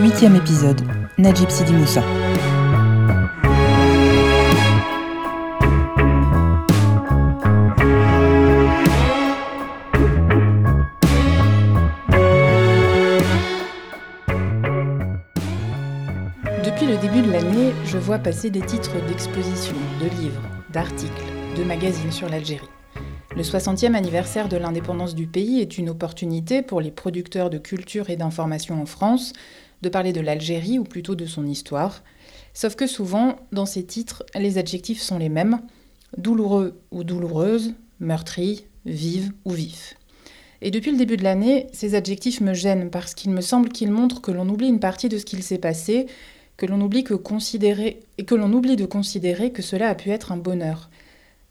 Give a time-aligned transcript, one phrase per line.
[0.00, 0.80] Huitième épisode,
[1.18, 2.02] Najib Sidi Moussa.
[16.64, 20.40] Depuis le début de l'année, je vois passer des titres d'expositions, de livres,
[20.72, 21.10] d'articles,
[21.56, 22.68] de magazines sur l'Algérie.
[23.40, 28.10] Le 60e anniversaire de l'indépendance du pays est une opportunité pour les producteurs de culture
[28.10, 29.32] et d'information en France
[29.80, 32.02] de parler de l'Algérie ou plutôt de son histoire.
[32.52, 35.58] Sauf que souvent, dans ces titres, les adjectifs sont les mêmes
[36.18, 39.94] douloureux ou douloureuse, meurtri, vive ou vif.
[40.60, 43.90] Et depuis le début de l'année, ces adjectifs me gênent parce qu'il me semble qu'ils
[43.90, 46.04] montrent que l'on oublie une partie de ce qu'il s'est passé,
[46.58, 50.10] que l'on oublie, que considérer, et que l'on oublie de considérer que cela a pu
[50.10, 50.89] être un bonheur.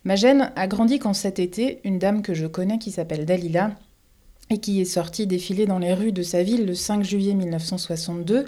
[0.06, 3.72] Ma gêne a grandi quand cet été, une dame que je connais qui s'appelle Dalila
[4.50, 8.46] et qui est sortie défiler dans les rues de sa ville le 5 juillet 1962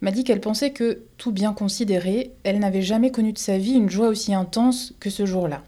[0.00, 3.74] m'a dit qu'elle pensait que, tout bien considéré, elle n'avait jamais connu de sa vie
[3.74, 5.62] une joie aussi intense que ce jour-là.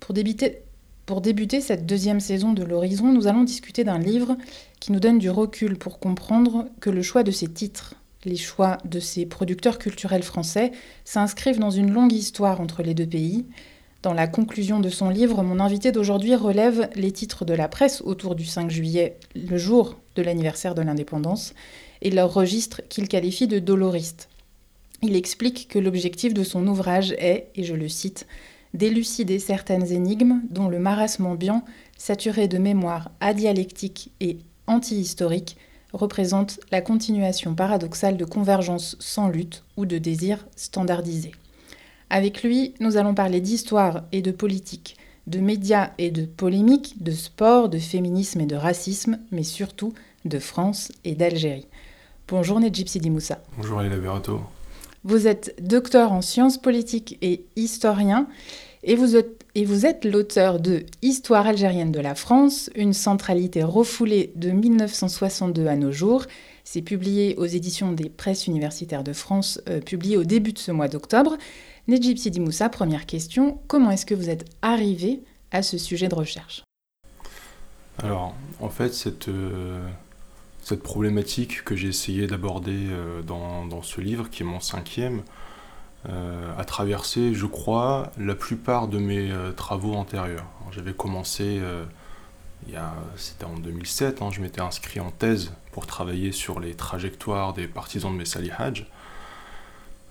[0.00, 4.36] Pour débuter, cette deuxième saison de l'Horizon, nous allons discuter d'un livre
[4.78, 8.78] qui nous donne du recul pour comprendre que le choix de ces titres, les choix
[8.84, 10.72] de ces producteurs culturels français
[11.04, 13.46] s'inscrivent dans une longue histoire entre les deux pays.
[14.02, 18.00] Dans la conclusion de son livre, mon invité d'aujourd'hui relève les titres de la presse
[18.00, 21.52] autour du 5 juillet, le jour de l'anniversaire de l'indépendance,
[22.00, 24.30] et leur registre qu'il qualifie de doloriste.
[25.02, 28.26] Il explique que l'objectif de son ouvrage est, et je le cite,
[28.72, 31.62] d'élucider certaines énigmes dont le marasme ambiant,
[31.98, 35.58] saturé de mémoire adialectique et anti-historique,
[35.92, 41.32] représente la continuation paradoxale de convergence sans lutte ou de désir standardisé.
[42.12, 44.96] Avec lui, nous allons parler d'histoire et de politique,
[45.28, 49.92] de médias et de polémique, de sport, de féminisme et de racisme, mais surtout
[50.24, 51.68] de France et d'Algérie.
[52.26, 53.38] Bonjour Nedjib Sidi Moussa.
[53.56, 54.40] Bonjour Léla Berato.
[55.04, 58.26] Vous êtes docteur en sciences politiques et historien
[58.82, 63.62] et vous êtes, et vous êtes l'auteur de Histoire algérienne de la France, une centralité
[63.62, 66.24] refoulée de 1962 à nos jours.
[66.64, 70.72] C'est publié aux éditions des presses universitaires de France, euh, publié au début de ce
[70.72, 71.36] mois d'octobre.
[71.90, 76.14] Nedjib Sidi Moussa, première question, comment est-ce que vous êtes arrivé à ce sujet de
[76.14, 76.62] recherche?
[78.00, 79.84] Alors, en fait, cette, euh,
[80.62, 85.22] cette problématique que j'ai essayé d'aborder euh, dans, ce livre, qui est mon cinquième,
[86.08, 90.46] euh, a traversé, je crois, la plupart de mes travaux antérieurs.
[90.70, 91.60] J'avais commencé,
[93.16, 97.66] c'était en 2007, hein, je m'étais inscrit en thèse pour travailler sur les trajectoires des
[97.66, 98.86] partisans de Messali Hajj.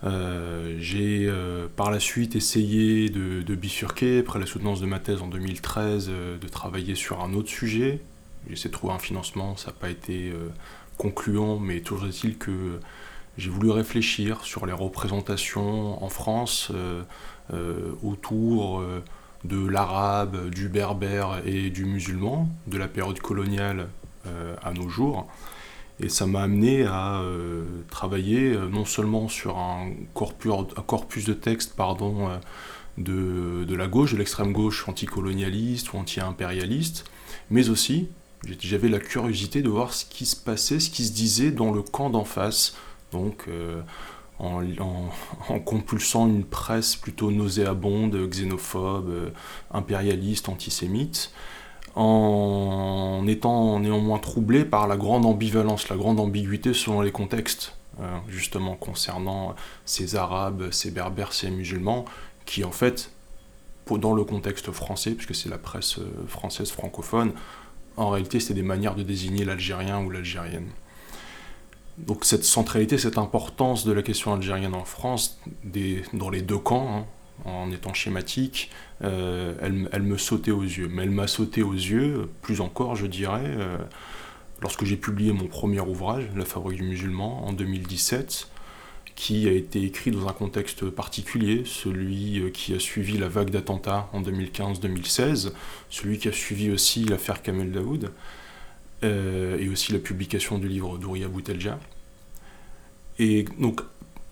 [0.04, 1.32] J'ai
[1.76, 6.10] par la suite essayé de, bifurquer, après la soutenance de ma thèse en 2013,
[6.42, 8.00] de travailler sur un autre sujet.
[8.48, 10.34] J'ai essayé de trouver un financement, ça n'a pas été
[10.98, 12.80] concluant, mais toujours est-il que
[13.40, 17.04] j'ai voulu réfléchir sur les représentations en France euh,
[17.54, 19.02] euh, autour euh,
[19.46, 23.88] de l'arabe, du berbère et du musulman, de la période coloniale
[24.62, 25.28] à nos jours.
[26.02, 27.22] Et ça m'a amené à
[27.90, 32.30] travailler non seulement sur un corpus, un corpus de textes pardon,
[32.98, 37.04] de, de, la gauche, de l'extrême gauche anticolonialiste ou anti-impérialiste,
[37.50, 38.08] mais aussi
[38.60, 41.82] j'avais la curiosité de voir ce qui se passait, ce qui se disait dans le
[41.82, 42.76] camp d'en face,
[43.12, 43.82] donc euh,
[44.40, 44.62] en,
[45.66, 49.30] compulsant une presse plutôt nauséabonde, xénophobe, euh,
[49.72, 51.32] impérialiste, antisémite,
[51.96, 58.18] en étant néanmoins troublé par la grande ambivalence, la grande ambiguïté selon les contextes, euh,
[58.28, 59.56] justement concernant
[59.86, 62.06] ces Arabes, ces Berbères, ces musulmans,
[62.46, 63.12] qui en fait,
[63.92, 67.34] dans le contexte français, puisque c'est la presse française francophone,
[67.98, 70.70] en réalité c'est des manières de désigner l'Algérien ou l'Algérienne.
[72.00, 75.40] Donc cette centralité, cette importance de la question algérienne en France,
[76.14, 77.06] dans les deux camps, hein,
[77.46, 78.70] en étant schématique,
[79.04, 80.90] euh, elle, me sautait aux yeux.
[80.92, 83.78] Mais elle m'a sauté aux yeux, plus encore je dirais, euh,
[84.62, 88.50] lorsque j'ai publié mon premier ouvrage, La fabrique du musulman, en 2017,
[89.16, 93.50] qui a été écrit dans un contexte particulier, celui euh, qui a suivi la vague
[93.50, 95.52] d'attentats en 2015-2016,
[95.90, 98.12] celui qui a suivi aussi l'affaire Kamel Daoud.
[99.02, 101.80] Et aussi la publication du livre d'Ouria Boutelja.
[103.18, 103.80] Et donc,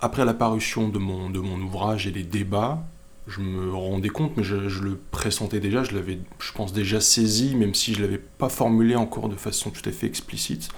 [0.01, 2.86] après la parution de mon ouvrage et les débats,
[3.27, 7.56] je me rendais compte, mais je, le pressentais déjà, je l'avais, je pense, déjà saisi,
[7.56, 10.69] même si je ne l'avais pas formulé encore de façon tout à fait explicite,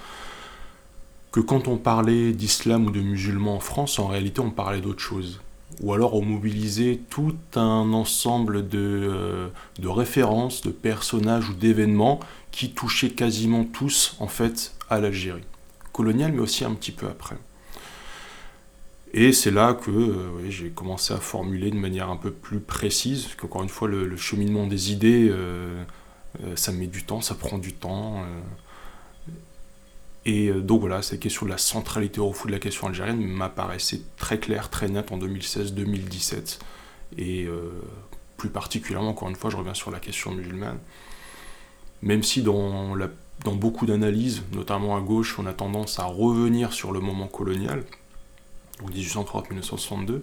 [1.30, 5.00] que quand on parlait d'islam ou de musulmans en France, en réalité, on parlait d'autre
[5.00, 5.40] chose.
[5.82, 12.20] ou alors ont mobilisé tout un ensemble de, de références, de personnages ou d'événements
[12.50, 15.44] qui touchaient quasiment tous en fait à l'Algérie
[15.92, 17.36] coloniale, mais aussi un petit peu après.
[19.12, 23.24] Et c'est là que euh, j'ai commencé à formuler de manière un peu plus précise,
[23.24, 25.82] parce qu'encore une fois, le, cheminement des idées, euh,
[26.44, 28.24] euh, ça met du temps, ça prend du temps.
[30.24, 34.38] et donc voilà, cette question de la centralité au de la question algérienne m'apparaissait très
[34.38, 36.58] claire, très nette en 2016-2017.
[37.18, 37.48] Et
[38.36, 40.78] plus particulièrement, encore une fois, je reviens sur la question musulmane.
[42.02, 42.94] Même si dans
[43.44, 47.84] beaucoup d'analyses, notamment à gauche, on a tendance à revenir sur le moment colonial,
[48.80, 50.22] donc 1830-1962,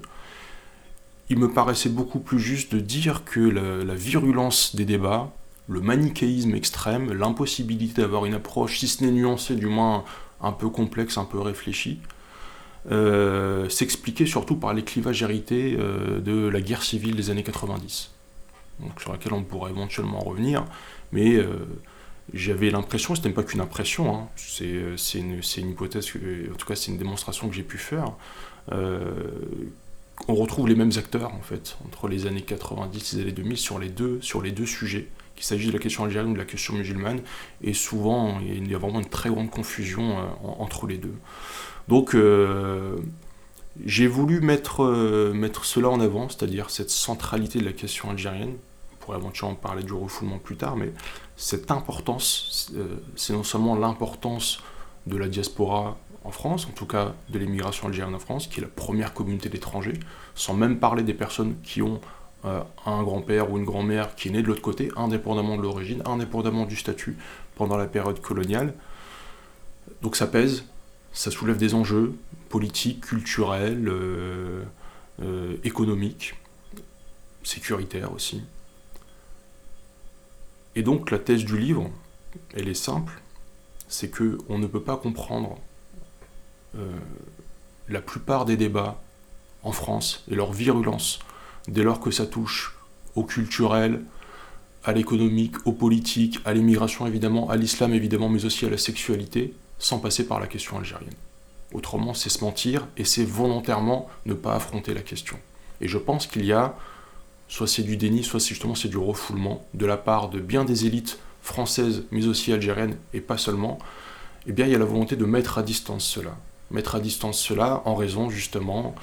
[1.30, 5.31] il me paraissait beaucoup plus juste de dire que la, virulence des débats,
[5.68, 10.06] le manichéisme extrême, l'impossibilité d'avoir une approche, si ce n'est nuancée, du moins
[10.42, 12.00] un peu complexe, un peu réfléchie,
[12.92, 18.12] euh, s'expliquait surtout par les clivages hérités euh, de la guerre civile des années 90,
[18.80, 20.63] donc sur laquelle on pourrait éventuellement revenir,
[21.12, 21.50] mais euh,
[22.33, 26.07] j'avais l'impression, ce n'est pas qu'une impression, hein, c'est une, hypothèse,
[26.51, 28.13] en tout cas c'est une démonstration que j'ai pu faire,
[28.71, 29.12] euh,
[30.27, 33.57] on retrouve les mêmes acteurs en fait entre les années 90 et les années 2000
[33.57, 34.19] sur les deux,
[34.65, 37.21] sujets, qu'il s'agisse de la question algérienne ou de la question musulmane,
[37.63, 40.23] et souvent il y a vraiment une très grande confusion euh,
[40.59, 41.15] entre les deux.
[41.88, 42.97] Donc euh,
[43.85, 45.33] j'ai voulu mettre,
[45.63, 48.56] cela en avant, c'est-à-dire cette centralité de la question algérienne,
[49.07, 50.92] pourrait éventuellement parler du refoulement plus tard, mais
[51.38, 52.74] cette importance,
[53.15, 54.59] c'est non seulement l'importance
[55.06, 58.63] de la diaspora en France, en tout cas de l'immigration algérienne en France, qui est
[58.63, 59.98] la première communauté d'étrangers,
[60.36, 62.01] sans même parler des personnes qui ont
[62.44, 66.04] euh, un grand-père ou une grand-mère qui est né de l'autre côté, indépendamment de l'origine,
[66.06, 67.18] indépendamment du statut
[67.56, 68.74] pendant la période coloniale.
[70.01, 70.65] Donc ça pèse,
[71.13, 72.13] ça soulève des enjeux
[72.50, 74.63] politiques, culturels, euh,
[75.21, 76.36] euh, économiques,
[77.44, 78.44] sécuritaires aussi.
[80.77, 81.89] Et donc la thèse du livre,
[82.53, 83.19] elle est simple,
[83.88, 85.57] c'est que on ne peut pas comprendre
[86.77, 86.91] euh,
[87.89, 89.01] la plupart des débats
[89.63, 91.18] en France et leur virulence,
[91.68, 92.77] dès lors que ça touche
[93.15, 94.03] au culturel,
[94.83, 99.56] à l'économique, au politique, à l'immigration évidemment, à l'islam évidemment, mais aussi à la sexualité,
[99.80, 101.09] sans passer par la question algérienne.
[101.73, 105.39] Autrement, c'est se mentir et c'est volontairement ne pas affronter la question.
[105.81, 106.75] Et je pense qu'il y a,
[107.47, 110.85] soit c'est du déni, soit justement c'est du refoulement de la part de bien des
[110.85, 113.77] élites françaises, mais aussi algériennes, et pas seulement,
[114.47, 116.38] eh bien il y a la volonté de mettre à distance cela
[116.71, 118.95] mettre à distance cela en raison justement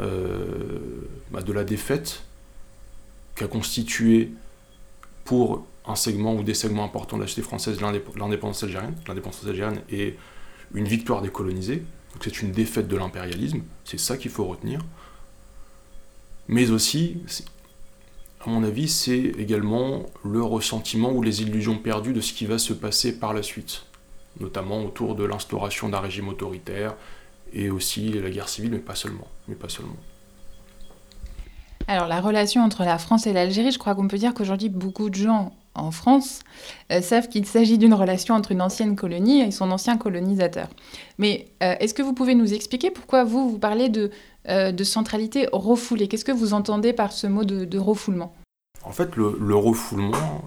[0.00, 0.78] euh,
[1.30, 2.22] bah, de la défaite
[3.34, 4.32] qu'a constitué
[5.24, 8.94] pour un segment ou des segments importants de la société française l'indépendance algérienne.
[9.06, 10.16] L'indépendance algérienne est
[10.74, 11.82] une victoire des colonisés,
[12.12, 14.80] donc c'est une défaite de l'impérialisme, c'est ça qu'il faut retenir.
[16.48, 17.18] Mais aussi,
[18.44, 22.58] à mon avis, c'est également le ressentiment ou les illusions perdues de ce qui va
[22.58, 23.84] se passer par la suite
[24.40, 26.94] notamment autour de l'instauration d'un régime autoritaire
[27.52, 29.28] et aussi la guerre civile, mais pas seulement.
[29.48, 29.96] Mais pas seulement.
[31.88, 35.10] Alors la relation entre la France et l'Algérie, je crois qu'on peut dire qu'aujourd'hui beaucoup
[35.10, 36.40] de gens en France
[36.92, 40.68] euh, savent qu'il s'agit d'une relation entre une ancienne colonie et son ancien colonisateur.
[41.18, 44.10] Mais euh, est-ce que vous pouvez nous expliquer pourquoi vous, vous parlez de,
[44.46, 48.34] de centralité refoulée Qu'est-ce que vous entendez par ce mot de, refoulement?
[48.84, 50.42] En fait, le, le refoulement,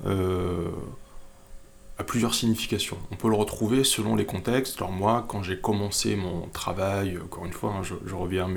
[1.98, 2.98] a plusieurs significations.
[3.12, 4.78] On peut le retrouver selon les contextes.
[4.78, 8.50] Alors moi, quand j'ai commencé mon travail, encore une fois, hein, je, reviens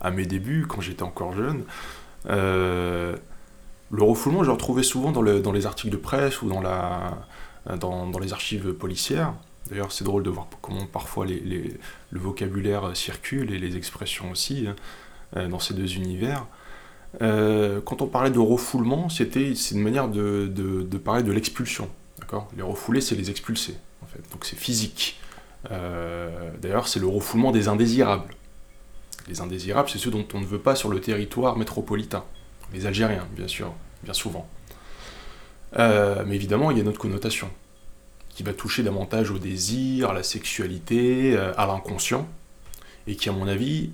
[0.00, 1.64] à mes, débuts, quand j'étais encore jeune,
[2.28, 3.16] euh,
[3.90, 8.18] le refoulement, je le retrouvais souvent dans, le, dans, les articles de presse ou dans
[8.20, 9.34] les archives policières.
[9.68, 14.76] D'ailleurs, c'est drôle de voir comment parfois le vocabulaire circule et les expressions aussi hein,
[15.36, 16.46] euh, dans ces deux univers.
[17.22, 21.88] Euh, quand on parlait de refoulement, c'était une manière de, parler de l'expulsion.
[22.56, 24.20] Les refoulés, c'est les expulser, en fait.
[24.32, 25.18] Donc c'est physique.
[25.70, 28.34] Euh, d'ailleurs, c'est le refoulement des indésirables.
[29.28, 32.24] Les indésirables, c'est ceux dont on ne veut pas sur le territoire métropolitain.
[32.72, 34.48] Les Algériens, bien sûr, bien souvent.
[35.78, 37.50] Euh, mais évidemment, il y a une autre connotation,
[38.36, 42.28] qui va toucher davantage au désir, à la sexualité, euh, à l'inconscient,
[43.08, 43.90] et qui, à mon avis,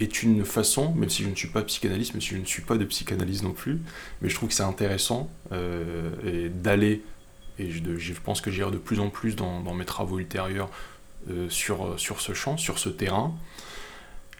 [0.00, 2.62] est une façon, même si je ne suis pas psychanalyste, même si je ne suis
[2.62, 3.80] pas de psychanalyse non plus,
[4.20, 7.02] mais je trouve que c'est intéressant d'aller
[7.58, 10.70] et je, pense que j'irai de plus en plus dans, mes travaux ultérieurs
[11.30, 13.34] euh, sur, sur ce champ, sur ce terrain,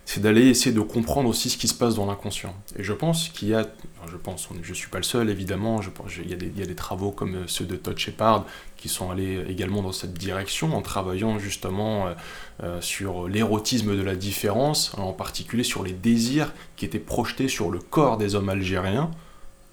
[0.06, 2.54] c'est d'aller essayer de comprendre aussi ce qui se passe dans l'inconscient.
[2.78, 3.66] Et je pense qu'il y a,
[4.10, 6.46] je pense, je ne suis pas le seul évidemment, je pense, il, y a des,
[6.46, 8.44] il y a des travaux comme ceux de Todd Shepard
[8.76, 12.14] qui sont allés également dans cette direction en travaillant justement euh,
[12.62, 17.70] euh, sur l'érotisme de la différence, en particulier sur les désirs qui étaient projetés sur
[17.70, 19.10] le corps des hommes algériens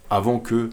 [0.10, 0.70] avant que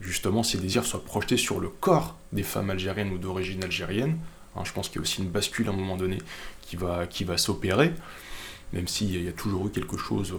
[0.00, 4.16] justement ces désirs soient projetés sur le corps des femmes algériennes ou d'origine algérienne.
[4.56, 6.18] Hein, je pense qu'il y a aussi une bascule à un moment donné
[6.62, 7.92] qui va, qui va s'opérer
[8.72, 10.34] même s'il y a toujours eu quelque chose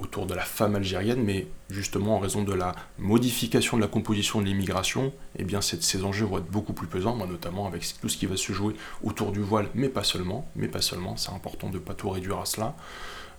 [0.00, 4.40] autour de la femme algérienne, mais justement en raison de la modification de la composition
[4.40, 8.16] de l'immigration, eh bien ces enjeux vont être beaucoup plus pesants, notamment avec tout ce
[8.16, 11.68] qui va se jouer autour du voile, mais pas seulement, mais pas seulement, c'est important
[11.68, 12.76] de ne pas tout réduire à cela.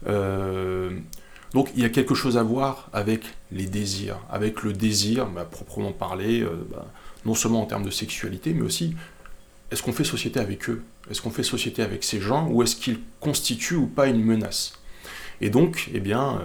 [0.08, 1.00] Euh,
[1.54, 5.46] donc il y a quelque chose à voir avec les désirs, avec le désir, bah,
[5.46, 6.88] proprement parlé, euh, bah,
[7.26, 8.96] non seulement en termes de sexualité, mais aussi
[9.72, 10.84] est-ce qu'on fait société avec eux?
[11.10, 14.74] Est-ce qu'on fait société avec ces gens ou est-ce qu'ils constituent ou pas une menace?
[15.42, 16.42] Et donc, eh bien,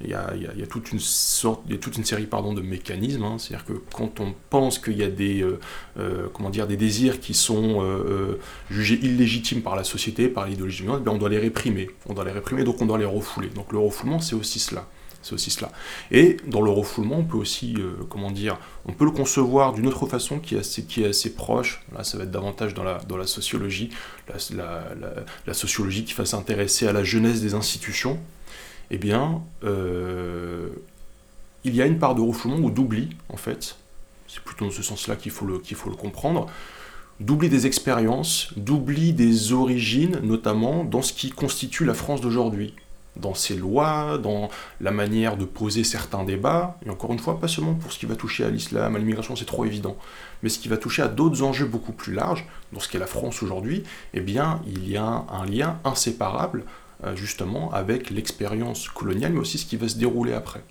[0.00, 3.24] il y, a, toute une série de mécanismes.
[3.24, 3.36] Hein.
[3.38, 5.58] C'est-à-dire que quand on pense qu'il y a des, euh,
[5.98, 8.38] euh, comment dire, des désirs qui sont euh,
[8.70, 11.90] jugés illégitimes par la société, par l'idéologie, eh on doit les réprimer.
[12.06, 13.48] On doit les réprimer, donc on doit les refouler.
[13.48, 14.86] Donc le refoulement, c'est aussi cela
[15.24, 15.70] cela.
[16.10, 19.86] Et dans le refoulement, on peut aussi, euh, comment dire, on peut le concevoir d'une
[19.86, 21.82] autre façon qui est assez, proche.
[21.92, 23.90] Là, ça va être davantage dans la, sociologie,
[24.28, 28.18] la, sociologie qui va s'intéresser à la jeunesse des institutions.
[28.90, 30.68] Eh bien, euh,
[31.64, 33.76] il y a une part de refoulement ou d'oubli, en fait.
[34.28, 36.46] C'est plutôt dans ce sens-là qu'il faut, qu'il faut le comprendre
[37.20, 42.74] d'oubli des expériences, d'oubli des origines, notamment dans ce qui constitue la France d'aujourd'hui
[43.16, 44.48] dans ses lois, dans
[44.80, 48.06] la manière de poser certains débats, et encore une fois, pas seulement pour ce qui
[48.06, 49.96] va toucher à l'islam, à l'immigration, c'est trop évident,
[50.42, 53.06] mais ce qui va toucher à d'autres enjeux beaucoup plus larges, dans ce qu'est la
[53.06, 56.64] France aujourd'hui, eh bien, il y a un lien inséparable,
[57.04, 60.62] euh, justement, avec l'expérience coloniale, mais aussi ce qui va se dérouler après.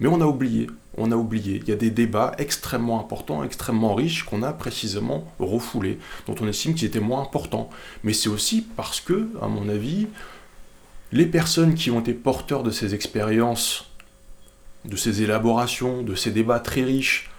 [0.00, 1.60] Mais on a oublié, on a oublié.
[1.62, 6.48] Il y a des débats extrêmement importants, extrêmement riches qu'on a précisément refoulés, dont on
[6.48, 7.70] estime qu'ils étaient moins importants.
[8.02, 10.08] Mais c'est aussi parce que, à mon avis,
[11.14, 13.86] les personnes qui ont été porteurs de ces expériences,
[14.84, 17.30] de ces élaborations, de ces débats très riches,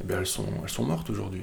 [0.00, 1.42] eh elles, sont, elles sont mortes aujourd'hui.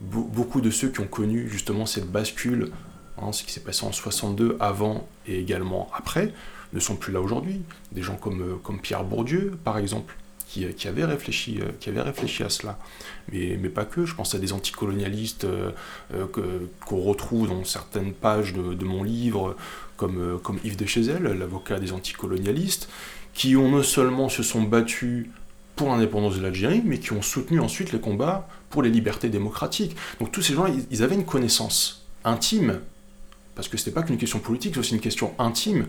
[0.00, 2.70] beaucoup de ceux qui ont connu justement cette bascule,
[3.18, 6.32] hein, ce qui s'est passé en 62 avant et également après,
[6.72, 7.60] ne sont plus là aujourd'hui.
[7.92, 10.16] Des gens comme, euh, comme Pierre Bourdieu, par exemple,
[10.54, 12.78] qui, qui, avait réfléchi, euh, qui avait réfléchi à cela.
[13.32, 15.72] Mais, mais pas que, je pense à des anticolonialistes euh,
[16.86, 19.56] qu'on retrouve dans certaines pages de, mon livre,
[19.96, 22.88] comme, euh, comme Yves de Chezel, l'avocat des anticolonialistes,
[23.34, 25.26] qui ont non seulement se sont battus
[25.74, 29.96] pour l'indépendance de l'Algérie, mais qui ont soutenu ensuite les combats pour les libertés démocratiques.
[30.20, 32.78] Donc tous ces gens, ils avaient une connaissance intime,
[33.56, 35.86] parce que ce n'était pas qu'une question politique, c'est aussi une question intime.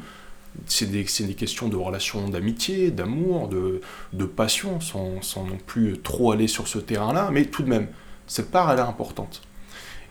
[0.67, 3.81] C'est des, des, questions de relations d'amitié, d'amour, de,
[4.13, 7.87] de, passion, sans, sans, non plus trop aller sur ce terrain-là, mais tout de même,
[8.27, 9.41] cette part, elle est importante.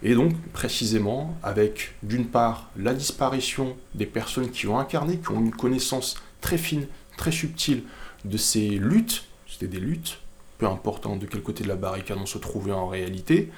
[0.02, 5.40] Et donc, précisément, avec d'une part la disparition des personnes qui ont incarné, qui ont
[5.40, 6.86] une connaissance très fine,
[7.16, 7.84] très subtile
[8.24, 10.20] de ces luttes, c'était des luttes,
[10.58, 13.50] peu importe de quel côté de la barricade on se trouvait en réalité,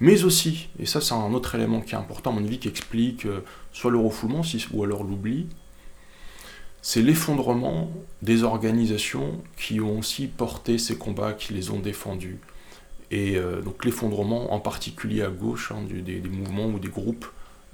[0.00, 2.68] mais aussi, et ça c'est un autre élément qui est important à mon avis, qui
[2.68, 4.42] explique euh, soit le refoulement
[4.72, 5.46] ou alors l'oubli,
[6.82, 7.90] c'est l'effondrement
[8.22, 12.38] des organisations qui ont aussi porté ces combats, qui les ont défendus.
[13.10, 17.26] Et euh, donc l'effondrement, en particulier à gauche, hein, des, mouvements ou des groupes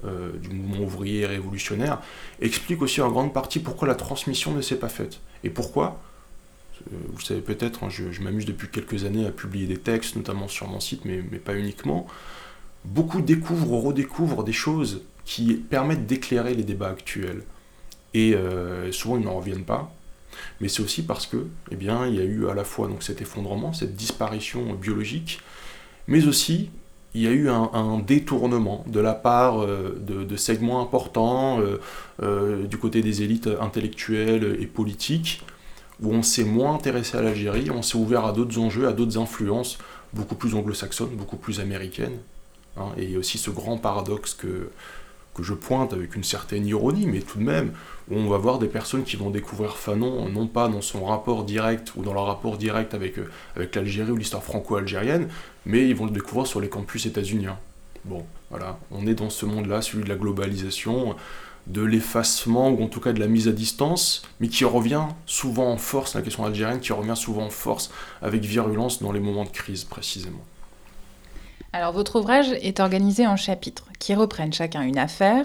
[0.04, 2.00] euh, du mouvement ouvrier et révolutionnaire,
[2.40, 5.20] explique aussi en grande partie pourquoi la transmission ne s'est pas faite.
[5.44, 6.00] Et pourquoi?
[6.92, 10.48] Euh, Vous savez peut-être, hein, je, m'amuse depuis quelques années à publier des textes, notamment
[10.48, 12.06] sur mon site, mais, mais pas uniquement.
[12.84, 17.42] Beaucoup découvrent ou redécouvrent des choses qui permettent d'éclairer les débats actuels.
[18.18, 18.34] Et
[18.92, 19.92] souvent, ils n'en reviennent pas
[20.60, 23.02] mais c'est aussi parce que, eh bien, il y a eu à la fois donc
[23.02, 25.40] cet effondrement, cette disparition biologique,
[26.06, 26.70] mais aussi
[27.14, 31.80] il y a eu un, détournement de la part euh, de, segments importants euh,
[32.22, 35.42] euh, du côté des élites intellectuelles et politiques,
[36.02, 39.16] où on s'est moins intéressé à l'Algérie, on s'est ouvert à d'autres enjeux, à d'autres
[39.16, 39.78] influences
[40.12, 42.18] beaucoup plus anglo-saxonnes, beaucoup plus américaines.
[42.78, 42.92] Hein.
[42.98, 44.68] et aussi ce grand paradoxe que,
[45.34, 47.72] que je pointe avec une certaine ironie, mais tout de même,
[48.10, 51.44] où on va voir des personnes qui vont découvrir Fanon, non pas dans son rapport
[51.44, 55.28] direct ou dans leur rapport direct avec, euh, avec l'Algérie ou l'histoire franco-algérienne,
[55.64, 57.58] mais ils vont le découvrir sur les campus états-uniens.
[58.04, 61.16] Bon, voilà, on est dans ce monde-là, celui de la globalisation,
[61.66, 65.72] de l'effacement, ou en tout cas de la mise à distance, mais qui revient souvent
[65.72, 67.90] en force, la question algérienne, qui revient souvent en force
[68.22, 70.44] avec virulence dans les moments de crise précisément.
[71.76, 75.44] Alors votre ouvrage est organisé en chapitres qui reprennent chacun une affaire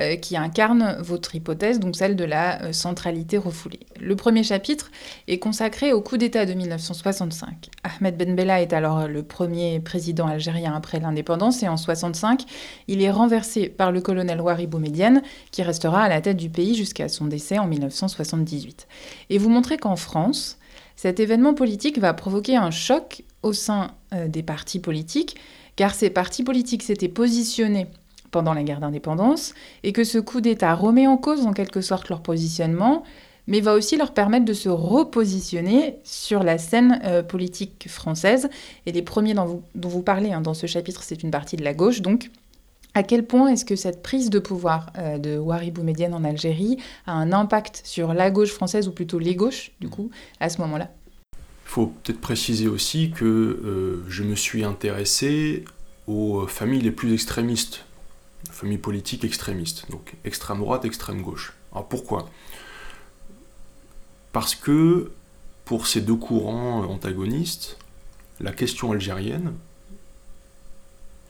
[0.00, 3.80] euh, qui incarne votre hypothèse, donc celle de la euh, centralité refoulée.
[3.98, 4.90] Le premier chapitre
[5.28, 7.70] est consacré au coup d'État de 1965.
[7.84, 12.44] Ahmed Ben Bella est alors le premier président algérien après l'indépendance et en 65,
[12.86, 16.74] il est renversé par le colonel Ouari Boumedienne qui restera à la tête du pays
[16.74, 18.88] jusqu'à son décès en 1978.
[19.30, 20.58] Et vous montrez qu'en France,
[20.96, 25.36] cet événement politique va provoquer un choc au sein euh, des partis politiques
[25.76, 27.86] car ces partis politiques s'étaient positionnés
[28.30, 32.08] pendant la guerre d'indépendance, et que ce coup d'État remet en cause en quelque sorte
[32.08, 33.04] leur positionnement,
[33.46, 38.48] mais va aussi leur permettre de se repositionner sur la scène euh, politique française.
[38.86, 41.56] Et les premiers dont vous, dont vous parlez hein, dans ce chapitre, c'est une partie
[41.56, 42.30] de la gauche, donc
[42.94, 46.76] à quel point est-ce que cette prise de pouvoir euh, de Ouari Boumedienne en Algérie
[47.06, 50.10] a un impact sur la gauche française, ou plutôt les gauches, du coup,
[50.40, 50.90] à ce moment-là?
[51.72, 55.64] Faut peut-être préciser aussi que euh, je me suis intéressé
[56.06, 57.86] aux familles les plus extrémistes,
[58.50, 61.54] familles politiques extrémistes, donc extrême droite, extrême gauche.
[61.72, 62.28] Alors pourquoi?
[64.32, 65.12] Parce que
[65.64, 67.78] pour ces deux courants antagonistes,
[68.38, 69.54] la question algérienne,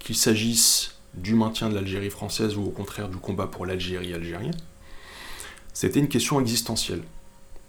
[0.00, 4.58] qu'il s'agisse du maintien de l'Algérie française ou au contraire du combat pour l'Algérie algérienne,
[5.72, 7.04] c'était une question existentielle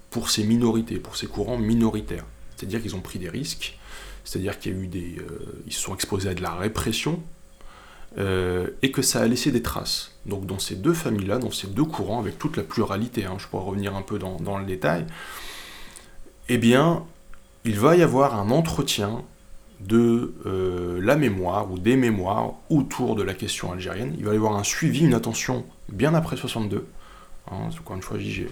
[0.10, 2.26] pour ces minorités, pour ces courants minoritaires.
[2.56, 3.78] C'est-à-dire qu'ils ont pris des risques,
[4.24, 7.22] c'est-à-dire qu'il y a eu des, euh, ils se sont exposés à de la répression,
[8.20, 10.12] euh, et que ça a laissé des traces.
[10.28, 13.48] Donc dans ces deux familles-là, dans ces deux courants, avec toute la pluralité, hein, je
[13.48, 15.06] pourrais revenir un peu dans, le détail,
[16.48, 17.04] eh bien,
[17.66, 19.24] il va y avoir un entretien
[19.80, 24.14] de euh, la mémoire ou des mémoires autour de la question algérienne.
[24.20, 26.86] Il va y avoir un suivi, une attention bien après 62,
[27.52, 28.48] Hein, encore une fois, j'ai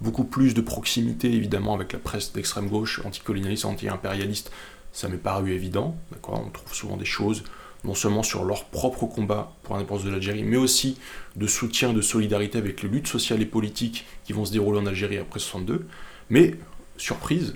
[0.00, 4.50] beaucoup plus de proximité évidemment avec la presse d'extrême gauche, anticolonialiste, anti-impérialiste.
[4.92, 5.96] Ça m'est paru évident.
[6.28, 7.44] On trouve souvent des choses
[7.84, 10.98] non seulement sur leur propre combat pour l'indépendance de l'Algérie, mais aussi
[11.36, 14.86] de soutien, de solidarité avec les luttes sociales et politiques qui vont se dérouler en
[14.86, 15.86] Algérie après 62.
[16.28, 16.56] Mais,
[16.96, 17.54] surprise,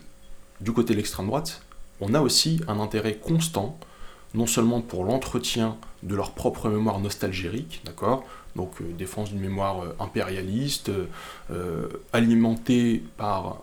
[0.60, 1.62] du côté de l'extrême droite,
[2.00, 3.78] on a aussi un intérêt constant,
[4.32, 8.24] non seulement pour l'entretien de leur propre mémoire nostalgérique, d'accord,
[8.56, 10.90] donc euh, défense d'une mémoire euh, impérialiste,
[11.50, 13.58] euh, alimentée par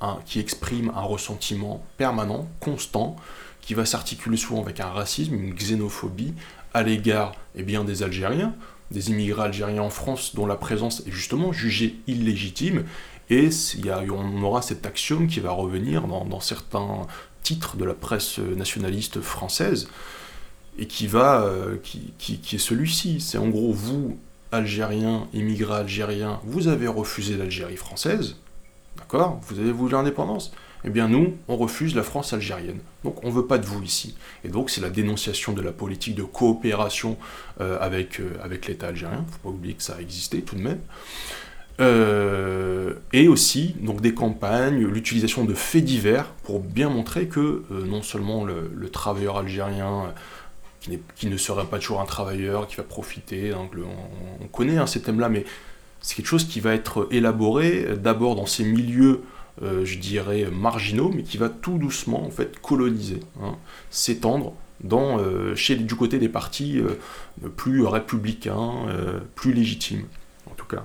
[0.00, 3.16] un, qui exprime un ressentiment permanent, constant,
[3.60, 6.34] qui va s'articuler souvent avec un racisme, une xénophobie
[6.74, 8.54] à l'égard eh bien, des Algériens,
[8.90, 12.84] des immigrés algériens en France dont la présence est justement jugée illégitime,
[13.30, 13.48] et
[13.82, 17.06] y a, on aura cet axiome qui va revenir dans, dans certains
[17.42, 19.88] titres de la presse nationaliste française,
[20.78, 21.48] et qui va,
[21.82, 23.20] qui, qui, qui, est celui-ci.
[23.20, 24.18] C'est en gros vous,
[24.54, 28.36] algérien, immigré algérien, vous avez refusé l'Algérie française,
[28.96, 30.52] d'accord Vous avez voulu l'indépendance
[30.84, 32.78] Eh bien nous, on refuse la France algérienne.
[33.04, 34.16] Donc on ne veut pas de vous ici.
[34.44, 37.16] Et donc c'est la dénonciation de la politique de coopération
[37.60, 39.24] euh, avec, euh, avec l'État algérien.
[39.26, 40.80] Il ne faut pas oublier que ça a existé tout de même.
[41.80, 48.02] Euh, et aussi donc des campagnes, l'utilisation de faits divers pour bien montrer que non
[48.02, 50.14] seulement le travailleur algérien
[51.16, 53.50] qui, ne serait pas toujours un travailleur, qui va profiter.
[53.50, 53.72] Donc
[54.40, 55.44] on, connaît hein, ces thèmes-là, mais
[56.00, 59.22] c'est quelque chose qui va être élaboré d'abord dans ces milieux,
[59.62, 63.56] euh, je dirais, marginaux, mais qui va tout doucement en fait coloniser, hein,
[63.90, 68.86] s'étendre dans, euh, chez, du côté des partis euh, plus républicains,
[69.34, 70.04] plus légitimes,
[70.50, 70.84] en tout cas.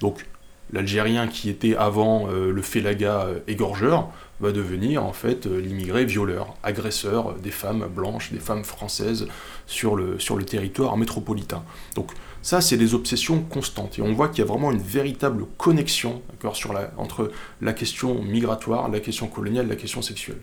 [0.00, 0.26] Donc
[0.72, 7.34] l'Algérien qui était avant le félaga égorgeur, va devenir en fait euh, l'immigré violeur, agresseur
[7.34, 9.26] des femmes blanches, des femmes françaises
[9.66, 11.64] sur le, sur le territoire métropolitain.
[11.94, 13.98] Donc ça, c'est des obsessions constantes.
[13.98, 16.22] Et on voit qu'il y a vraiment une véritable connexion
[16.52, 20.38] sur la, entre la question migratoire, la question coloniale, la question sexuelle.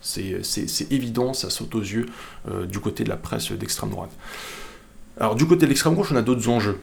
[0.00, 2.06] C'est évident, ça saute aux yeux
[2.50, 4.10] euh, du côté de la presse d'extrême droite.
[5.18, 6.80] Alors du côté de l'extrême gauche, on a d'autres enjeux.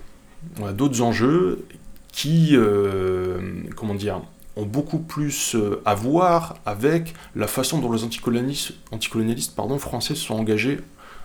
[0.60, 1.66] On a d'autres enjeux
[2.12, 4.22] qui, euh, comment dire,
[4.56, 10.36] ont beaucoup plus euh, à voir avec la façon dont les anticolonialistes, français se sont
[10.36, 10.80] engagés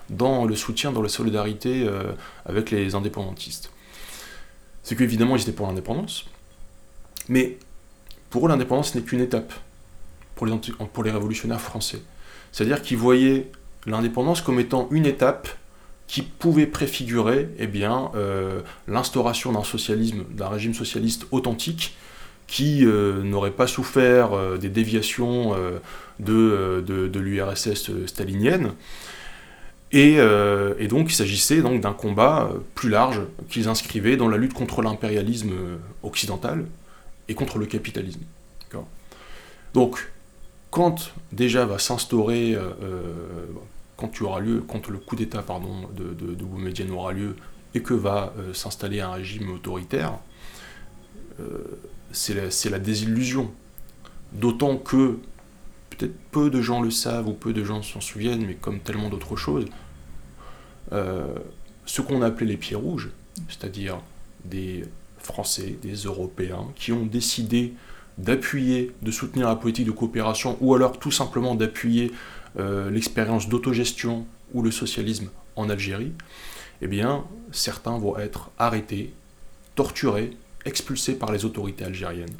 [0.09, 2.13] dans le soutien, dans la solidarité euh,
[2.45, 3.71] avec les indépendantistes.
[4.83, 6.25] C'est qu'évidemment, ils étaient pour l'indépendance,
[7.27, 7.57] mais
[8.29, 9.53] pour eux, l'indépendance n'est qu'une étape
[10.35, 10.57] pour les,
[10.93, 12.01] pour les révolutionnaires français.
[12.51, 13.51] C'est-à-dire qu'ils voyaient
[13.85, 15.49] l'indépendance comme étant une étape
[16.07, 21.97] qui pouvait préfigurer eh bien, euh, l'instauration d'un socialisme, d'un régime socialiste authentique,
[22.47, 25.79] qui euh, n'aurait pas souffert euh, des déviations euh,
[26.19, 28.73] de, de, l'URSS stalinienne.
[29.91, 30.17] Et,
[30.89, 35.53] donc il s'agissait donc d'un combat plus large qu'ils inscrivaient dans la lutte contre l'impérialisme
[36.03, 36.65] occidental
[37.29, 38.21] et contre le capitalisme.
[39.73, 40.11] Donc
[40.71, 42.57] quand déjà va s'instaurer
[43.95, 47.35] quand, tu auras lieu, quand le coup d'État pardon, de, de, de Boumedienne aura lieu
[47.77, 50.13] et que va euh, s'installer un régime autoritaire,
[51.39, 51.59] euh,
[52.11, 53.51] c'est la, désillusion.
[54.33, 55.19] D'autant que,
[55.89, 59.09] peut-être peu de gens le savent ou peu de gens s'en souviennent, mais comme tellement
[59.09, 59.65] d'autres choses,
[60.91, 61.27] euh,
[61.85, 63.09] ce qu'on appelait les pieds rouges,
[63.47, 63.99] c'est-à-dire
[64.45, 64.83] des
[65.19, 67.73] Français, des Européens, qui ont décidé
[68.17, 72.11] d'appuyer, de soutenir la politique de coopération, ou alors tout simplement d'appuyer
[72.59, 76.13] euh, l'expérience d'autogestion ou le socialisme en Algérie,
[76.81, 79.13] eh bien, certains vont être arrêtés,
[79.75, 80.31] torturés,
[80.65, 82.35] expulsés par les autorités algériennes.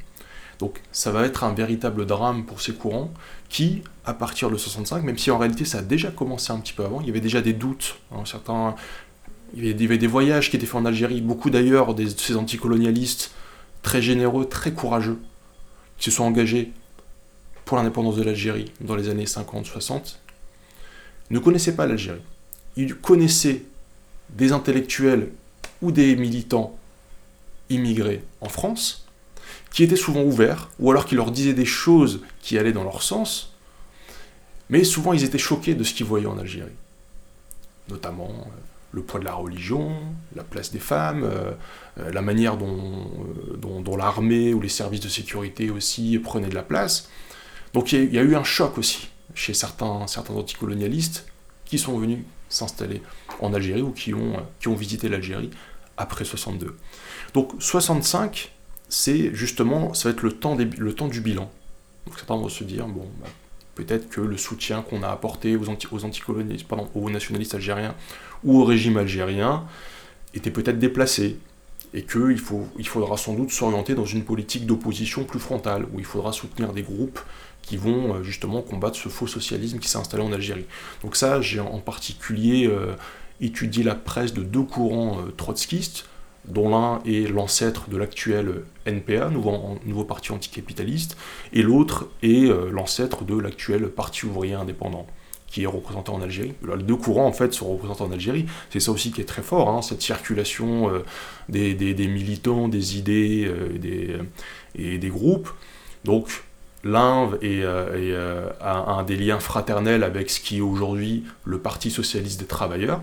[0.60, 3.14] Donc ça va être un véritable drame pour ces courants
[3.50, 6.74] qui, à partir de 65, même si en réalité ça a déjà commencé un petit
[6.74, 8.76] peu avant, il y avait déjà des doutes, hein, certains,
[9.56, 13.32] il y avait des voyages qui étaient faits en Algérie, beaucoup d'ailleurs de ces anticolonialistes
[13.84, 15.20] très généreux, très courageux,
[15.98, 16.72] qui se sont engagés
[17.66, 20.18] pour l'indépendance de l'Algérie dans les années 50-60,
[21.30, 22.22] ne connaissaient pas l'Algérie.
[22.78, 23.64] Ils connaissaient
[24.30, 25.32] des intellectuels
[25.82, 26.78] ou des militants
[27.70, 29.08] immigrés en France,
[29.72, 33.04] qui étaient souvent ouverts, ou alors qui leur disaient des choses qui allaient dans leur
[33.04, 33.54] sens,
[34.70, 36.72] mais souvent ils étaient choqués de ce qu'ils voyaient en Algérie.
[37.90, 38.50] Notamment euh,
[38.92, 39.96] le poids de la religion,
[40.36, 41.52] la place des femmes, euh,
[42.00, 47.10] euh, la manière dont, l'armée ou les services de sécurité aussi prenaient de la place.
[47.74, 51.26] Donc il y, a eu un choc aussi chez certains, certains anticolonialistes
[51.66, 53.02] qui sont venus s'installer
[53.42, 55.50] en Algérie ou qui ont visité l'Algérie
[55.98, 56.76] après 62.
[57.38, 58.52] Donc 65,
[58.90, 61.52] c'est justement, ça va être le temps, du bilan.
[62.08, 63.28] Donc certains vont se dire, bon, bah,
[63.76, 67.94] peut-être que le soutien qu'on a apporté aux, anti, aux anticolonialistes, pardon, aux nationalistes algériens
[68.44, 69.66] ou au régime algérien
[70.34, 71.38] était peut-être déplacé
[71.94, 72.40] et qu'il
[72.80, 76.74] il faudra sans doute s'orienter dans une politique d'opposition plus frontale, où il faudra soutenir
[76.74, 77.20] des groupes
[77.62, 80.66] qui vont euh, justement combattre ce faux socialisme qui s'est installé en Algérie.
[81.04, 82.96] Donc ça, j'ai en particulier euh,
[83.42, 86.06] étudié la presse de deux courants euh, trotskistes,
[86.48, 91.18] dont l'un est l'ancêtre de l'actuel NPA, nouveau, nouveau parti anticapitaliste,
[91.54, 95.08] et l'autre est l'ancêtre de l'actuel Parti ouvrier indépendant
[95.48, 96.54] qui est représenté en Algérie.
[96.76, 98.46] Les deux courants, en fait, sont représentés en Algérie.
[98.70, 100.92] C'est ça aussi qui est très fort, hein, cette circulation
[101.48, 104.18] des, des, militants, des idées des,
[104.76, 105.50] et des groupes.
[106.04, 106.44] Donc,
[106.86, 112.40] euh, euh, a, un des liens fraternels avec ce qui est aujourd'hui le Parti socialiste
[112.40, 113.02] des travailleurs,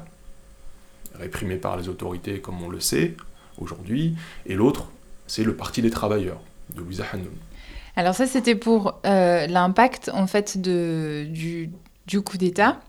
[1.14, 3.16] réprimé par les autorités comme on le sait
[3.58, 4.86] aujourd'hui, et l'autre,
[5.26, 6.40] c'est le Parti des travailleurs
[6.74, 7.28] de Louisa Hanoun.
[7.96, 11.70] Alors ça, c'était pour euh, l'impact en fait de, du,
[12.06, 12.80] du coup d'État.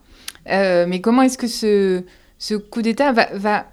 [0.47, 2.03] mais comment est-ce que ce,
[2.39, 3.65] ce coup d'État va, va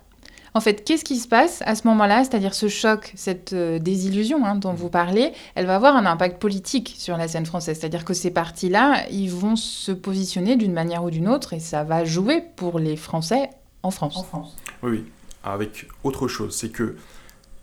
[0.55, 2.25] en fait, qu'est-ce qui se passe à ce moment-là?
[2.25, 6.39] C'est-à-dire ce choc, cette euh, désillusion hein, dont vous parlez, elle va avoir un impact
[6.41, 7.79] politique sur la scène française.
[7.81, 11.85] C'est-à-dire que ces partis-là, ils vont se positionner d'une manière ou d'une autre et ça
[11.85, 13.49] va jouer pour les Français
[13.83, 14.19] en France.
[14.19, 14.57] En France.
[14.83, 15.05] Oui, oui.
[15.45, 16.97] Avec autre chose, c'est que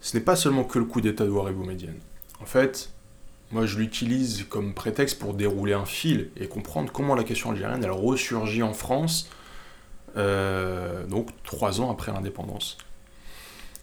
[0.02, 2.00] ce n'est pas seulement que le coup d'État de Waré Boumedienne.
[2.42, 2.92] En fait,
[3.52, 7.84] moi, je l'utilise comme prétexte pour dérouler un fil et comprendre comment la question algérienne,
[7.84, 9.30] elle ressurgit en France
[10.18, 12.78] euh, donc trois ans après l'indépendance.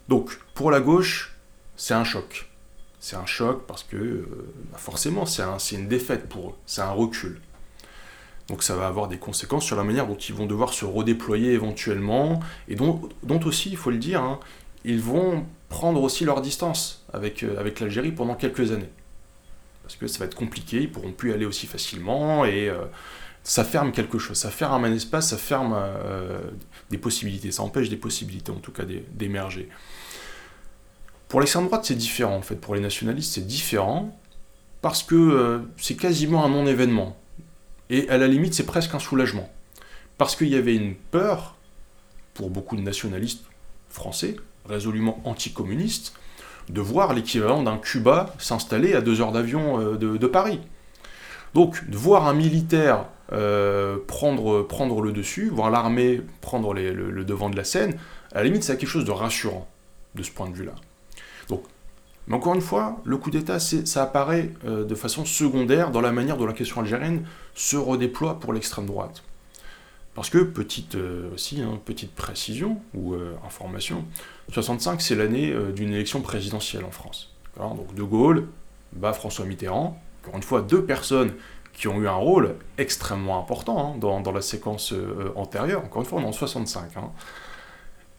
[0.09, 1.37] Donc pour la gauche,
[1.76, 2.48] c'est un choc.
[3.00, 6.80] C'est un choc parce que euh, bah, forcément c'est un, une défaite pour eux, c'est
[6.80, 7.40] un recul.
[8.48, 11.52] Donc ça va avoir des conséquences sur la manière dont ils vont devoir se redéployer
[11.52, 13.00] éventuellement, et dont,
[13.44, 14.38] aussi, il faut le dire, hein,
[14.85, 18.90] ils vont prendre aussi leur distance avec, euh, avec l'Algérie pendant quelques années.
[19.82, 22.70] Parce que ça va être compliqué, ils pourront plus aller aussi facilement, et
[23.46, 26.40] ça ferme quelque chose, ça ferme un espace, ça ferme euh,
[26.90, 28.82] des possibilités, ça empêche des possibilités en tout cas
[29.14, 29.68] d'émerger.
[31.28, 34.18] Pour l'extrême droite, c'est différent en fait, pour les nationalistes, c'est différent
[34.82, 37.16] parce que euh, c'est quasiment un non-événement.
[37.90, 39.49] Et à la limite, c'est presque un soulagement.
[40.18, 41.57] Parce qu'il y avait une peur,
[42.35, 43.44] pour beaucoup de nationalistes
[43.88, 44.37] français,
[44.68, 46.14] résolument anticommunistes,
[46.68, 50.61] de voir l'équivalent d'un Cuba s'installer à deux heures d'avion euh, de, Paris.
[51.55, 57.51] Donc, de voir un militaire euh, prendre, prendre le dessus, voir l'armée prendre le, devant
[57.51, 57.96] de la scène,
[58.33, 59.68] à la limite, c'est quelque chose de rassurant
[60.14, 60.75] de ce point de vue-là.
[62.27, 66.12] Mais encore une fois, le coup d'État, ça apparaît euh, de façon secondaire dans la
[66.12, 69.23] manière dont la question algérienne se redéploie pour l'extrême droite.
[70.15, 74.05] Parce que, petite, euh, aussi, hein, petite précision ou information,
[74.53, 77.33] 65, c'est l'année d'une élection présidentielle en France.
[77.59, 78.49] Donc De Gaulle
[78.93, 81.33] bat François Mitterrand, encore une fois, deux personnes
[81.73, 85.85] qui ont eu un rôle extrêmement important hein, dans, la séquence euh, antérieure.
[85.85, 86.97] Encore une fois, on est en 65.
[86.97, 87.11] Hein.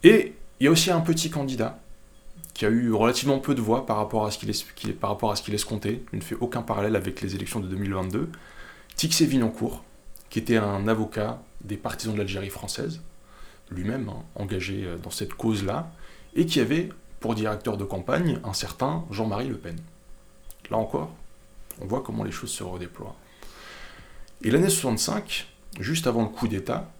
[0.04, 1.80] Et il y a aussi un petit candidat
[2.58, 5.32] qui a eu relativement peu de voix par rapport à ce qu'il est, par rapport
[5.32, 5.36] à.
[5.48, 8.32] Il ne fait aucun parallèle avec les élections de 2022.
[8.96, 9.84] Tixé Vignancourt,
[10.32, 13.02] qui était un avocat des partisans de l'Algérie française,
[13.70, 15.92] lui-même hein, engagé euh, dans cette cause-là,
[16.34, 16.90] et qui avait
[17.20, 19.78] pour directeur de campagne un certain Jean-Marie Le Pen.
[20.72, 21.14] Là encore,
[21.80, 23.16] on voit comment les choses se redéploient.
[24.42, 25.48] Et l'année 65,
[25.80, 26.92] juste avant le coup d'État,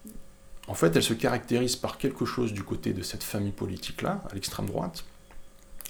[0.68, 4.36] en fait, elle se caractérise par quelque chose du côté de cette famille politique-là, à
[4.36, 5.04] l'extrême droite,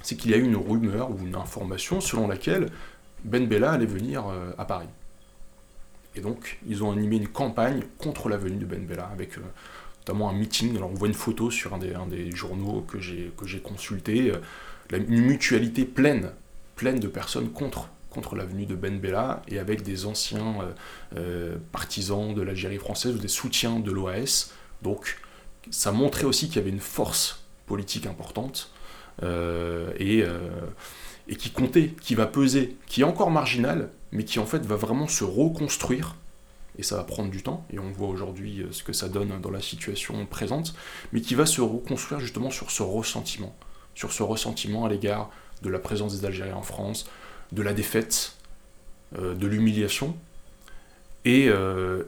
[0.04, 2.70] c'est qu'il y a eu une rumeur ou une information selon laquelle
[3.24, 4.90] Ben Bella allait venir euh, à Paris.
[6.16, 9.42] Et donc, ils ont animé une campagne contre la venue de Ben Bella, avec euh,
[10.00, 10.76] notamment un meeting.
[10.78, 13.32] Alors, on voit une photo sur un des, des journaux que j'ai,
[13.62, 16.32] consulté, euh, une mutualité pleine,
[16.76, 20.56] pleine de personnes contre, contre la venue de Ben Bella, et avec des anciens
[21.72, 24.54] partisans de l'Algérie française ou des soutiens de l'OAS.
[24.82, 25.20] Donc,
[25.70, 28.72] ça montrait aussi qu'il y avait une force politique importante
[29.22, 30.50] et, euh,
[31.28, 34.76] et qui comptait, qui va peser, qui est encore marginal, mais qui en fait va
[34.76, 36.16] vraiment se reconstruire
[36.80, 39.42] et ça va prendre du temps, et on voit aujourd'hui euh, ce que ça donne
[39.42, 40.76] dans la situation présente,
[41.12, 43.56] mais qui va se reconstruire justement sur ce ressentiment,
[43.96, 45.32] sur ce ressentiment à l'égard
[45.64, 47.10] de la présence des Algériens en France,
[47.52, 48.36] de la défaite,
[49.18, 50.16] de l'humiliation,
[51.26, 51.50] et,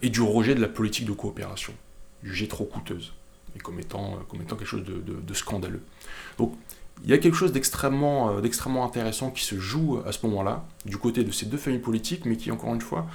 [0.03, 1.73] du rejet de la politique de coopération,
[2.21, 3.13] jugée trop coûteuse,
[3.55, 5.81] et comme étant, comme étant quelque chose de, de, de scandaleux.
[6.37, 6.53] Donc
[7.03, 10.65] il y a quelque chose d'extrêmement, euh, d'extrêmement intéressant qui se joue à ce moment-là,
[10.85, 13.07] du côté de ces deux familles politiques, mais qui, encore une fois,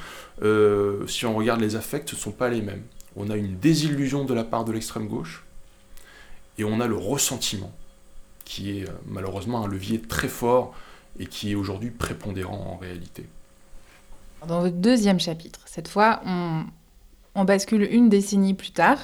[0.43, 2.83] euh, si on regarde les affects, ne sont pas les mêmes.
[3.17, 5.45] On a une désillusion de la part de l'extrême gauche,
[6.59, 7.73] et on a le ressentiment,
[8.45, 10.75] qui est euh, malheureusement un levier très fort
[11.19, 13.27] et qui est aujourd'hui prépondérant en réalité.
[14.47, 16.65] Dans votre deuxième chapitre, cette fois, on,
[17.35, 18.99] on bascule une décennie plus tard.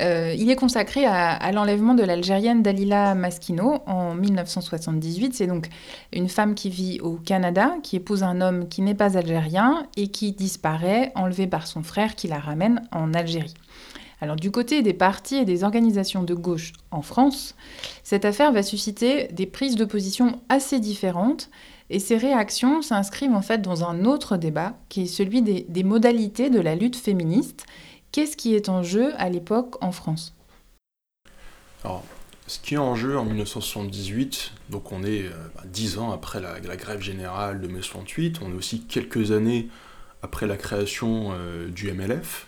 [0.00, 5.34] Euh, il est consacré à, l'enlèvement de l'Algérienne Dalila Maskino en 1978.
[5.34, 5.68] C'est donc
[6.12, 10.08] une femme qui vit au Canada, qui épouse un homme qui n'est pas algérien et
[10.08, 13.54] qui disparaît, enlevée par son frère qui la ramène en Algérie.
[14.20, 17.54] Alors du côté des partis et des organisations de gauche en France,
[18.02, 21.50] cette affaire va susciter des prises de position assez différentes
[21.90, 26.50] et ces réactions s'inscrivent en fait dans un autre débat qui est celui des, modalités
[26.50, 27.66] de la lutte féministe.
[28.12, 30.34] Qu'est-ce qui est en jeu à l'époque en France?
[31.84, 32.04] Alors,
[32.46, 36.40] ce qui est en jeu en 1978, donc on est euh, bah, dix ans après
[36.40, 39.68] la, grève générale de mai 68, on est aussi quelques années
[40.22, 42.46] après la création euh, du MLF.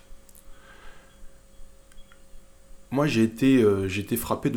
[2.90, 4.50] Moi, j'ai été, euh, été frappé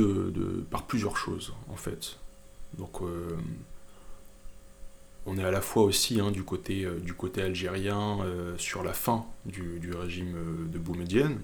[0.71, 2.17] par plusieurs choses, en fait.
[2.79, 3.01] Donc,
[5.25, 8.83] on est à la fois aussi hein, du, côté, euh, du côté algérien euh, sur
[8.83, 11.39] la fin du, régime euh, de Boumedienne.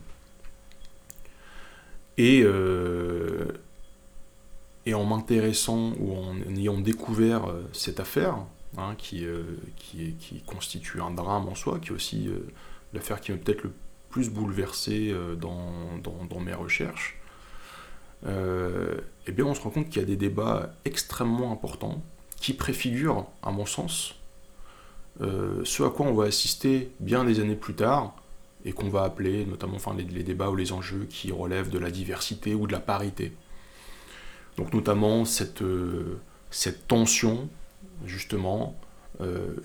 [2.17, 2.45] Et,
[4.93, 8.37] en m'intéressant ou en, ayant découvert cette affaire,
[8.77, 9.25] hein, qui,
[10.45, 12.29] constitue un drame en soi, qui est aussi
[12.91, 13.71] l'affaire qui m'a peut-être le
[14.09, 17.17] plus bouleversé dans, dans, mes recherches,
[18.25, 22.03] eh bien on se rend compte qu'il y a des débats extrêmement importants
[22.39, 24.15] qui préfigure, à mon sens,
[25.21, 28.15] euh, ce à quoi on va assister bien des années plus tard,
[28.65, 32.53] et qu'on va appeler notamment les, débats ou les enjeux qui relèvent de la diversité
[32.55, 33.33] ou de la parité.
[34.57, 36.19] Donc notamment cette, euh,
[36.87, 37.49] tension,
[38.05, 38.77] justement,
[39.21, 39.55] euh,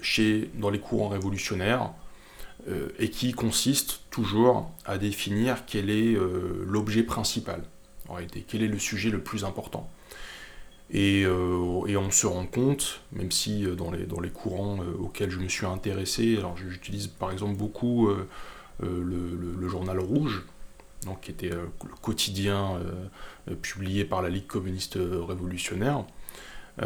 [0.54, 1.92] dans les courants révolutionnaires,
[2.98, 6.16] et qui consiste toujours à définir quel est
[6.64, 7.62] l'objet principal,
[8.08, 9.90] en réalité, quel est le sujet le plus important.
[10.92, 14.92] Euh, et, on se rend compte, même si euh, dans les, dans les courants euh,
[14.98, 18.08] auxquels je me suis intéressé, alors j'utilise par exemple beaucoup
[18.80, 20.44] le, journal Rouge,
[21.06, 21.70] donc, qui était le
[22.02, 22.80] quotidien
[23.62, 26.04] publié par la Ligue communiste révolutionnaire.
[26.80, 26.84] il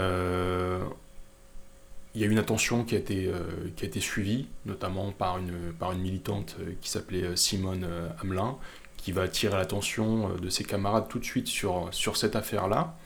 [2.14, 3.30] y a une attention qui a été,
[3.76, 7.86] qui a été suivie, notamment par une, par une militante qui s'appelait Simone
[8.20, 8.56] Hamelin,
[8.96, 12.96] qui va attirer l'attention de ses camarades tout de suite sur, sur cette affaire-là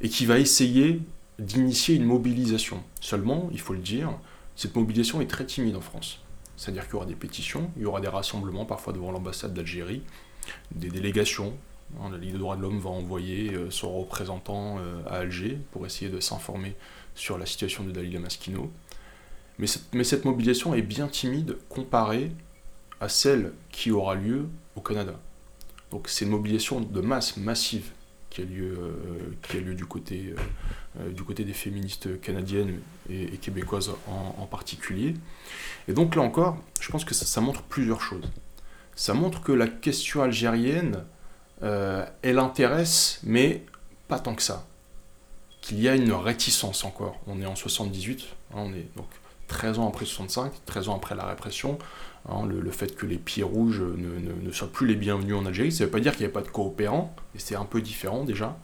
[0.00, 1.00] et qui va essayer
[1.38, 2.82] d'initier une mobilisation.
[3.00, 4.10] Seulement, il faut le dire,
[4.54, 6.20] cette mobilisation est très timide en France.
[6.56, 10.02] C'est-à-dire qu'il y aura des pétitions, il y aura des rassemblements, parfois devant l'ambassade d'Algérie,
[10.74, 11.54] des délégations.
[12.00, 15.58] Hein, la Ligue des droits de l'homme va envoyer euh, son représentant euh, à Alger
[15.70, 16.74] pour essayer de s'informer
[17.14, 18.72] sur la situation de Dalila Maskino.
[19.64, 22.32] Cette, mais cette mobilisation est bien timide comparée
[23.00, 25.18] à celle qui aura lieu au Canada.
[25.90, 27.92] Donc c'est une mobilisation de masse, massive
[28.36, 32.20] qui a lieu, euh, qui a lieu du, côté, euh, euh, du côté des féministes
[32.20, 35.14] canadiennes et, québécoises en, particulier.
[35.88, 38.28] Et donc là encore, je pense que ça, montre plusieurs choses.
[38.94, 41.04] Ça montre que la question algérienne,
[41.62, 43.64] elle intéresse, mais
[44.08, 44.66] pas tant que ça.
[45.62, 47.18] Qu'il y a une réticence encore.
[47.26, 49.08] On est en 78, hein, on est donc
[49.48, 51.78] 13 ans après 65, 13 ans après la répression,
[52.28, 55.84] hein, le, fait que les pieds rouges ne, soient plus les bienvenus en Algérie, ça
[55.84, 58.24] ne veut pas dire qu'il n'y a pas de coopérants, et c'est un peu différent
[58.24, 58.58] déjà.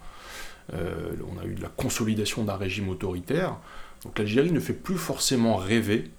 [0.74, 3.56] Euh, on a eu de la consolidation d'un régime autoritaire,
[4.04, 6.10] donc l'Algérie ne fait plus forcément rêver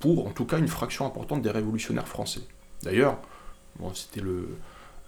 [0.00, 2.42] pour en tout cas une fraction importante des révolutionnaires français.
[2.82, 3.18] D'ailleurs,
[3.94, 4.48] c'était le,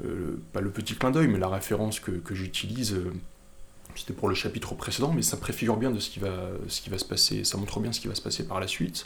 [0.04, 3.12] euh, pas le petit clin d'œil, mais la référence que, j'utilise, euh,
[3.94, 7.44] c'était pour le chapitre précédent, mais ça préfigure bien de ce qui va se passer,
[7.44, 9.04] ça montre bien ce qui va se passer par la suite.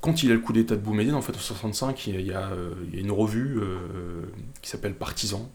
[0.00, 2.32] Quand il y a le coup d'état de Boumediene, en fait, en 65, il y
[2.32, 2.50] a,
[2.92, 3.60] une revue
[4.62, 5.50] qui s'appelle Partisan,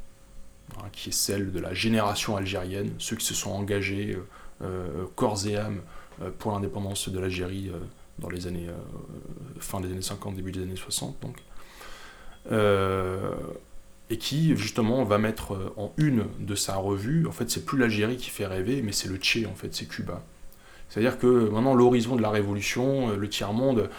[0.78, 4.18] hein, qui est celle de la génération algérienne, ceux qui se sont engagés
[4.64, 5.82] euh, corps et âme
[6.22, 7.80] euh, pour l'indépendance de l'Algérie euh,
[8.20, 8.70] dans les années
[9.60, 11.38] fin des années 50, début des années 60 donc.
[14.12, 18.18] et qui justement va mettre en une de sa revue, en fait c'est plus l'Algérie
[18.18, 20.22] qui fait rêver, mais c'est le Tché en fait, c'est Cuba.
[20.90, 23.90] C'est-à-dire que maintenant l'horizon de la révolution, le tiers-monde,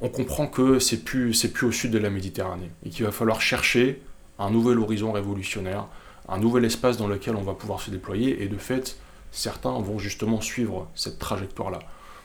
[0.00, 3.12] on comprend que c'est plus, c'est plus au sud de la Méditerranée et qu'il va
[3.12, 4.02] falloir chercher
[4.38, 5.86] un nouvel horizon révolutionnaire,
[6.28, 8.96] un nouvel espace dans lequel on va pouvoir se déployer et de fait
[9.30, 11.80] certains vont justement suivre cette trajectoire-là.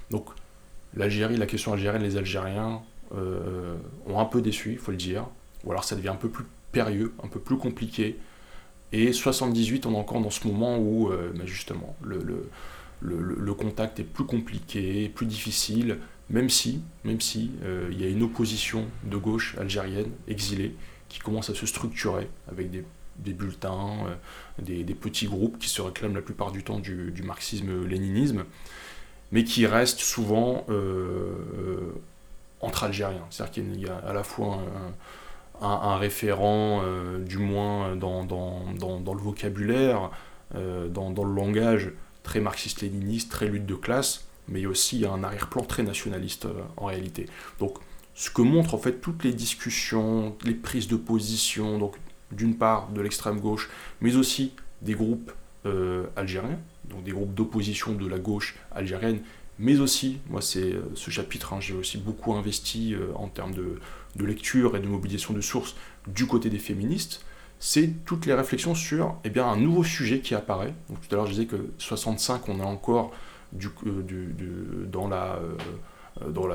[0.09, 0.29] Donc
[0.95, 2.81] l'Algérie, la question algérienne, les Algériens
[3.15, 3.75] euh,
[4.07, 5.27] ont un peu déçu, il faut le dire,
[5.63, 8.17] ou alors ça devient un peu plus périlleux, un peu plus compliqué.
[8.91, 12.19] Et 78, on est encore dans ce moment où, euh, bah, justement, le,
[13.01, 16.81] le, contact est plus compliqué, plus difficile, même si,
[17.63, 20.75] euh, il y a une opposition de gauche algérienne exilée
[21.07, 26.15] qui commence à se structurer avec des bulletins, euh, des, petits groupes qui se réclament
[26.15, 28.45] la plupart du temps du, marxisme-léninisme,
[29.31, 31.93] mais qui restent souvent euh,
[32.61, 33.25] entre Algériens.
[33.29, 34.59] C'est-à-dire qu'il y a à la fois
[35.61, 36.81] un, référent,
[37.19, 40.09] du moins dans, le vocabulaire,
[40.53, 41.91] dans, le langage
[42.23, 47.27] très marxiste-léniniste, très lutte de classe, mais aussi un arrière-plan très nationaliste en réalité.
[47.59, 47.77] Donc,
[48.15, 51.95] ce que montrent en fait toutes les discussions, les prises de position, donc
[52.31, 53.69] d'une part de l'extrême gauche,
[54.01, 55.31] mais aussi des groupes
[55.65, 59.19] euh, algériens, donc des groupes d'opposition de la gauche algérienne,
[59.59, 63.53] mais aussi, moi c'est euh, ce chapitre, hein, j'ai aussi beaucoup investi euh, en termes
[63.53, 63.79] de,
[64.23, 65.75] lecture et de mobilisation de sources
[66.07, 67.25] du côté des féministes,
[67.59, 70.73] c'est toutes les réflexions sur eh bien, un nouveau sujet qui apparaît.
[70.89, 73.11] Donc, tout à l'heure je disais que 65, on est encore
[73.51, 73.69] du,
[74.87, 75.39] dans la...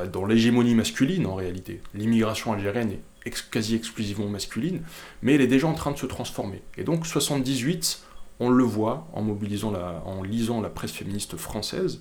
[0.06, 1.80] dans l'hégémonie masculine en réalité.
[1.94, 4.82] L'immigration algérienne est quasi exclusivement masculine,
[5.22, 6.62] mais elle est déjà en train de se transformer.
[6.76, 8.02] Et donc 78,
[8.40, 11.98] on le voit en, mobilisant la, en lisant la presse féministe française,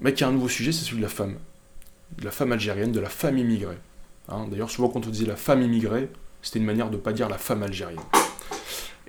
[0.00, 1.36] mais qu'il y a un nouveau sujet, c'est celui de la femme.
[2.18, 3.78] De la femme algérienne, de la femme immigrée.
[4.28, 6.10] Hein, d'ailleurs, souvent quand on disait la femme immigrée,
[6.42, 8.00] c'était une manière de ne pas dire la femme algérienne.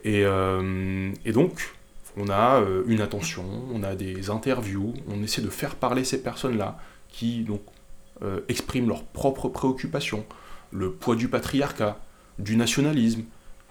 [0.05, 1.73] Et, euh, donc,
[2.17, 6.21] on a euh, une attention, on a des interviews, on essaie de faire parler ces
[6.21, 6.78] personnes-là
[7.10, 7.45] qui
[8.21, 10.26] euh, expriment leurs propres préoccupations,
[10.71, 11.99] le poids du patriarcat,
[12.39, 13.23] du nationalisme,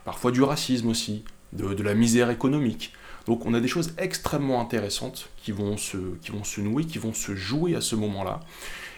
[0.05, 2.93] parfois du racisme aussi, de, la misère économique.
[3.27, 6.99] Donc on a des choses extrêmement intéressantes qui vont se, qui vont se nouer, qui
[6.99, 8.41] vont se jouer à ce moment-là.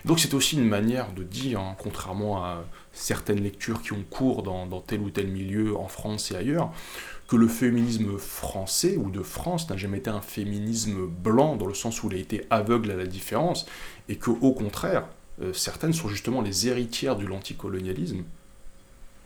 [0.05, 4.43] Donc c'est aussi une manière de dire, hein, contrairement à certaines lectures qui ont cours
[4.43, 6.73] dans, tel ou tel milieu en France et ailleurs,
[7.27, 11.75] que le féminisme français ou de France n'a jamais été un féminisme blanc dans le
[11.75, 13.67] sens où il a été aveugle à la différence,
[14.09, 15.07] et que au contraire,
[15.43, 18.25] euh, certaines sont justement les héritières de l'anticolonialisme.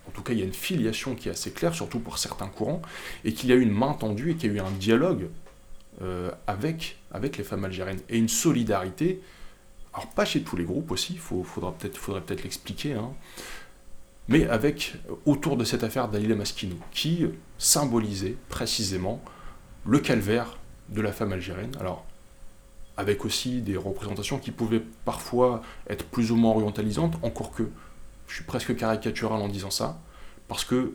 [0.06, 2.48] En tout cas, il y a une filiation qui est assez claire, surtout pour certains
[2.48, 2.82] courants,
[3.24, 5.28] et qu'il y a eu une main tendue et qu'il y a eu un dialogue
[6.00, 9.20] euh, avec, avec les femmes algériennes, et une solidarité,
[9.92, 13.12] alors pas chez tous les groupes aussi, il faudra peut-être faudrait peut-être l'expliquer, hein,
[14.28, 14.94] mais avec
[15.26, 17.26] autour de cette affaire d'Alila Maskino, qui
[17.58, 19.22] symbolisait précisément
[19.86, 20.58] le calvaire
[20.90, 21.72] de la femme algérienne.
[21.80, 22.04] Alors,
[22.96, 27.68] avec aussi des représentations qui pouvaient parfois être plus ou moins orientalisantes, encore que
[28.26, 29.98] je suis presque caricatural en disant ça,
[30.48, 30.94] parce que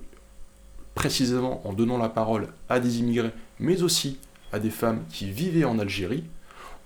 [0.95, 4.19] précisément en donnant la parole à des immigrés, mais aussi
[4.51, 6.23] à des femmes qui vivaient en Algérie,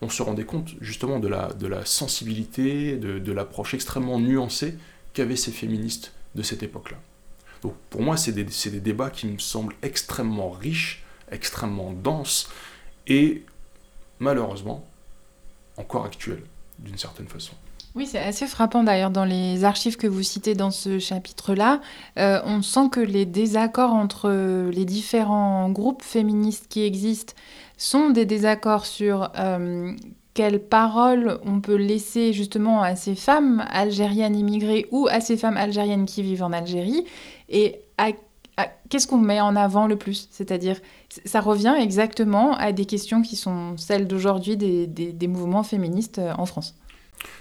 [0.01, 4.75] on se rendait compte justement de la, de la sensibilité, de, l'approche extrêmement nuancée
[5.13, 6.97] qu'avaient ces féministes de cette époque-là.
[7.61, 12.49] Donc pour moi, c'est des, des débats qui me semblent extrêmement riches, extrêmement denses,
[13.07, 13.43] et
[14.19, 14.85] malheureusement,
[15.77, 16.41] encore actuel,
[16.79, 17.53] d'une certaine façon.
[17.95, 21.81] Oui, c'est assez frappant d'ailleurs dans les archives que vous citez dans ce chapitre-là.
[22.19, 24.29] Euh, on sent que les désaccords entre
[24.69, 27.33] les différents groupes féministes qui existent
[27.75, 29.95] sont des désaccords sur euh,
[30.37, 35.57] quelles paroles on peut laisser justement à ces femmes algériennes immigrées ou à ces femmes
[35.57, 37.05] algériennes qui vivent en Algérie
[37.49, 37.81] et
[38.89, 40.27] qu'est-ce qu'on met en avant le plus?
[40.29, 40.79] C'est-à-dire,
[41.25, 46.45] ça revient exactement à des questions qui sont celles d'aujourd'hui des, mouvements féministes euh, en
[46.45, 46.75] France.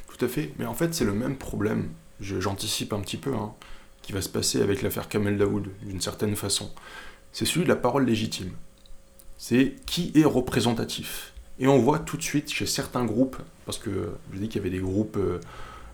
[0.08, 0.54] Tout à fait.
[0.58, 1.90] Mais en fait, c'est le même problème.
[2.20, 3.52] J'anticipe un petit peu, hein,
[4.00, 6.70] qui va se passer avec l'affaire Kamel Daoud, d'une certaine façon.
[7.30, 8.52] C'est celui de la parole légitime.
[9.36, 11.34] C'est qui est représentatif.
[11.58, 14.64] Et on voit tout de suite chez certains groupes, parce que je dis qu'il y
[14.64, 15.40] avait des groupes euh,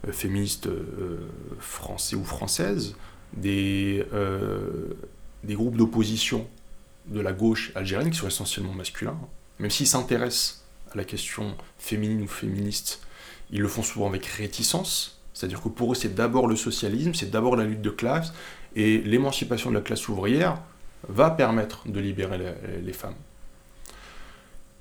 [0.08, 1.18] euh, féministes euh,
[1.60, 2.96] français ou françaises,
[3.34, 4.04] des,
[5.42, 6.46] des groupes d'opposition
[7.06, 9.18] de la gauche algérienne qui sont essentiellement masculins,
[9.58, 13.00] même s'ils s'intéressent à la question féminine ou féministe,
[13.50, 17.30] ils le font souvent avec réticence, c'est-à-dire que pour eux c'est d'abord le socialisme, c'est
[17.30, 18.34] d'abord la lutte de classe,
[18.76, 20.60] et l'émancipation de la classe ouvrière
[21.08, 23.16] va permettre de libérer les femmes.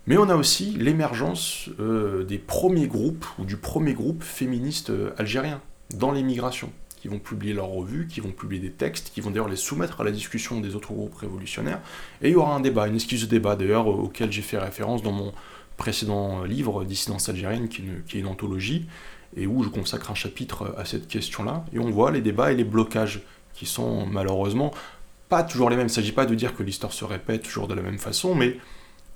[0.08, 5.12] Mais on a aussi l'émergence euh, des premiers groupes, ou du premier groupe féministe euh,
[5.18, 5.62] algérien,
[5.94, 9.48] dans l'émigration, qui vont publier leurs revues, qui vont publier des textes, qui vont d'ailleurs
[9.48, 11.82] les soumettre à la discussion des autres groupes révolutionnaires.
[12.22, 15.04] Et il y aura un débat, une excuse de débat d'ailleurs, auquel j'ai fait référence
[15.04, 15.34] dans mon
[15.78, 17.84] précédent livre, Dissidence algérienne, qui
[18.16, 18.88] est, une, anthologie,
[19.36, 21.64] et où je consacre un chapitre à cette question-là.
[21.74, 23.22] Et on voit les débats et les blocages,
[23.54, 24.72] qui sont malheureusement
[25.30, 25.88] pas toujours les mêmes.
[25.88, 28.34] Il ne s'agit pas de dire que l'histoire se répète toujours de la même façon,
[28.34, 28.58] mais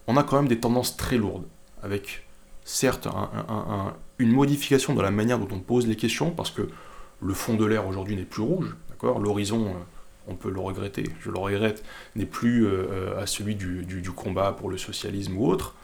[0.07, 1.45] on a quand même des tendances très lourdes,
[1.81, 2.25] avec
[2.63, 3.07] certes
[4.17, 6.67] une modification dans la manière dont on pose les questions, parce que
[7.21, 9.19] le fond de l'air aujourd'hui n'est plus rouge, d'accord?
[9.19, 9.71] L'horizon, euh,
[10.27, 11.83] on peut le regretter, je le regrette,
[12.15, 15.75] n'est plus euh, euh, à celui du, combat pour le socialisme ou autre.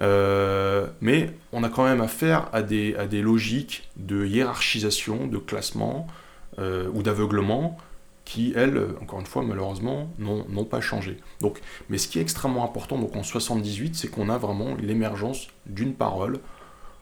[0.00, 6.06] mais on a quand même affaire à des logiques de hiérarchisation, de classement
[6.58, 7.78] ou d'aveuglement
[8.32, 11.18] qui, elles, encore une fois, malheureusement, n'ont pas changé.
[11.42, 11.60] Donc,
[11.90, 15.92] mais ce qui est extrêmement important donc en 78, c'est qu'on a vraiment l'émergence d'une
[15.92, 16.40] parole.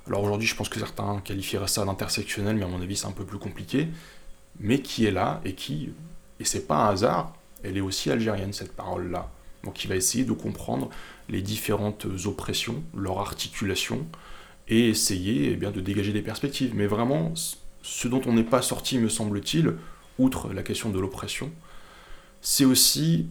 [0.08, 3.12] Alors aujourd'hui, je pense que certains qualifieraient ça d'intersectionnel, mais à mon avis, c'est un
[3.12, 3.86] peu plus compliqué,
[4.58, 5.92] mais qui est là et qui,
[6.40, 9.30] et c'est pas un hasard, elle est aussi algérienne, cette parole-là.
[9.62, 10.90] Donc il va essayer de comprendre
[11.28, 14.04] les différentes oppressions, leur articulation,
[14.66, 16.74] et essayer eh bien, de dégager des perspectives.
[16.74, 17.34] Mais vraiment,
[17.82, 19.76] ce dont on n'est pas sorti, me semble-t-il,
[20.20, 21.50] outre la question de l'oppression,
[22.40, 23.26] c'est aussi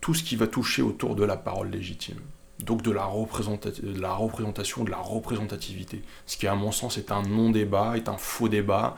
[0.00, 2.18] tout ce qui va toucher autour de la parole légitime.
[2.60, 6.02] Donc de la, de la représentation, de la représentativité.
[6.26, 8.96] Ce qui, à mon sens, est un non-débat, est un faux débat,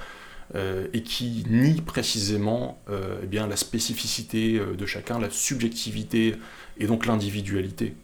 [0.55, 6.37] euh, et qui nie précisément euh, eh bien, la spécificité euh, de chacun, la subjectivité
[6.78, 7.95] et donc l'individualité.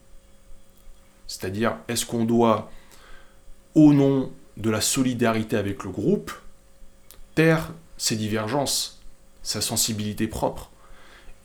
[1.26, 2.70] C'est-à-dire, est-ce qu'on doit,
[3.74, 6.32] au nom de la solidarité avec le groupe,
[7.34, 8.97] taire ces divergences
[9.48, 10.70] sa sensibilité propre.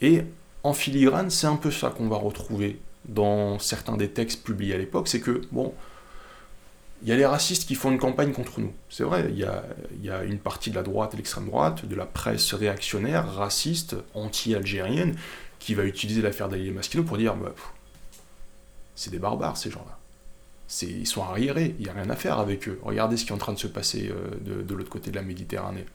[0.01, 0.24] Et
[0.64, 4.78] en filigrane, c'est un peu ça qu'on va retrouver dans certains des textes publiés à
[4.78, 5.74] l'époque, c'est que, bon,
[7.01, 8.74] il y a les racistes qui font une campagne contre nous.
[8.89, 12.06] C'est vrai, il y, a, une partie de la droite et l'extrême droite, de la
[12.06, 15.16] presse réactionnaire, raciste, anti-algérienne,
[15.60, 17.54] qui va utiliser l'affaire d'Ali Maskino pour dire bah,
[18.95, 19.97] c'est des barbares ces gens-là.
[20.82, 22.80] Ils sont arriérés, il n'y a rien à faire avec eux.
[22.84, 25.22] Regardez ce qui est en train de se passer euh, de l'autre côté de la
[25.22, 25.86] Méditerranée.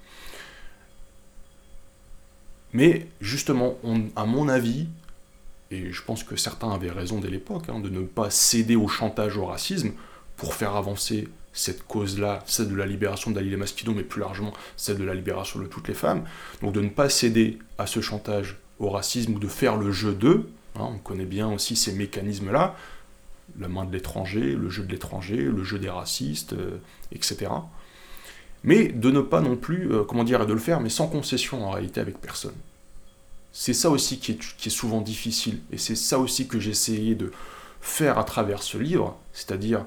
[2.73, 3.77] Mais justement,
[4.16, 4.89] à mon avis,
[5.71, 8.89] et je pense que certains avaient raison dès l'époque, hein, de ne pas céder au
[8.89, 9.93] chantage au racisme
[10.37, 14.99] pour faire avancer cette cause-là, celle de la libération d'Ali Maskido, mais plus largement celle
[14.99, 16.25] de la libération de toutes les femmes.
[16.62, 20.12] Donc de ne pas céder à ce chantage au racisme ou de faire le jeu
[20.12, 20.51] d'eux.
[20.77, 22.77] Hein, on connaît bien aussi ces mécanismes-là,
[23.59, 26.79] la main de l'étranger, le jeu de l'étranger, le jeu des racistes, euh,
[27.12, 27.49] etc
[28.65, 31.65] mais de ne pas non plus, euh, comment dire, de le faire, mais sans concession
[31.65, 32.55] en réalité avec personne.
[33.53, 37.33] C'est ça aussi qui est, souvent difficile, et c'est ça aussi que j'ai essayé de
[37.81, 39.85] faire à travers ce livre, c'est-à-dire,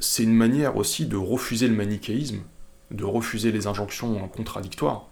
[0.00, 2.40] c'est une manière aussi de refuser le manichéisme,
[2.90, 5.08] de refuser les injonctions contradictoires.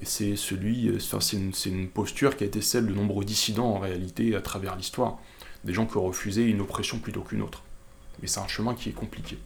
[0.00, 3.74] Et c'est celui, euh, c'est une, une, posture qui a été celle de nombreux dissidents
[3.74, 5.18] en réalité à travers l'histoire.
[5.64, 7.62] Des gens qui ont refusé une oppression plutôt qu'une autre.
[8.20, 9.38] Mais c'est un chemin qui est compliqué.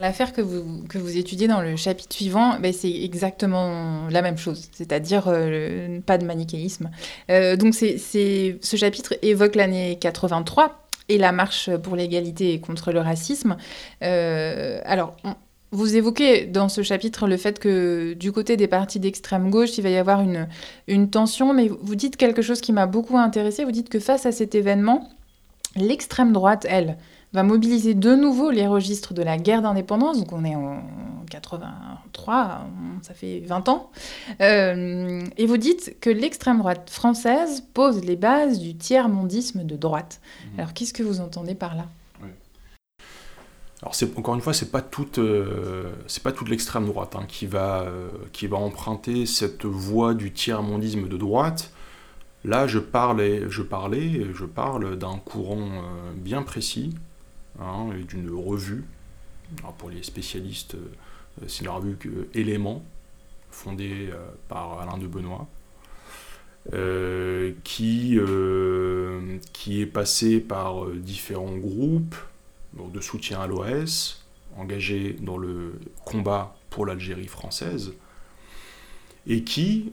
[0.00, 4.38] L'affaire que vous, que vous étudiez dans le chapitre suivant, ben, c'est exactement la même
[4.38, 6.90] chose, c'est-à-dire euh, pas de manichéisme.
[7.30, 12.92] Euh, donc c'est, ce chapitre évoque l'année 83 et la marche pour l'égalité et contre
[12.92, 13.56] le racisme.
[14.04, 15.16] Euh, alors,
[15.72, 19.82] vous évoquez dans ce chapitre le fait que du côté des partis d'extrême gauche, il
[19.82, 20.46] va y avoir une,
[20.86, 23.64] une tension, mais vous dites quelque chose qui m'a beaucoup intéressé.
[23.64, 25.08] Vous dites que face à cet événement,
[25.76, 26.96] l'extrême droite, elle,
[27.32, 30.82] va mobiliser de nouveau les registres de la guerre d'indépendance, donc on est en
[31.30, 32.66] 83,
[33.02, 33.90] ça fait 20 ans,
[34.40, 40.20] euh, et vous dites que l'extrême droite française pose les bases du tiers-mondisme de droite.
[40.22, 40.60] Mmh.
[40.60, 41.86] Alors qu'est-ce que vous entendez par là?
[43.80, 47.46] Alors encore une fois, c'est pas toute, euh, c'est pas toute l'extrême droite hein, qui
[47.46, 51.70] va, euh, qui va emprunter cette voie du tiers-mondisme de droite.
[52.44, 55.68] Là, je parlais, je parlais, je parle d'un courant
[56.16, 56.92] bien précis
[57.60, 58.84] Hein, d'une revue
[59.78, 60.76] pour les spécialistes,
[61.46, 61.96] c'est une revue
[62.34, 62.84] Éléments,
[63.50, 64.10] fondée
[64.48, 65.48] par Alain de Benoît.
[67.64, 68.18] qui,
[69.52, 72.16] qui est passé par différents groupes
[72.74, 74.24] de soutien à l'OS,
[74.56, 77.92] engagés dans le combat pour l'Algérie française,
[79.26, 79.92] et qui,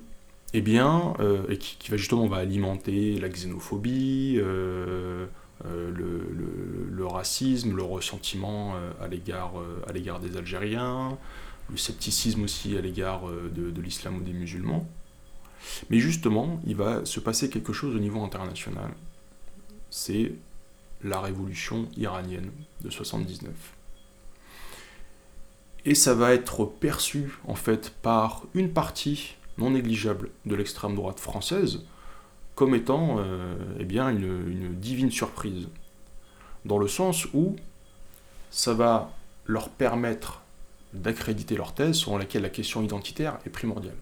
[0.53, 4.37] eh bien, euh, et qui, va justement va alimenter la xénophobie,
[5.63, 9.53] euh, euh, le, racisme, le ressentiment à l'égard
[9.87, 11.17] à l'égard des Algériens,
[11.69, 14.87] le scepticisme aussi à l'égard de, de l'islam ou des musulmans.
[15.89, 18.91] Mais justement, il va se passer quelque chose au niveau international.
[19.89, 20.33] C'est
[21.03, 22.51] la révolution iranienne
[22.81, 23.53] de 79.
[25.85, 31.19] Et ça va être perçu en fait par une partie non négligeable de l'extrême droite
[31.19, 31.85] française
[32.55, 35.67] comme étant euh, eh bien une, divine surprise.
[36.63, 37.55] Dans le sens où
[38.49, 39.11] ça va
[39.45, 40.41] leur permettre
[40.93, 43.97] d'accréditer leur thèse selon laquelle la question identitaire est primordiale.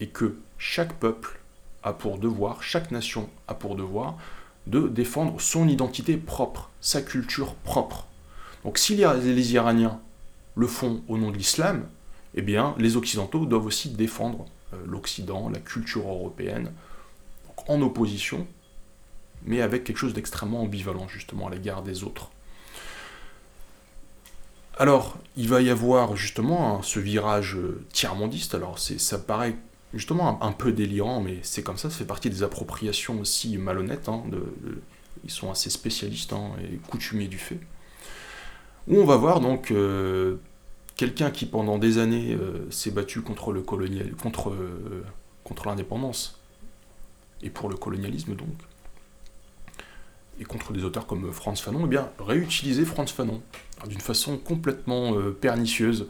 [0.00, 1.38] Et que chaque peuple
[1.82, 4.16] a pour devoir, chaque nation a pour devoir
[4.66, 8.06] de défendre son identité propre, sa culture propre.
[8.64, 10.00] Donc si les Iraniens
[10.56, 11.86] le font au nom de l'islam,
[12.34, 16.72] eh bien, les Occidentaux doivent aussi défendre euh, l'Occident, la culture européenne,
[17.68, 18.46] en opposition,
[19.44, 22.30] mais avec quelque chose d'extrêmement ambivalent, justement, à l'égard des autres.
[24.78, 28.54] Alors, il va y avoir justement ce virage euh, tiers-mondiste.
[28.54, 29.56] Alors, ça paraît
[29.92, 34.08] justement un, peu délirant, mais c'est comme ça, ça fait partie des appropriations aussi malhonnêtes.
[34.08, 34.22] Hein,
[35.24, 37.58] ils sont assez spécialistes hein, et coutumiers du fait.
[38.86, 40.36] Où on va voir donc euh,
[40.94, 44.54] quelqu'un qui pendant des années euh, s'est battu contre le colonial, contre,
[45.42, 46.37] contre l'indépendance
[47.42, 48.48] et pour le colonialisme donc,
[50.40, 53.42] et contre des auteurs comme Franz Fanon, eh bien réutiliser Franz Fanon
[53.86, 56.08] d'une façon complètement euh, pernicieuse,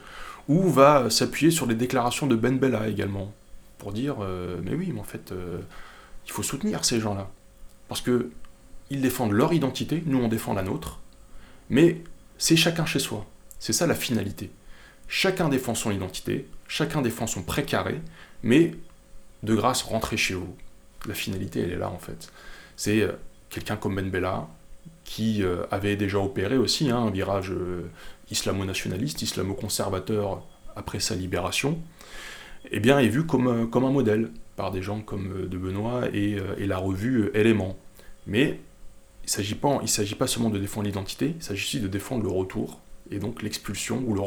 [0.48, 3.32] ou va s'appuyer sur les déclarations de Ben Bella également,
[3.76, 4.16] pour dire
[4.62, 5.34] mais oui, mais en fait,
[6.26, 7.30] il faut soutenir ces gens-là,
[7.86, 8.30] parce que
[8.88, 11.00] ils défendent leur identité, nous on défend la nôtre,
[11.68, 12.02] mais
[12.38, 13.26] c'est chacun chez soi.
[13.58, 14.50] C'est ça la finalité.
[15.08, 18.00] Chacun défend son identité, chacun défend son précaré,
[18.42, 18.74] mais
[19.42, 20.56] de grâce, rentrez chez vous.
[21.08, 22.30] La finalité, elle est là en fait.
[22.76, 23.12] C'est euh,
[23.48, 24.46] quelqu'un comme Ben Bella,
[25.04, 27.88] qui euh, avait déjà opéré aussi hein, un virage euh,
[28.30, 30.46] islamo-nationaliste, islamo-conservateur
[30.76, 31.78] après sa libération,
[32.70, 36.38] eh bien, est vu comme, comme un modèle par des gens comme De Benoît et,
[36.58, 37.76] la revue Éléments.
[38.26, 38.60] Mais
[39.22, 39.80] il ne s'agit pas,
[40.18, 42.80] pas seulement de défendre l'identité, il s'agit aussi de défendre le retour,
[43.10, 44.20] et donc l'expulsion ou le,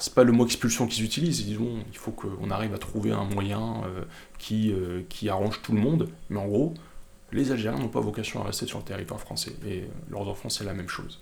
[0.00, 3.24] c'est pas le mot expulsion qu'ils utilisent, disons, il faut qu'on arrive à trouver un
[3.24, 4.02] moyen euh,
[4.38, 6.74] qui, euh, qui arrange tout le monde, mais en gros,
[7.32, 10.64] les Algériens n'ont pas vocation à rester sur le territoire français, et leurs enfants, c'est
[10.64, 11.20] la même chose.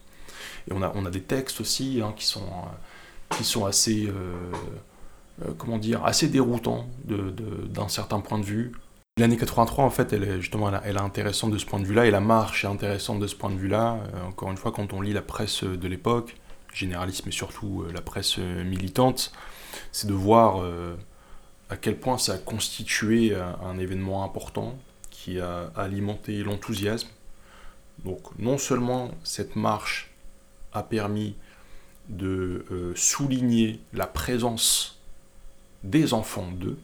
[0.69, 4.09] Et on a, on a des textes aussi hein, qui, sont, euh, qui sont assez,
[5.59, 8.73] comment dire, assez déroutants d'un certain point de vue.
[9.19, 12.07] L'année 83, en fait, elle est justement elle est intéressante de ce point de vue-là,
[12.07, 13.99] et la marche est intéressante de ce point de vue-là.
[14.27, 16.37] encore une fois, quand on lit la presse de l'époque,
[16.73, 19.33] généralisme et surtout euh, la presse euh, militante,
[19.91, 20.97] c'est de voir euh,
[21.71, 24.79] à quel point ça a constitué un événement important
[25.11, 27.09] qui a alimenté l'enthousiasme.
[28.05, 30.11] Donc non seulement cette marche
[30.75, 31.35] a permis
[32.11, 35.01] de souligner la présence
[35.83, 36.79] des enfants d'eux,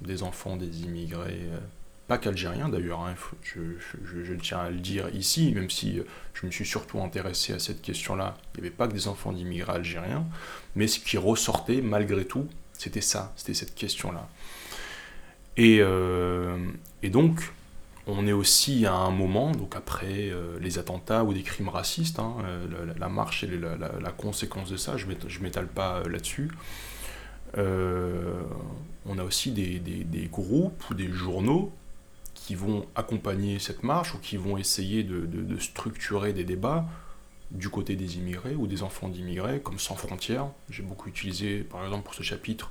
[0.00, 1.48] des enfants des immigrés
[2.06, 6.02] pas qu'algérien d'ailleurs, hein, je, tiens à le dire ici, même si euh,
[6.34, 9.32] je me suis surtout intéressé à cette question-là, il n'y avait pas que des enfants
[9.32, 10.26] d'immigrés algériens,
[10.74, 14.28] mais ce qui ressortait malgré tout, c'était ça, c'était cette question-là.
[15.56, 16.58] Et, euh,
[17.04, 17.52] donc,
[18.06, 22.18] on est aussi à un moment, donc après euh, les attentats ou des crimes racistes,
[22.18, 22.34] hein,
[22.98, 26.50] la, marche et la, conséquence de ça, je ne m'étale pas là-dessus.
[27.56, 31.72] on a aussi des groupes ou des journaux
[32.44, 36.84] qui vont accompagner cette marche ou qui vont essayer de, structurer des débats
[37.50, 40.48] du côté des immigrés ou des enfants d'immigrés, comme Sans Frontières.
[40.68, 42.70] J'ai beaucoup utilisé, par exemple, pour ce chapitre,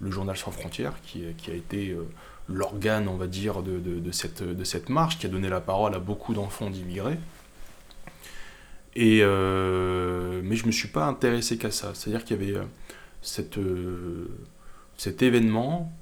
[0.00, 2.04] le journal Sans Frontières, qui, a été euh,
[2.48, 6.68] l'organe, on va dire, de, cette, marche, qui a donné la parole à beaucoup d'enfants
[6.68, 7.18] d'immigrés.
[8.98, 11.92] Euh, mais je ne me suis pas intéressé qu'à ça.
[11.94, 14.26] C'est-à-dire qu'il y avait euh,
[14.96, 15.92] cet événement.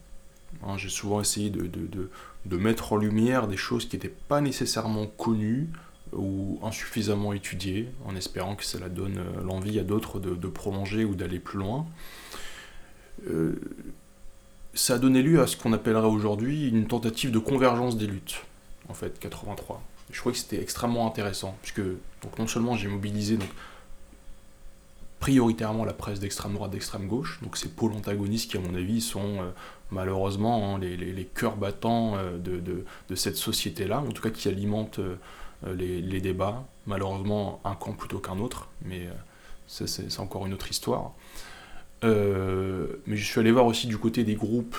[0.63, 5.07] Hein, j'ai souvent essayé de, de mettre en lumière des choses qui n'étaient pas nécessairement
[5.07, 5.69] connues
[6.13, 11.15] ou insuffisamment étudiées, en espérant que cela donne euh, l'envie à d'autres de, prolonger ou
[11.15, 11.87] d'aller plus loin.
[13.29, 13.61] Euh,
[14.75, 18.43] ça a donné lieu à ce qu'on appellerait aujourd'hui une tentative de convergence des luttes,
[18.89, 19.83] en fait, 83.
[20.11, 23.49] je trouvais que c'était extrêmement intéressant, puisque donc, non seulement j'ai mobilisé donc,
[25.21, 27.41] prioritairement la presse d'extrême droite, d'extrême gauche.
[27.43, 29.53] Donc ces pôles antagonistes qui, à mon avis, sont
[29.91, 35.01] malheureusement hein, les, cœurs battants de, cette société-là, en tout cas qui alimentent
[35.67, 36.65] les, débats.
[36.87, 39.09] Malheureusement, un camp plutôt qu'un autre, mais
[39.67, 41.13] c'est encore une autre histoire.
[42.03, 44.77] mais je suis allé voir aussi du côté des groupes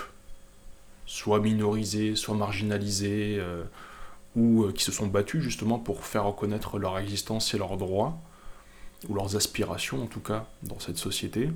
[1.11, 3.63] soit minorisés, soit marginalisés, euh,
[4.37, 8.17] ou euh, qui se sont battus justement pour faire reconnaître leur existence et leurs droits,
[9.09, 11.49] ou leurs aspirations en tout cas, dans cette société.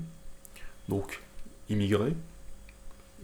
[0.88, 1.22] Donc,
[1.68, 2.14] immigrés,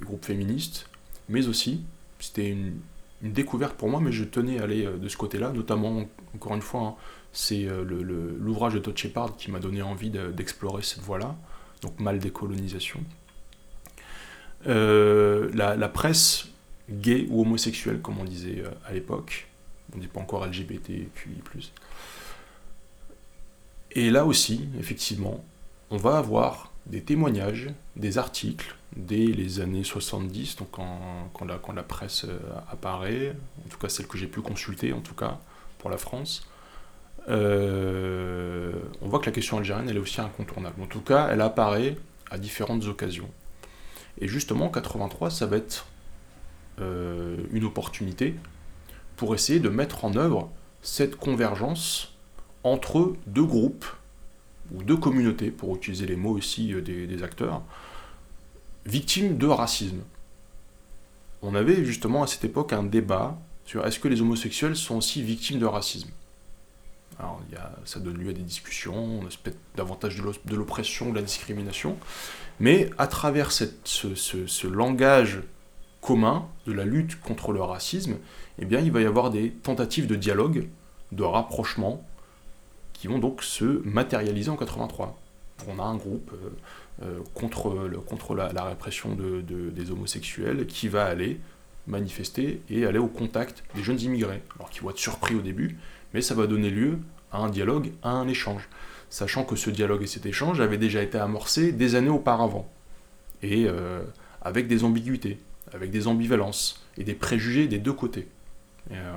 [0.01, 0.89] groupes féministes,
[1.29, 1.83] mais aussi,
[2.19, 2.79] c'était une,
[3.23, 6.05] découverte pour moi, mais je tenais à aller euh, de ce côté-là, notamment,
[6.35, 6.95] encore une fois, hein,
[7.33, 11.35] c'est l'ouvrage de Todd Shepard qui m'a donné envie d'explorer cette voie-là,
[11.81, 13.01] donc mal décolonisation.
[14.67, 16.49] Euh, la, presse
[16.89, 19.49] gay ou homosexuelle, comme on disait euh, à l'époque,
[19.93, 21.01] on ne dit pas encore LGBTQI+.
[21.01, 21.71] Et
[23.95, 25.45] là aussi, effectivement,
[25.91, 32.25] on va avoir des témoignages, des articles, dès les années 70, donc quand, la, presse
[32.25, 32.39] euh,
[32.71, 33.35] apparaît,
[33.65, 35.39] en tout cas celle que j'ai pu consulter, en tout cas
[35.79, 36.47] pour la France,
[37.29, 40.83] on voit que la question algérienne, elle est aussi incontournable.
[40.83, 41.97] En tout cas, elle apparaît
[42.31, 43.29] à différentes occasions.
[44.21, 45.87] Et justement, 83, ça va être
[46.81, 48.35] euh, une opportunité
[49.17, 52.12] pour essayer de mettre en œuvre cette convergence
[52.65, 53.87] entre deux groupes
[54.75, 57.63] ou deux communautés, pour utiliser les mots aussi euh, des, acteurs,
[58.87, 60.01] victimes de racisme.
[61.43, 65.23] On avait justement à cette époque un débat sur est-ce que les homosexuels sont aussi
[65.23, 66.11] victimes de racisme.
[67.19, 67.41] Alors,
[67.85, 71.99] ça donne lieu à des discussions, on aspect davantage de l'oppression, de la discrimination.
[72.59, 75.41] Mais à travers ce, langage
[76.01, 78.17] commun de la lutte contre le racisme,
[78.59, 80.69] eh bien, il va y avoir des tentatives de dialogue,
[81.13, 82.03] de rapprochement,
[83.03, 85.21] qui vont donc se matérialiser en 83.
[85.67, 91.41] On a un groupe euh, euh, contre, la, répression des homosexuels qui va aller
[91.89, 95.79] manifester et aller au contact des jeunes immigrés, alors qu'ils vont être surpris au début,
[96.15, 97.01] mais ça va donner lieu
[97.33, 98.69] à un dialogue, à un échange
[99.11, 102.71] sachant que ce dialogue et cet échange avaient déjà été amorcés des années auparavant,
[103.43, 104.05] et euh,
[104.43, 105.41] avec des ambiguïtés,
[105.75, 108.29] avec des ambivalences, et des préjugés des deux côtés.
[108.91, 109.13] Euh,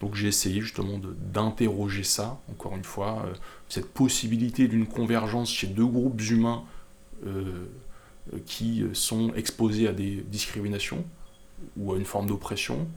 [0.00, 1.00] donc j'ai essayé justement
[1.32, 3.34] d'interroger ça, encore une fois, euh,
[3.68, 6.64] cette possibilité d'une convergence chez deux groupes humains
[8.46, 11.04] qui sont exposés à des discriminations
[11.76, 12.88] ou à une forme d'oppression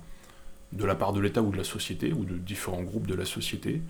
[0.73, 3.25] de la part de l'État ou de la société, ou de différents groupes de la
[3.25, 3.81] société,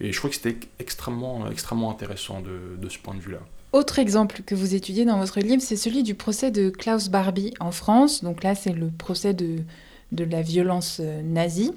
[0.00, 3.40] et je crois que c'était extrêmement, extrêmement intéressant de, ce point de vue-là.
[3.72, 7.52] Autre exemple que vous étudiez dans votre livre, c'est celui du procès de Klaus Barbie
[7.60, 8.22] en France.
[8.22, 9.58] Donc là, c'est le procès de,
[10.12, 11.72] de la violence euh, nazie,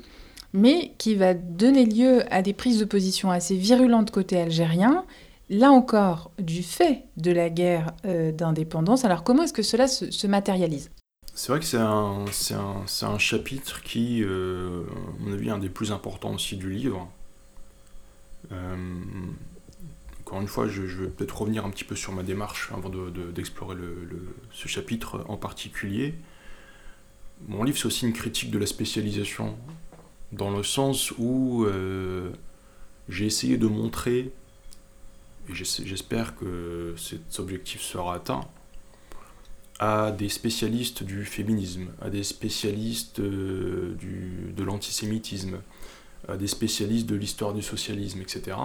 [0.54, 5.06] mais qui va donner lieu à des prises de position assez virulentes côté algérien,
[5.50, 9.06] là encore du fait de la guerre euh, d'indépendance.
[9.06, 10.92] Alors comment est-ce que cela se, matérialise?
[11.34, 14.84] C'est vrai que c'est un, chapitre qui, euh,
[15.20, 17.08] à mon avis, est un des plus importants aussi du livre,
[20.32, 23.76] encore une fois, je, vais peut-être revenir un petit peu sur ma démarche avant d'explorer
[24.54, 26.16] ce chapitre en particulier.
[27.48, 29.58] Mon livre, c'est aussi une critique de la spécialisation,
[30.32, 32.32] dans le sens où euh,
[33.10, 34.32] j'ai essayé de montrer,
[35.50, 38.48] et j'espère que cet objectif sera atteint,
[39.80, 43.96] à des spécialistes du féminisme, à des spécialistes euh,
[44.56, 45.60] de l'antisémitisme,
[46.38, 48.56] des spécialistes de l'histoire du socialisme, etc.,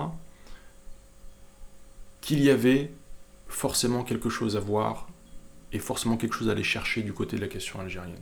[2.21, 2.93] qu'il y avait
[3.49, 5.09] forcément quelque chose à voir
[5.73, 8.21] et forcément quelque chose à aller chercher du côté de la question algérienne.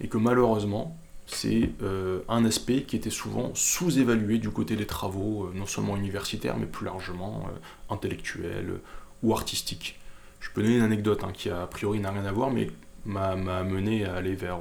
[0.00, 5.44] Et que malheureusement, c'est euh, un aspect qui était souvent sous-évalué du côté des travaux,
[5.44, 8.80] euh, non seulement universitaires, mais plus largement euh, intellectuels
[9.22, 9.98] ou artistiques.
[10.40, 12.68] Je peux donner une anecdote hein, qui a, priori n'a rien à voir, mais
[13.06, 14.60] m'a mené à aller vers,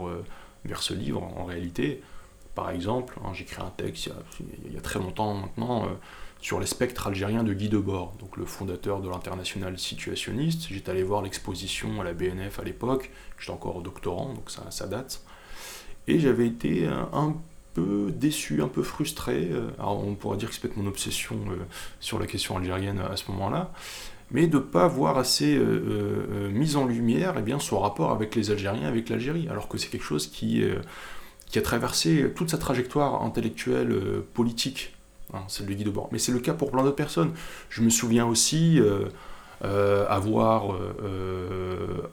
[0.66, 2.02] vers ce livre en réalité.
[2.56, 4.10] Par exemple, hein, j'ai écrit un texte
[4.66, 5.88] il y, a, très longtemps maintenant
[6.44, 10.68] sur les spectres algériens de Guy Debord, donc le fondateur de l'international situationniste.
[10.70, 15.24] J'étais allé voir l'exposition à la BNF à l'époque, j'étais encore doctorant, donc ça, date.
[16.08, 17.38] Et j'avais été un,
[17.74, 19.48] peu déçu, un peu frustré.
[19.52, 21.56] Euh, on pourrait dire que c'est peut-être mon obsession euh,
[22.02, 23.72] sur la question algérienne à ce moment-là,
[24.30, 25.58] mais de ne pas voir assez
[26.52, 29.88] mis en lumière eh bien, son rapport avec les Algériens, avec l'Algérie, alors que c'est
[29.88, 30.62] quelque chose qui
[31.60, 34.94] a traversé toute sa trajectoire intellectuelle, euh, politique,
[35.34, 36.10] hein, celle de Guy Debord.
[36.12, 37.34] Mais c'est le cas pour plein d'autres personnes.
[37.70, 39.06] Je me souviens aussi euh,
[39.64, 40.76] euh, avoir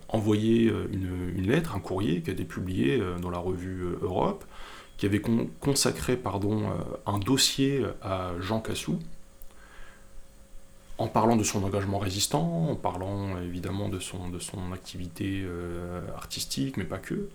[0.08, 4.44] envoyé une, lettre, un courrier qui a été publié dans la revue Europe,
[4.96, 5.22] qui avait
[5.60, 6.70] consacré pardon,
[7.06, 8.98] un dossier à Jean Cassou,
[10.98, 15.44] en parlant de son engagement résistant, en parlant évidemment de son, de son activité
[16.16, 17.30] artistique, mais pas que,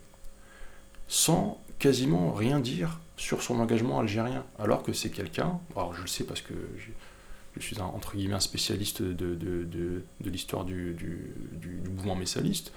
[1.08, 6.08] sans quasiment rien dire sur son engagement algérien, alors que c'est quelqu'un, alors je le
[6.08, 12.74] sais parce que je, suis un, entre spécialiste de, l'histoire du, du, mouvement messaliste,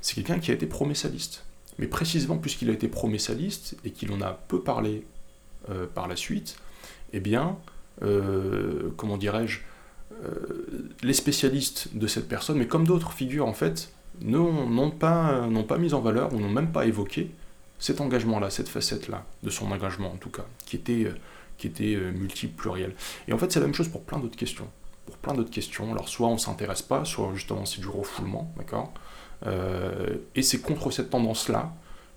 [0.00, 1.44] c'est quelqu'un qui a été pro-messaliste.
[1.78, 5.06] Mais précisément puisqu'il a été pro-messaliste et qu'il en a peu parlé
[5.70, 6.56] euh, par la suite,
[7.12, 7.56] eh bien,
[8.02, 9.60] euh, comment dirais-je,
[10.24, 15.78] euh, les spécialistes de cette personne, mais comme d'autres figures en fait, n'ont pas, pas
[15.78, 17.30] mis en valeur ou n'ont même pas évoqué
[17.78, 21.14] cet engagement-là, cette facette-là, de son engagement en tout cas, qui était, euh,
[21.58, 22.94] qui était euh, multiple, pluriel.
[23.28, 24.68] Et en fait, c'est la même chose pour plein d'autres questions.
[25.04, 25.92] Pour plein d'autres questions.
[25.92, 28.92] Alors, soit on s'intéresse pas, soit justement c'est du refoulement, d'accord?
[29.46, 31.72] Euh, Et c'est contre cette tendance-là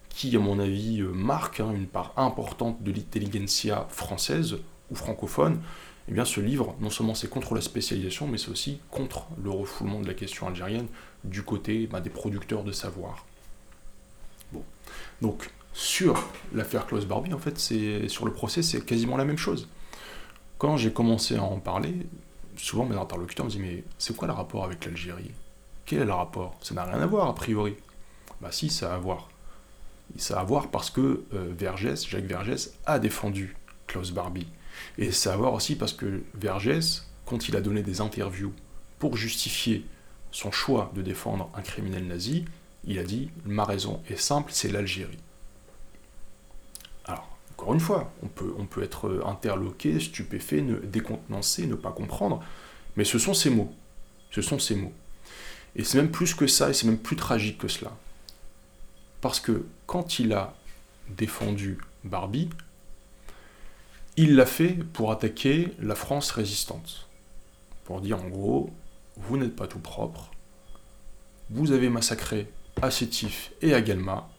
[0.09, 4.57] qui, à mon avis, marque hein, une part importante de l'intelligentsia française
[4.89, 5.61] ou francophone.
[6.07, 9.51] Eh bien, ce livre, non seulement c'est contre la spécialisation, mais c'est aussi contre le
[9.51, 10.87] refoulement de la question algérienne
[11.23, 13.27] du côté bah, des producteurs de savoir.
[15.21, 19.37] Donc, sur l'affaire Klaus Barbie, en fait, c'est sur le procès, c'est quasiment la même
[19.37, 19.67] chose.
[20.57, 21.95] Quand j'ai commencé à en parler,
[22.57, 25.31] souvent mes interlocuteurs me disent Mais c'est quoi le rapport avec l'Algérie?
[25.85, 26.57] Quel est le rapport?
[26.61, 27.75] Ça n'a rien à voir, a priori.
[28.41, 29.29] Bah, si, ça a à voir.
[30.17, 33.55] Ça a à voir parce que euh, Vergès, Jacques Vergès, a défendu
[33.87, 34.47] Klaus Barbie.
[34.97, 38.53] Et ça a à voir aussi parce que Vergès, quand il a donné des interviews
[38.97, 39.85] pour justifier
[40.31, 42.45] son choix de défendre un criminel nazi,
[42.85, 45.17] il a dit ma raison est simple, c'est l'Algérie.
[47.05, 52.43] Alors, encore une fois, on peut, être interloqué, stupéfait, décontenancé, ne pas comprendre,
[52.95, 53.73] mais ce sont ces mots.
[54.31, 54.93] Ce sont ces mots.
[55.75, 57.95] Et c'est même plus que ça, et c'est même plus tragique que cela.
[59.21, 60.55] Parce que quand il a
[61.09, 62.49] défendu Barbie,
[64.17, 67.07] il l'a fait pour attaquer la France résistante.
[67.85, 68.69] Pour dire en gros,
[69.17, 70.31] vous n'êtes pas tout propre,
[71.49, 72.47] vous avez massacré
[72.81, 74.29] à Sétif et à Galma,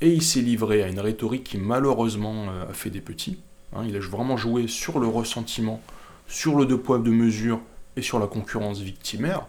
[0.00, 3.38] et il s'est livré à une rhétorique qui malheureusement euh, a fait des petits.
[3.74, 3.84] Hein.
[3.86, 5.82] il a vraiment joué sur le ressentiment,
[6.26, 7.60] sur le deux poids deux mesures
[7.96, 9.46] et sur la concurrence victimaire,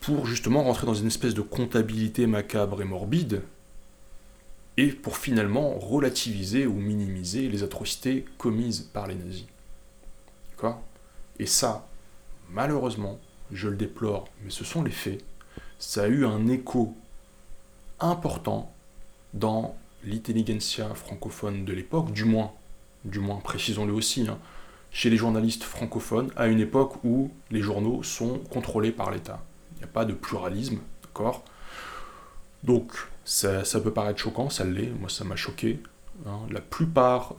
[0.00, 3.42] pour justement rentrer dans une espèce de comptabilité macabre et morbide,
[4.76, 9.46] et pour finalement relativiser ou minimiser les atrocités commises par les nazis.
[10.52, 10.80] D'accord?
[11.38, 11.86] Et ça,
[12.50, 13.18] malheureusement,
[13.52, 15.22] je le déplore, mais ce sont les faits,
[15.80, 16.94] ça a eu un écho
[17.98, 18.72] important
[19.32, 22.52] dans l'intelligentsia francophone de l'époque, du moins,
[23.04, 24.38] du moins, précisons-le aussi, hein,
[24.90, 29.42] chez les journalistes francophones, à une époque où les journaux sont contrôlés par l'État.
[29.74, 31.44] Il n'y a pas de pluralisme, d'accord?
[32.62, 32.92] Donc,
[33.24, 35.80] ça, peut paraître choquant, ça l'est, moi ça m'a choqué.
[36.26, 36.40] Hein.
[36.50, 37.36] La plupart,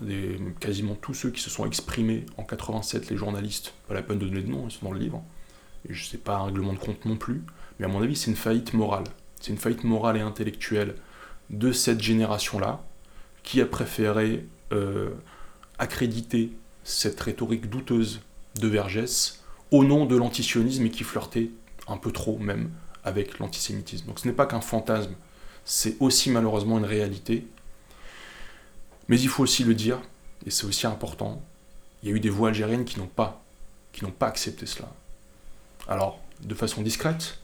[0.59, 4.25] quasiment tous ceux qui se sont exprimés en 87, les journalistes, pas la peine de
[4.25, 5.21] donner de nom, ils sont dans le livre,
[5.87, 7.43] et je ne sais pas un règlement de compte non plus,
[7.82, 9.05] mais à mon avis, c'est une faillite morale.
[9.39, 10.93] C'est une faillite morale et intellectuelle
[11.49, 12.79] de cette génération-là,
[13.41, 15.09] qui a préféré euh,
[15.79, 16.51] accréditer
[16.84, 18.21] cette rhétorique douteuse
[18.59, 21.49] de Vergès au nom de l'antisionisme et qui flirtait
[21.88, 22.69] un peu trop même
[23.03, 24.05] avec l'antisémitisme.
[24.05, 25.15] Donc ce n'est pas qu'un fantasme,
[25.65, 27.47] c'est aussi malheureusement une réalité.
[29.07, 29.99] Mais il faut aussi le dire,
[30.45, 31.41] et c'est aussi important,
[32.03, 33.43] il y a eu des voix algériennes qui n'ont pas,
[33.91, 34.93] qui n'ont pas accepté cela.
[35.88, 37.40] Alors, de façon discrète,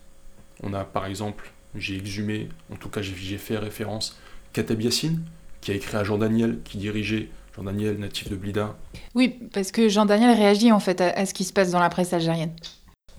[0.63, 4.17] on a par exemple, j'ai exhumé, en tout cas j'ai fait référence,
[4.53, 5.23] Katab Yassine,
[5.61, 8.75] qui a écrit à Jean Daniel, qui dirigeait Jean Daniel, natif de Blida.
[9.15, 11.89] Oui, parce que Jean Daniel réagit en fait à, ce qui se passe dans la
[11.89, 12.53] presse algérienne.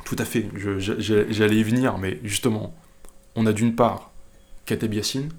[0.05, 2.74] Tout à fait, j'allais y venir, mais justement,
[3.34, 4.12] on a d'une part
[4.64, 5.30] Katab Yassine,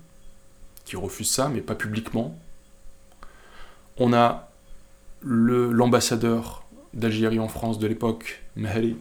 [0.85, 2.37] qui refuse ça, mais pas publiquement.
[3.97, 4.49] On a
[5.21, 8.95] l'ambassadeur d'Algérie en France de l'époque, Mahali,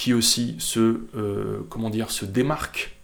[0.00, 1.60] qui aussi se, euh,
[2.08, 2.96] se démarque,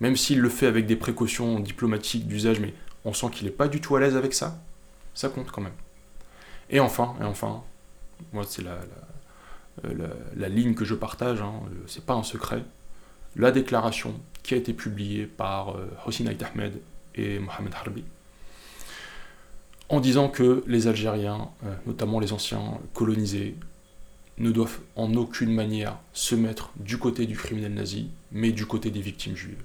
[0.00, 2.72] même s'il le fait avec des précautions diplomatiques d'usage, mais
[3.04, 4.58] on sent qu'il n'est pas du tout à l'aise avec ça,
[5.12, 5.74] ça compte quand même.
[6.70, 7.62] Et enfin, et enfin,
[8.32, 8.78] moi c'est la,
[10.34, 12.64] la, ligne que je partage, hein, c'est pas un secret,
[13.36, 16.80] la déclaration qui a été publiée par euh, Hossein Ahmed
[17.16, 18.04] et Mohamed Harbi,
[19.90, 23.56] en disant que les Algériens, euh, notamment les anciens colonisés,
[24.38, 28.90] ne doivent en aucune manière se mettre du côté du criminel nazi, mais du côté
[28.90, 29.62] des victimes juives.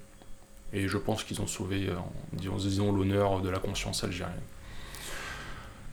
[0.73, 4.39] Et je pense qu'ils ont sauvé, euh, en disant l'honneur de la conscience algérienne.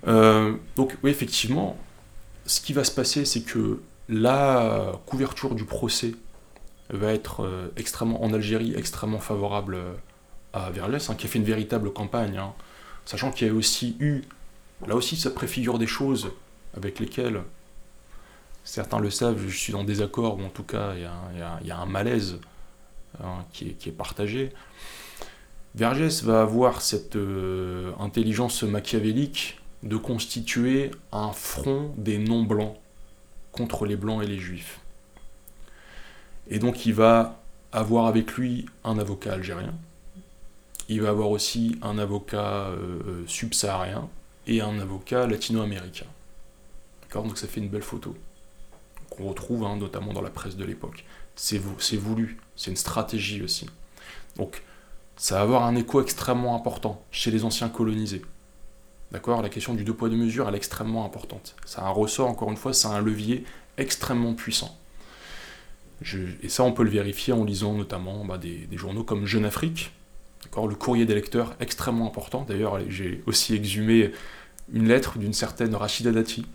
[0.06, 1.78] Euh, donc oui, effectivement,
[2.44, 6.12] ce qui va se passer, c'est que la couverture du procès
[6.90, 9.78] va être euh, extrêmement, en Algérie extrêmement favorable
[10.52, 12.52] à Vergès, hein, qui a fait une véritable campagne, hein.
[13.06, 14.22] sachant qu'il y a aussi eu,
[14.86, 16.30] là aussi, ça préfigure des choses
[16.76, 17.42] avec lesquelles
[18.66, 21.86] certains le savent, je suis en désaccord, ou en tout cas, il y, a un
[21.86, 22.38] malaise
[23.22, 24.52] hein, qui, est, partagé.
[25.74, 32.76] Vergès va avoir cette euh, intelligence machiavélique de constituer un front des non-blancs
[33.52, 34.80] contre les blancs et les juifs.
[36.48, 37.40] Et donc il va
[37.72, 39.74] avoir avec lui un avocat algérien,
[40.88, 44.08] il va avoir aussi un avocat euh, euh, subsaharien
[44.46, 46.06] et un avocat latino-américain.
[47.02, 47.24] D'accord?
[47.24, 48.16] Donc ça fait une belle photo
[49.10, 51.04] qu'on retrouve hein, notamment dans la presse de l'époque.
[51.34, 53.66] C'est voulu, c'est une stratégie aussi.
[54.36, 54.62] Donc
[55.16, 58.22] ça va avoir un écho extrêmement important chez les anciens colonisés.
[59.12, 59.40] D'accord?
[59.40, 61.54] La question du deux poids deux mesures, elle est extrêmement importante.
[61.64, 63.44] Ça a un ressort, encore une fois, c'est un levier
[63.78, 64.76] extrêmement puissant.
[66.42, 69.92] et ça, on peut le vérifier en lisant notamment bah, des, journaux comme Jeune Afrique,
[70.56, 72.44] le courrier des lecteurs, extrêmement important.
[72.48, 74.12] D'ailleurs, j'ai aussi exhumé
[74.72, 76.46] une lettre d'une certaine Rachida Dati,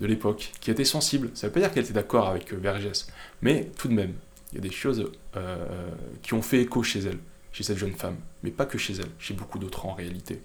[0.00, 1.30] de l'époque, qui était sensible.
[1.34, 3.06] Ça ne veut pas dire qu'elle était d'accord avec euh, Vergès,
[3.42, 4.14] mais tout de même,
[4.52, 5.88] il y a des choses euh,
[6.22, 7.18] qui ont fait écho chez elle,
[7.52, 10.42] chez cette jeune femme, mais pas que chez elle, chez beaucoup d'autres en réalité.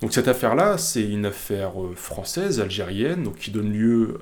[0.00, 4.18] Donc cette affaire-là, c'est une affaire euh, française, algérienne, qui donne lieu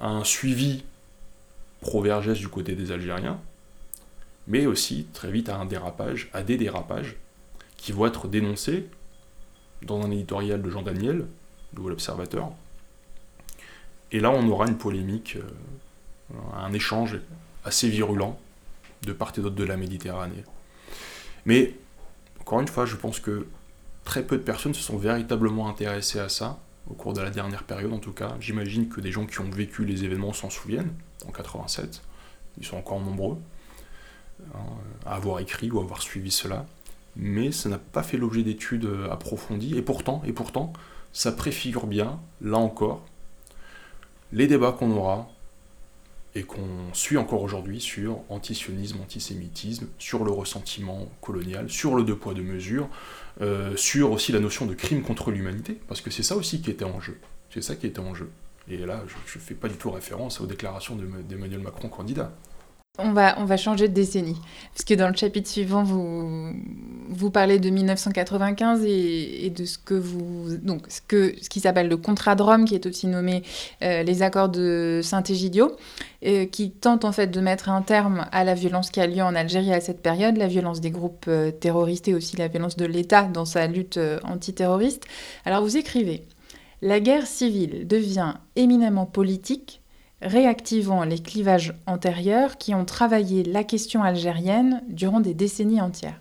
[0.00, 0.84] à un suivi
[1.80, 3.38] pro-Vergès du côté des Algériens,
[4.48, 7.16] mais aussi très vite à un dérapage, à des dérapages,
[7.76, 8.88] qui vont être dénoncés
[9.82, 11.26] dans un éditorial de Jean Daniel,
[11.74, 12.52] de l'Observateur.
[14.12, 17.18] Et là, on aura une polémique, euh, un échange
[17.64, 18.38] assez virulent
[19.02, 20.44] de part et d'autre de la Méditerranée.
[21.44, 21.74] Mais,
[22.40, 23.46] encore une fois, je pense que
[24.04, 27.64] très peu de personnes se sont véritablement intéressées à ça, au cours de la dernière
[27.64, 28.36] période en tout cas.
[28.40, 30.92] J'imagine que des gens qui ont vécu les événements s'en souviennent,
[31.26, 32.02] en 87,
[32.58, 33.36] ils sont encore nombreux
[35.04, 36.66] à avoir écrit ou avoir suivi cela,
[37.16, 40.72] mais ça n'a pas fait l'objet d'études euh, approfondies, et pourtant, et pourtant,
[41.12, 43.02] ça préfigure bien, là encore,
[44.32, 45.28] les débats qu'on aura
[46.34, 52.16] et qu'on suit encore aujourd'hui sur antisionisme, antisémitisme, sur le ressentiment colonial, sur le deux
[52.16, 52.88] poids deux mesures,
[53.40, 56.70] euh, sur aussi la notion de crime contre l'humanité, parce que c'est ça aussi qui
[56.70, 57.18] était en jeu.
[57.50, 58.30] C'est ça qui était en jeu.
[58.68, 62.32] Et là, je ne fais pas du tout référence aux déclarations d'Emmanuel Macron candidat.
[62.98, 64.36] On va, changer de décennie,
[64.72, 66.52] puisque dans le chapitre suivant, vous,
[67.10, 71.88] vous parlez de 1995 et, de ce que vous, donc ce, que, ce qui s'appelle
[71.88, 73.42] le contrat de Rome, qui est aussi nommé
[73.82, 75.76] euh, les accords de Saint-Égidio,
[76.24, 79.22] euh, qui tente en fait de mettre un terme à la violence qui a lieu
[79.22, 82.76] en Algérie à cette période, la violence des groupes euh, terroristes et aussi la violence
[82.76, 85.04] de l'État dans sa lutte antiterroriste.
[85.44, 86.24] Alors vous écrivez,
[86.80, 89.82] la guerre civile devient éminemment politique
[90.22, 96.20] réactivant les clivages antérieurs qui ont travaillé la question algérienne durant des décennies entières.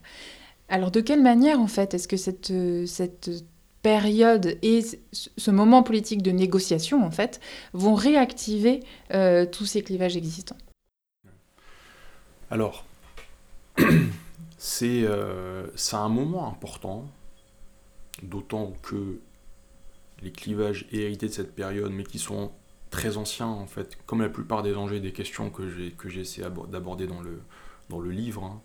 [0.68, 2.54] Alors de quelle manière en fait est-ce que cette,
[2.88, 3.30] cette
[3.82, 4.82] période et
[5.12, 7.40] ce moment politique de négociation en fait
[7.74, 8.82] vont réactiver
[9.14, 10.58] euh, tous ces clivages existants?
[12.50, 12.86] Alors,
[13.80, 17.06] euh, c'est un moment important,
[18.24, 19.20] d'autant que
[20.22, 22.52] les clivages hérités de cette période, mais qui sont
[22.96, 26.08] très anciens, en fait, comme la plupart des enjeux et des questions que j'ai, que
[26.08, 27.42] essayé d'aborder dans le,
[27.90, 28.62] dans le livre, hein,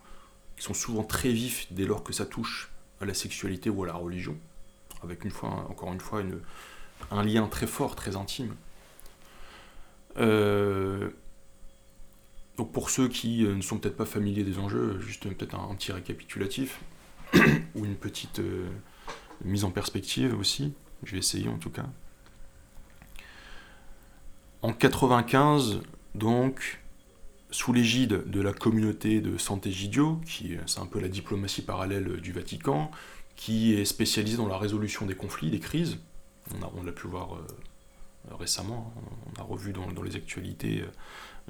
[0.56, 2.70] qui sont souvent très vifs dès lors que ça touche
[3.00, 4.36] à la sexualité ou à la religion,
[5.02, 6.22] avec une fois, encore une fois
[7.10, 8.54] un lien très fort, très intime.
[10.18, 11.10] Euh,
[12.56, 15.74] donc pour ceux qui euh, ne sont peut-être pas familiers des enjeux, juste peut-être un,
[15.74, 16.80] petit récapitulatif,
[17.74, 18.68] ou une petite euh,
[19.44, 20.72] mise en perspective aussi,
[21.02, 21.86] je vais essayer en tout cas.
[24.62, 25.80] En 95,
[26.14, 26.80] donc,
[27.50, 32.32] sous l'égide de la communauté de Sant'Egidio, qui c'est un peu la diplomatie parallèle du
[32.32, 32.90] Vatican,
[33.36, 35.96] qui est spécialisée dans la résolution des conflits, des crises.
[36.76, 38.92] On, l'a pu voir euh, récemment,
[39.34, 40.84] on a revu dans, les actualités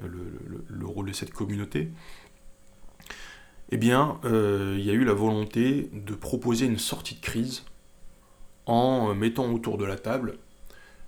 [0.01, 0.07] euh,
[0.69, 1.91] le, rôle de cette communauté.
[3.71, 7.65] Eh bien, euh, il y a eu la volonté de proposer une sortie de crise
[8.65, 10.37] en mettant autour de la table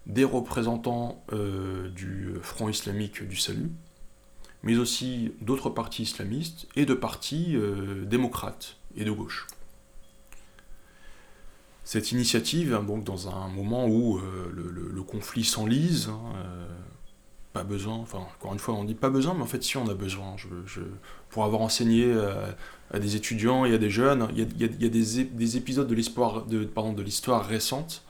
[0.06, 3.72] des représentants euh, du Front islamique du salut,
[4.62, 9.47] mais aussi d'autres partis islamistes et de partis euh, démocrates et de gauche.
[11.86, 16.34] Cette initiative, hein, dans un moment où euh, le, conflit s'enlise, hein,
[17.51, 19.88] pas besoin, enfin encore une fois on dit pas besoin, mais en fait si on
[19.88, 20.36] a besoin.
[21.30, 22.12] Pour avoir enseigné
[22.91, 27.45] à, des étudiants et à des jeunes, il y a, des, des, épisodes de l'histoire
[27.45, 28.04] récente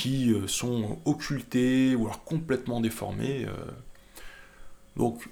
[0.00, 3.44] qui euh, sont occultés ou alors complètement déformés.
[3.44, 3.54] Euh.
[4.96, 5.28] Donc,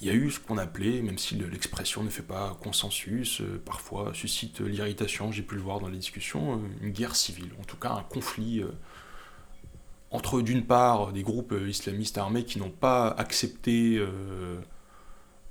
[0.00, 3.60] il y a eu ce qu'on appelait, même si l'expression ne fait pas consensus, euh,
[3.62, 7.76] parfois suscite l'irritation, j'ai pu le voir dans les discussions, une guerre civile, en tout
[7.76, 8.62] cas un conflit
[10.10, 14.02] entre d'une part des groupes islamistes armés qui n'ont pas accepté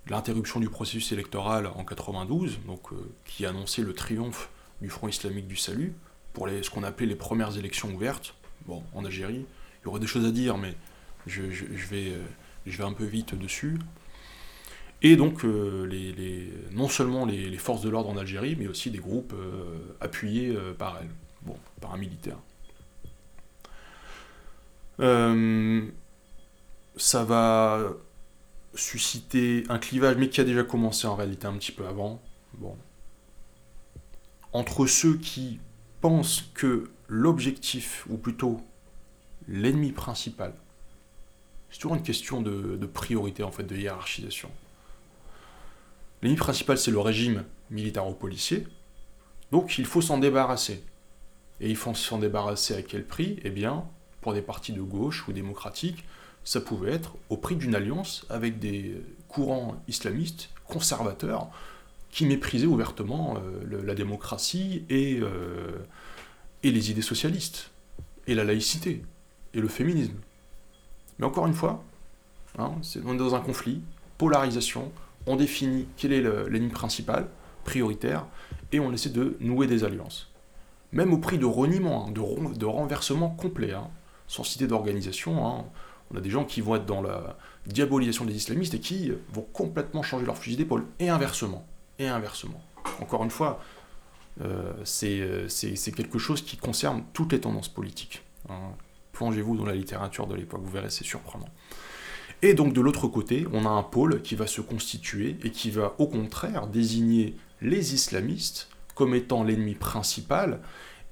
[0.07, 2.89] l'interruption du processus électoral en 92, donc
[3.25, 4.49] qui annonçait le triomphe
[4.81, 5.93] du Front islamique du salut
[6.35, 8.35] pour les, ce qu'on appelait les premières élections ouvertes,
[8.67, 9.45] bon, en Algérie.
[9.81, 10.75] Il y aurait des choses à dire, mais
[11.25, 12.13] je, vais,
[12.67, 13.79] je vais un peu vite dessus.
[15.01, 18.97] Et donc, euh, les, non seulement les, forces de l'ordre en Algérie, mais aussi des
[18.97, 21.09] groupes euh, appuyés euh, par elles,
[21.43, 22.37] bon, par un militaire.
[26.97, 27.93] ça va
[28.73, 32.21] susciter un clivage, mais qui a déjà commencé en réalité un petit peu avant.
[32.55, 32.75] Bon.
[34.53, 35.59] Entre ceux qui
[36.05, 38.61] pensent que l'objectif, ou plutôt
[39.47, 40.53] l'ennemi principal,
[41.71, 44.51] c'est toujours une question de, de, priorité, en fait, de hiérarchisation.
[46.21, 48.67] L'ennemi principal, c'est le régime militaro-policier.
[49.51, 50.83] Donc il faut s'en débarrasser.
[51.59, 53.39] Et il faut s'en débarrasser à quel prix?
[53.43, 53.83] Eh bien,
[54.21, 56.05] pour des partis de gauche ou démocratiques,
[56.43, 61.49] ça pouvait être au prix d'une alliance avec des courants islamistes conservateurs
[62.15, 65.83] qui méprisaient ouvertement euh, la démocratie et, euh,
[66.63, 67.71] et les idées socialistes,
[68.25, 69.03] et la laïcité,
[69.53, 70.15] et le féminisme.
[71.19, 71.83] Mais encore une fois,
[72.57, 72.71] hein,
[73.03, 73.81] on est dans un conflit,
[74.17, 74.93] polarisation,
[75.27, 77.27] on définit quel est l'ennemi principal,
[77.65, 78.25] prioritaire,
[78.71, 80.31] et on essaie de nouer des alliances.
[80.93, 83.89] Même au prix de reniement, hein, de, renversement complet, hein,
[84.27, 85.65] sans citer d'organisation.
[86.11, 87.35] On a des gens qui vont être dans la
[87.67, 91.67] diabolisation des islamistes et qui vont complètement changer leur fusil d'épaule, et inversement.
[91.99, 92.61] Et inversement.
[93.01, 93.61] Encore une fois,
[94.41, 94.73] euh,
[95.03, 98.23] euh, c'est quelque chose qui concerne toutes les tendances politiques.
[99.13, 101.49] Plongez-vous dans la littérature de l'époque, vous verrez, c'est surprenant.
[102.41, 105.71] Et donc de l'autre côté, on a un pôle qui va se constituer et qui
[105.71, 110.59] va au contraire désigner les islamistes comme étant l'ennemi principal.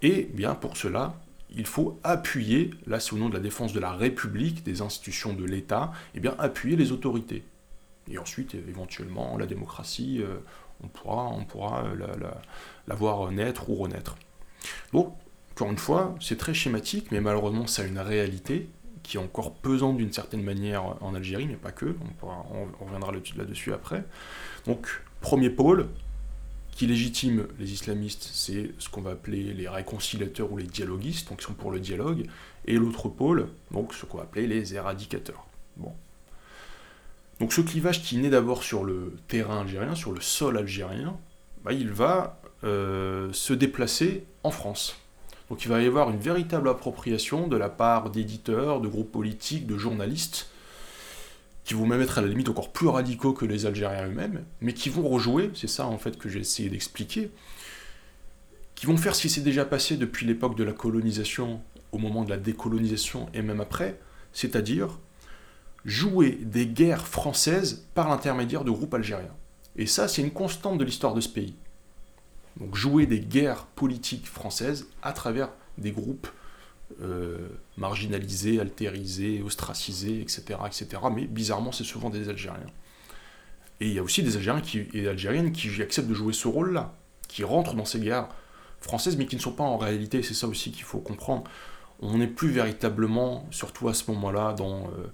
[0.02, 1.16] Et bien pour cela,
[1.50, 5.34] il faut appuyer, là c'est au nom de la défense de la République, des institutions
[5.34, 7.44] de l'État, et bien appuyer les autorités.
[8.12, 10.40] Et ensuite, éventuellement, la démocratie, euh,
[10.84, 11.84] on pourra, on pourra
[12.88, 14.16] la, voir naître ou renaître.
[14.92, 15.14] Donc,
[15.52, 18.70] encore une fois, c'est très schématique, mais malheureusement, ça a une réalité
[19.04, 23.74] qui est encore pesante d'une certaine manière en Algérie, mais pas que, on, reviendra là-dessus
[23.74, 24.04] après.
[24.66, 24.88] Donc,
[25.22, 25.90] premier pôle
[26.72, 31.40] qui légitime les islamistes, c'est ce qu'on va appeler les réconciliateurs ou les dialoguistes, donc
[31.40, 32.26] qui sont pour le dialogue,
[32.66, 35.46] et l'autre pôle, donc ce qu'on va appeler les éradicateurs.
[35.78, 35.94] Bon.
[37.44, 41.20] Donc ce clivage qui naît d'abord sur le terrain algérien, sur le sol algérien,
[41.66, 44.96] bah, il va euh, se déplacer en France.
[45.50, 49.68] Donc il va y avoir une véritable appropriation de la part d'éditeurs, de groupes politiques,
[49.68, 50.52] de journalistes,
[51.66, 54.72] qui vont même être à la limite encore plus radicaux que les Algériens eux-mêmes, mais
[54.72, 57.30] qui vont rejouer, c'est ça en fait que j'ai essayé d'expliquer,
[58.74, 62.24] qui vont faire ce qui s'est déjà passé depuis l'époque de la colonisation, au moment
[62.24, 64.00] de la décolonisation et même après,
[64.32, 64.98] c'est-à-dire
[65.86, 69.36] jouer des guerres françaises par l'intermédiaire de groupes algériens.
[69.76, 71.56] Et ça, c'est une constante de l'histoire de ce pays.
[72.60, 76.28] Donc jouer des guerres politiques françaises à travers des groupes
[77.02, 81.02] euh, marginalisés, altérisés, ostracisés, etc., etc.
[81.14, 82.68] Mais bizarrement, c'est souvent des Algériens.
[83.80, 86.48] Et il y a aussi des Algériens qui, et Algériennes qui acceptent de jouer ce
[86.48, 86.94] rôle-là,
[87.28, 88.30] qui rentrent dans ces guerres
[88.80, 91.46] françaises, mais qui ne sont pas en réalité, c'est ça aussi qu'il faut comprendre,
[92.00, 95.12] on n'est plus véritablement, surtout à ce moment-là, dans euh,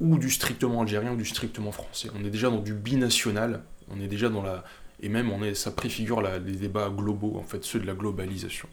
[0.00, 2.10] ou du strictement algérien ou du strictement français.
[2.14, 4.64] On est déjà dans du binational, on est déjà dans la,
[5.00, 8.68] et même on est, ça préfigure les débats globaux, en fait, ceux de la globalisation.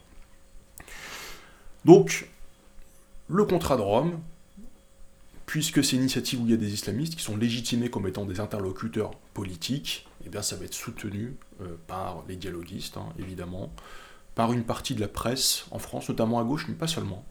[1.86, 2.30] Donc,
[3.28, 4.20] le contrat de Rome,
[5.46, 8.26] puisque c'est une initiative où il y a des islamistes qui sont légitimés comme étant
[8.26, 13.72] des interlocuteurs politiques, eh bien ça va être soutenu euh, par les dialoguistes, hein, évidemment,
[14.36, 17.26] par une partie de la presse en France, notamment à gauche, mais pas seulement.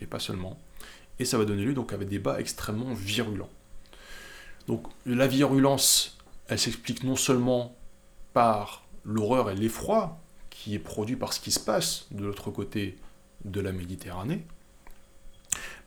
[0.00, 0.58] Mais pas seulement.
[1.18, 3.50] Et ça va donner lieu donc à des débats extrêmement virulents.
[4.66, 7.76] Donc la virulence, elle s'explique non seulement
[8.32, 10.18] par l'horreur et l'effroi
[10.50, 12.98] qui est produit par ce qui se passe de l'autre côté
[13.44, 14.46] de la Méditerranée,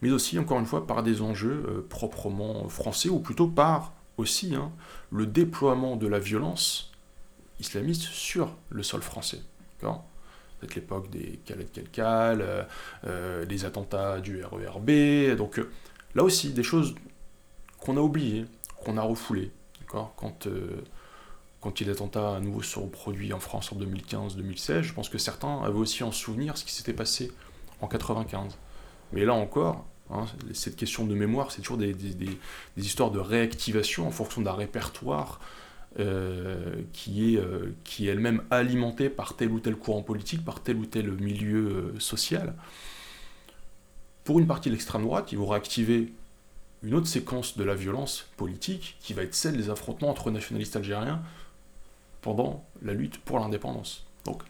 [0.01, 4.55] mais aussi, encore une fois, par des enjeux euh, proprement français, ou plutôt par aussi
[4.55, 4.71] hein,
[5.11, 6.91] le déploiement de la violence
[7.59, 9.41] islamiste sur le sol français.
[10.59, 12.63] Peut-être l'époque des Kelkal, euh,
[13.05, 15.61] euh, les attentats du RERB, donc
[16.15, 16.95] là aussi, des choses
[17.79, 18.45] qu'on a oubliées,
[18.83, 19.51] qu'on a refoulées.
[19.87, 20.13] Quand
[21.61, 25.61] quand il attentats à nouveau se reproduit en France en 2015-2016, je pense que certains
[25.63, 27.31] avaient aussi en souvenir ce qui s'était passé
[27.81, 28.57] en 95.
[29.11, 31.95] Mais là encore, hein, cette question de mémoire, c'est toujours des,
[32.77, 35.39] histoires de réactivation en fonction d'un répertoire
[35.99, 40.61] euh, qui est, euh, qui est elle-même alimenté par tel ou tel courant politique, par
[40.61, 42.53] tel ou tel milieu euh, social.
[44.23, 46.13] pour une partie de l'extrême droite, ils vont réactiver
[46.83, 50.75] une autre séquence de la violence politique qui va être celle des affrontements entre nationalistes
[50.75, 51.23] algériens
[52.21, 54.05] pendant la lutte pour l'indépendance.
[54.23, 54.43] Donc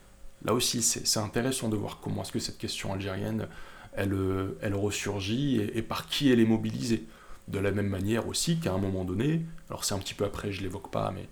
[0.43, 3.48] là aussi, c'est intéressant de voir comment est-ce que cette question algérienne,
[3.93, 4.18] elle,
[4.62, 7.06] elle ressurgit et, par qui elle est mobilisée.
[7.48, 10.52] De la même manière aussi qu'à un moment donné, alors c'est un petit peu après,
[10.52, 11.30] je l'évoque pas, mais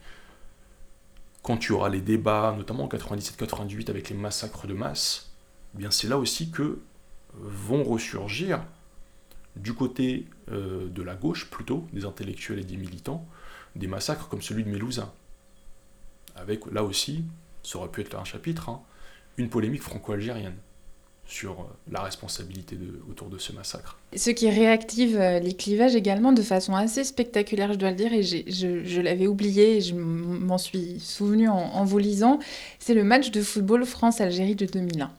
[1.44, 5.32] quand tu auras les débats, notamment en 97-98 avec les massacres de masse,
[5.76, 6.80] eh bien c'est là aussi que
[7.34, 8.64] vont ressurgir
[9.56, 13.28] du côté euh, de la gauche plutôt, des intellectuels et des militants,
[13.76, 15.14] des massacres comme celui de Mélouza.
[16.36, 17.26] Avec là aussi,
[17.64, 18.82] ça aurait pu être un chapitre, hein,
[19.38, 20.56] une polémique franco-algérienne
[21.26, 23.98] sur euh, la responsabilité de, autour de ce massacre.
[24.16, 28.14] Ce qui réactive euh, les clivages également de façon assez spectaculaire, je dois le dire,
[28.14, 32.40] et je, l'avais oublié, je m'en suis souvenu en, vous lisant,
[32.80, 35.12] c'est le match de football France-Algérie de 2001.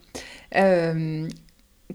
[0.55, 1.29] Euh,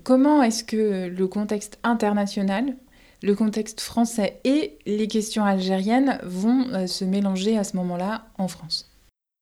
[0.04, 2.76] comment est-ce que le contexte international,
[3.24, 8.90] le contexte français et les questions algériennes vont se mélanger à ce moment-là en France?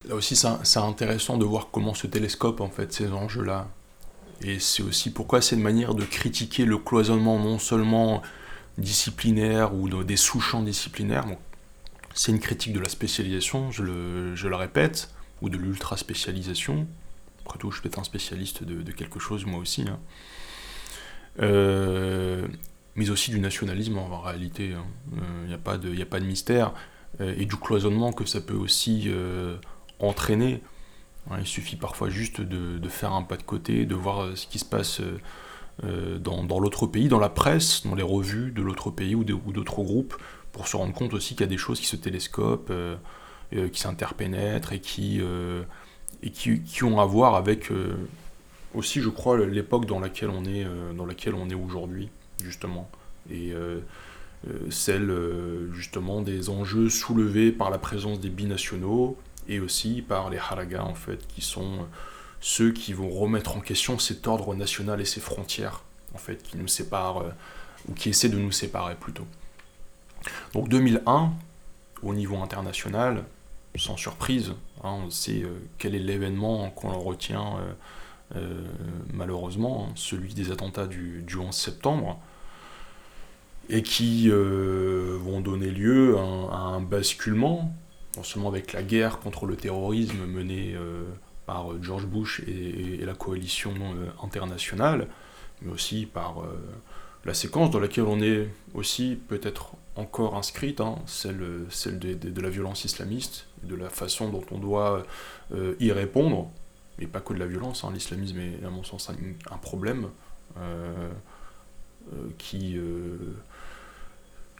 [0.07, 3.67] Là aussi, c'est intéressant de voir comment se télescope en fait ces enjeux-là.
[4.41, 8.21] Et c'est aussi pourquoi c'est une manière de critiquer le cloisonnement non seulement
[8.77, 11.25] disciplinaire ou des sous-champs disciplinaires.
[12.13, 16.87] c'est une critique de la spécialisation, je le, répète, ou de l'ultra-spécialisation.
[17.45, 19.83] Après tout, je peux être un spécialiste de, quelque chose, moi aussi.
[19.83, 19.99] Hein.
[21.41, 22.47] Euh,
[22.95, 24.69] mais aussi du nationalisme en réalité.
[24.69, 24.85] Il hein.
[25.47, 26.73] n'y euh, a, pas de, a pas de mystère.
[27.21, 29.09] Euh, et du cloisonnement que ça peut aussi
[29.99, 30.61] entraîner.
[31.37, 34.65] Il suffit parfois juste de, faire un pas de côté, de voir ce qui se
[34.65, 35.01] passe
[35.83, 40.15] dans, l'autre pays, dans la presse, dans les revues de l'autre pays ou d'autres groupes,
[40.51, 42.73] pour se rendre compte aussi qu'il y a des choses qui se télescopent,
[43.51, 45.21] qui s'interpénètrent et qui
[46.83, 47.93] ont à voir avec euh,
[48.73, 52.09] aussi, je crois, l'époque dans laquelle on est, euh, est aujourd'hui,
[52.43, 52.89] justement.
[53.31, 53.79] Et euh,
[54.69, 55.13] celle,
[55.73, 59.17] justement, des enjeux soulevés par la présence des binationaux
[59.49, 61.87] et aussi par les haragas, en fait, qui sont
[62.39, 65.83] ceux qui vont remettre en question cet ordre national et ses frontières,
[66.13, 67.25] en fait, qui nous séparent,
[67.87, 69.25] ou qui essaient de nous séparer plutôt.
[70.53, 71.33] Donc 2001,
[72.03, 73.23] au niveau international,
[73.75, 77.73] sans surprise, hein, on sait euh, quel est l'événement qu'on en retient euh,
[78.35, 78.63] euh,
[79.13, 82.19] malheureusement, hein, celui des attentats du, 11 septembre,
[83.71, 87.71] et qui vont donner lieu à un, basculement,
[88.19, 90.75] non seulement avec la guerre contre le terrorisme menée
[91.45, 93.73] par George Bush et, la coalition
[94.21, 95.07] internationale,
[95.61, 96.43] mais aussi par
[97.25, 102.49] la séquence dans laquelle on est aussi peut-être encore inscrite, hein, celle, celle de, la
[102.49, 105.03] violence islamiste, de la façon dont on doit
[105.53, 106.49] euh, y répondre,
[106.97, 110.09] mais pas que de la violence, hein, l'islamisme est à mon sens un, problème
[110.57, 111.09] euh,
[112.13, 112.79] euh, qui,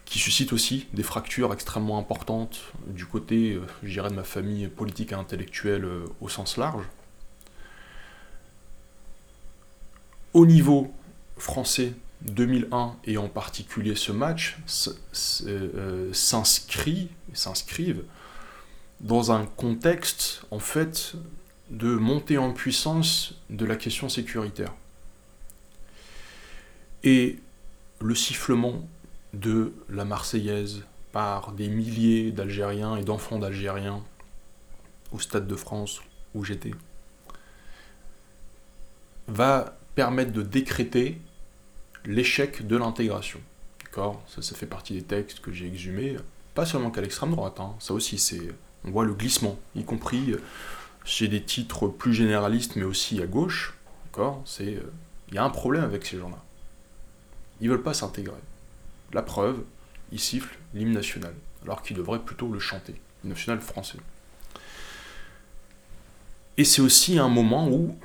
[0.10, 5.12] qui suscite aussi des fractures extrêmement importantes du côté, je dirais, de ma famille politique
[5.12, 5.88] et intellectuelle
[6.20, 6.84] au sens large.
[10.34, 10.91] Au niveau
[11.38, 14.57] français, 2001 et en particulier ce match
[15.45, 18.03] euh, s'inscrit s'inscrivent
[18.99, 21.14] dans un contexte en fait
[21.69, 24.73] de montée en puissance de la question sécuritaire.
[27.03, 27.38] Et
[28.02, 28.88] le sifflement
[29.34, 34.03] de la Marseillaise par des milliers d'Algériens et d'enfants d'Algériens
[35.11, 36.01] au Stade de France
[36.35, 36.72] où j'étais
[39.27, 41.19] va permettre de décréter
[42.06, 43.39] l'échec de l'intégration.
[43.84, 44.23] D'accord?
[44.27, 46.18] Ça, fait partie des textes que j'ai exhumés,
[46.56, 47.76] pas seulement qu'à l'extrême droite, hein.
[47.80, 48.41] ça aussi,
[48.85, 50.41] on voit le glissement, y compris euh,
[51.06, 53.76] chez des titres plus généralistes, mais aussi à gauche.
[54.18, 54.81] Euh,
[55.30, 56.43] il y a un problème avec ces gens-là.
[57.61, 58.35] Ils veulent pas s'intégrer.
[59.14, 59.64] La preuve,
[60.11, 61.34] ils sifflent l'hymne national,
[61.64, 63.98] alors qu'ils devraient plutôt le chanter, l'hymne national français.
[66.57, 67.95] Et c'est aussi un moment où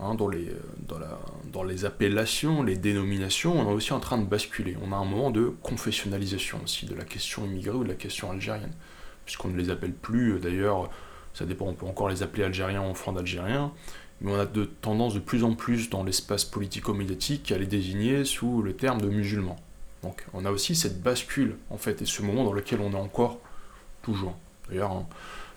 [0.00, 4.76] Hein, dans, les, appellations, les dénominations, on est aussi en train de basculer.
[4.82, 8.30] On a un moment de confessionnalisation aussi de la question immigrée ou de la question
[8.30, 8.72] algérienne,
[9.24, 10.90] puisqu'on ne les appelle plus, d'ailleurs,
[11.34, 13.72] ça dépend, on peut encore les appeler algériens ou enfants d'algériens,
[14.20, 18.24] mais on a de tendance de plus en plus dans l'espace politico-médiatique à les désigner
[18.24, 19.60] sous le terme de musulmans.
[20.02, 22.96] Donc on a aussi cette bascule, en fait, et ce moment dans lequel on est
[22.96, 23.38] encore
[24.02, 24.36] toujours.
[24.68, 25.06] D'ailleurs, hein,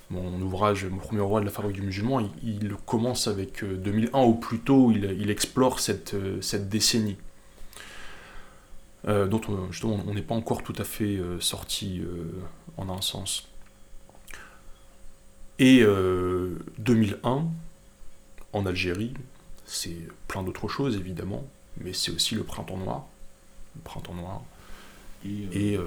[0.10, 4.36] mon ouvrage, mon premier ouvrage de la fabrique du musulman, il, commence avec 2001 ou
[4.36, 7.18] plus tôt, il, explore cette, euh, décennie.
[9.08, 9.40] Euh, dont
[9.70, 12.02] justement on n'est pas encore tout à fait euh, sorti
[12.78, 13.48] en un sens.
[15.58, 15.86] Et
[16.80, 17.48] 2001,
[18.52, 19.14] en Algérie,
[19.66, 19.96] c'est
[20.28, 21.46] plein d'autres choses évidemment,
[21.78, 23.08] mais c'est aussi le printemps noir.
[23.76, 24.42] Le printemps noir.
[25.26, 25.78] Et,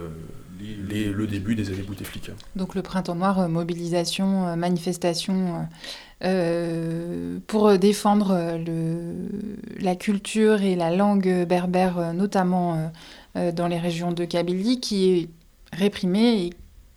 [0.61, 2.33] le début des années Bouteflika.
[2.57, 5.69] Donc le printemps noir, mobilisation, manifestation
[7.47, 8.59] pour défendre
[9.79, 12.91] la culture et la langue berbère, notamment
[13.37, 15.29] dans les régions de Kabylie, qui est
[15.73, 16.51] réprimée et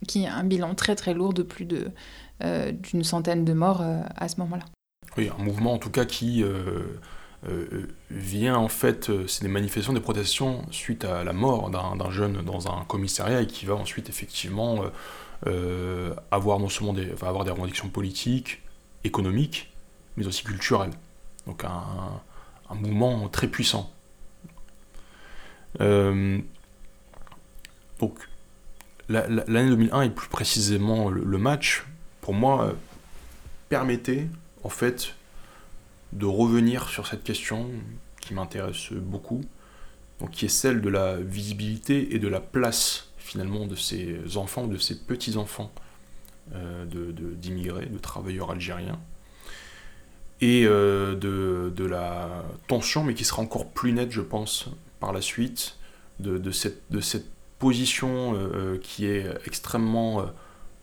[0.07, 1.91] qui a un bilan très très lourd de plus de,
[2.72, 3.84] d'une centaine de morts
[4.15, 4.65] à ce moment-là.
[5.18, 6.99] Oui, un mouvement en tout cas qui euh, euh,
[8.11, 12.41] vient en fait, euh, c'est des manifestations, des protestations suite à la mort d'un jeune
[12.43, 14.84] dans un commissariat et qui va ensuite effectivement
[16.31, 18.61] avoir non seulement des, avoir des revendications politiques,
[19.03, 19.73] économiques,
[20.18, 20.93] mais aussi culturelles.
[21.47, 22.22] Donc un,
[22.69, 23.91] un mouvement très puissant.
[25.80, 26.30] donc
[29.09, 31.85] l'année 2001 et plus précisément le match,
[32.22, 32.76] pour moi,
[33.69, 34.27] permettait
[34.63, 35.15] en fait,
[36.13, 37.69] de revenir sur cette question
[38.19, 39.41] qui m'intéresse beaucoup,
[40.31, 44.77] qui est celle de la visibilité et de la place finalement de ces enfants, de
[44.77, 45.71] ces petits-enfants
[46.53, 46.85] euh,
[47.35, 48.99] d'immigrés, de, travailleurs algériens,
[50.41, 54.67] et euh, de, la tension, mais qui sera encore plus nette, je pense,
[54.99, 55.77] par la suite,
[56.19, 56.81] de, cette,
[57.57, 60.25] position euh, qui est extrêmement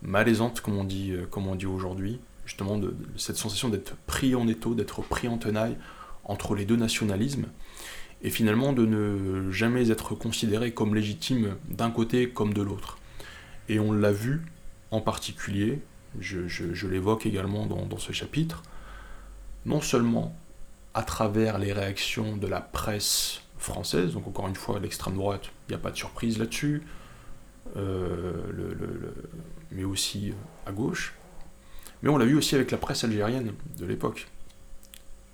[0.00, 5.28] malaisante, comme on dit aujourd'hui, justement de, cette sensation d'être pris en étau, d'être pris
[5.28, 5.76] en tenaille
[6.24, 7.44] entre les deux nationalismes,
[8.22, 12.96] et finalement de ne jamais être considéré comme légitime d'un côté comme de l'autre.
[13.68, 14.40] Et on l'a vu
[14.90, 15.82] en particulier,
[16.20, 18.62] je, l'évoque également dans, ce chapitre,
[19.66, 20.34] non seulement
[20.94, 25.72] à travers les réactions de la presse française, donc encore une fois l'extrême droite, il
[25.72, 26.82] n'y a pas de surprise là-dessus,
[27.76, 28.32] euh,
[29.70, 30.32] mais aussi
[30.64, 31.18] à gauche,
[32.02, 34.28] mais on l'a vu aussi avec la presse algérienne de l'époque.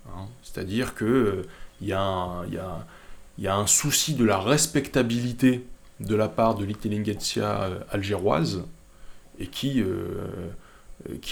[0.08, 1.44] Hein, c'est-à-dire qu'il
[1.80, 5.66] il y, a un souci de la respectabilité
[6.00, 8.64] de la part de l'intelligentsia euh, algéroise
[9.38, 10.50] et qui, euh,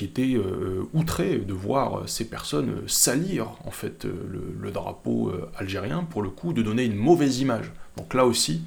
[0.01, 6.31] était euh, outré de voir ces personnes salir en fait le, drapeau algérien pour le
[6.31, 7.73] coup de donner une mauvaise image.
[7.97, 8.63] Donc là aussi,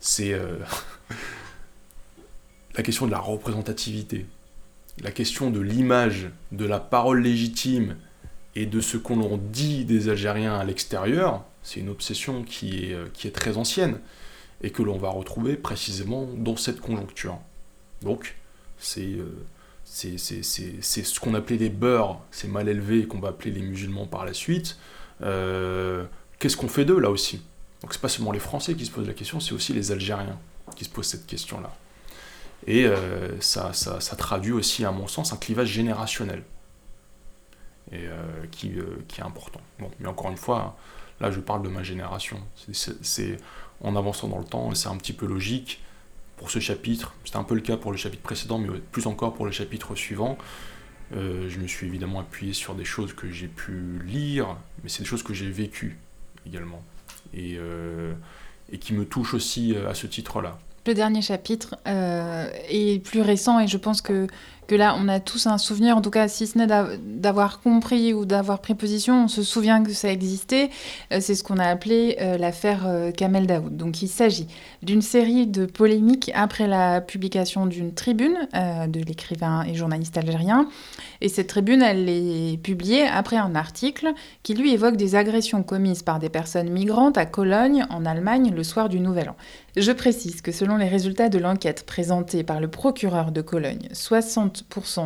[0.00, 0.32] c'est
[2.76, 4.26] la question de la représentativité
[5.00, 7.96] la question de l'image, de la parole légitime
[8.54, 12.94] et de ce qu'on l'on dit des Algériens à l'extérieur, c'est une obsession qui est,
[12.94, 13.98] euh, très ancienne
[14.62, 17.38] et que l'on va retrouver précisément dans cette conjoncture.
[18.02, 18.36] Donc,
[18.78, 19.46] c'est euh,
[19.84, 24.34] ce qu'on appelait les beurs, ces mal élevés qu'on va appeler les musulmans par la
[24.34, 24.76] suite.
[25.22, 26.04] Euh,
[26.38, 27.42] qu'est-ce qu'on fait d'eux là aussi?
[27.80, 30.38] Donc c'est pas seulement les Français qui se posent la question, c'est aussi les Algériens
[30.76, 31.74] qui se posent cette question-là.
[32.66, 36.44] Et euh, ça, ça, traduit aussi, à mon sens, un clivage générationnel
[37.90, 39.60] et, euh, qui, euh, qui, est important.
[39.80, 40.76] Bon, mais encore une fois,
[41.20, 42.40] là je parle de ma génération.
[42.72, 43.36] C'est
[43.80, 45.82] en avançant dans le temps, c'est un petit peu logique
[46.36, 47.14] pour ce chapitre.
[47.24, 49.96] C'était un peu le cas pour le chapitre précédent, mais plus encore pour le chapitre
[49.96, 50.38] suivant.
[51.12, 55.08] je me suis évidemment appuyé sur des choses que j'ai pu lire, mais c'est des
[55.08, 55.98] choses que j'ai vécues
[56.46, 56.82] également.
[57.34, 57.58] Et,
[58.70, 60.60] et qui me touchent aussi à ce titre-là.
[60.86, 64.26] Le dernier chapitre euh, est plus récent et je pense que,
[64.66, 68.14] que là, on a tous un souvenir, en tout cas, si ce n'est d'avoir compris
[68.14, 70.70] ou d'avoir pris position, on se souvient que ça existait.
[71.12, 72.86] Euh, c'est ce qu'on a appelé euh, l'affaire
[73.16, 73.76] Kamel Daoud.
[73.76, 74.46] Donc il s'agit
[74.82, 80.68] d'une série de polémiques après la publication d'une tribune de l'écrivain et journaliste algérien.
[81.20, 84.12] Et cette tribune, elle est publiée après un article
[84.42, 88.64] qui lui évoque des agressions commises par des personnes migrantes à Cologne, en Allemagne, le
[88.64, 89.36] soir du Nouvel An.
[89.76, 94.51] Je précise que selon les résultats de l'enquête présentée par le procureur de Cologne, 60%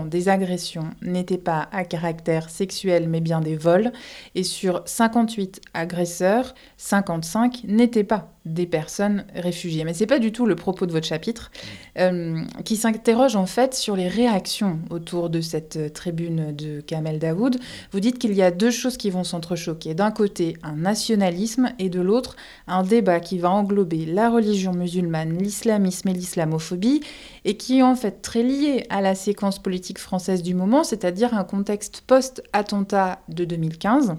[0.05, 3.93] des agressions n'étaient pas à caractère sexuel mais bien des vols,
[4.35, 9.85] et sur 58 agresseurs, 55 n'étaient pas des personnes réfugiées.
[9.85, 11.51] Mais ce n'est pas du tout le propos de votre chapitre,
[11.99, 17.59] euh, qui s'interroge en fait sur les réactions autour de cette tribune de Kamel Daoud.
[17.93, 19.95] Vous dites qu'il y a deux choses qui vont s'entrechoquer.
[19.95, 22.37] D'un côté, un nationalisme, et de l'autre,
[22.69, 27.01] un débat qui va englober la religion musulmane, l'islamisme et l'islamophobie,
[27.45, 31.35] et qui est en fait très lié à la séquence politique française du moment, c'est-à-dire
[31.35, 34.17] un contexte post-attentat de 2015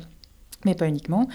[0.65, 1.27] mais pas uniquement,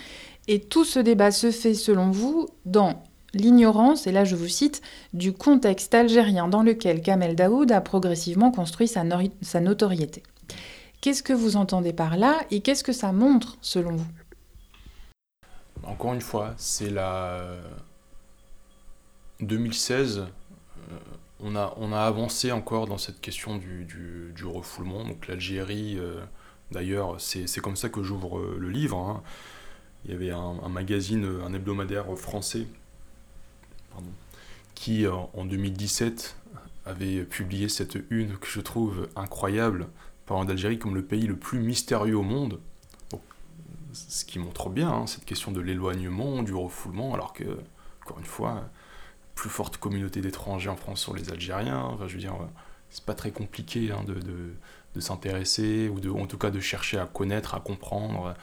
[0.49, 3.03] et tout ce débat se fait, selon vous, dans
[3.35, 4.83] l'ignorance, et là je vous cite,
[5.13, 9.05] du contexte algérien dans lequel Kamel Daoud a progressivement construit sa,
[9.61, 10.23] notoriété.
[11.01, 14.07] Qu'est-ce que vous entendez par là et qu'est-ce que ça montre selon vous?
[15.85, 17.57] Encore une fois, c'est la
[19.41, 20.19] 2016.
[20.19, 20.99] Euh,
[21.41, 25.05] on, a, on a avancé encore dans cette question du, du, refoulement.
[25.05, 26.21] Donc l'Algérie, euh,
[26.71, 28.99] d'ailleurs, c'est comme ça que j'ouvre le livre.
[28.99, 29.23] Hein.
[30.05, 32.67] Il y avait un, magazine, un hebdomadaire français,
[34.75, 36.37] qui en 2017
[36.87, 39.89] avait publié cette une que je trouve incroyable,
[40.27, 42.61] parlant d'Algérie comme le pays le plus mystérieux au monde.
[43.93, 47.45] ce qui montre bien hein, cette question de l'éloignement, du refoulement, alors que,
[48.03, 48.69] encore une fois,
[49.35, 51.83] plus forte communauté d'étrangers en France sont les Algériens.
[51.83, 52.37] Enfin, je veux dire,
[52.91, 57.55] c'est pas très compliqué hein, de, s'intéresser, ou en tout cas de chercher à connaître,
[57.55, 58.35] à comprendre,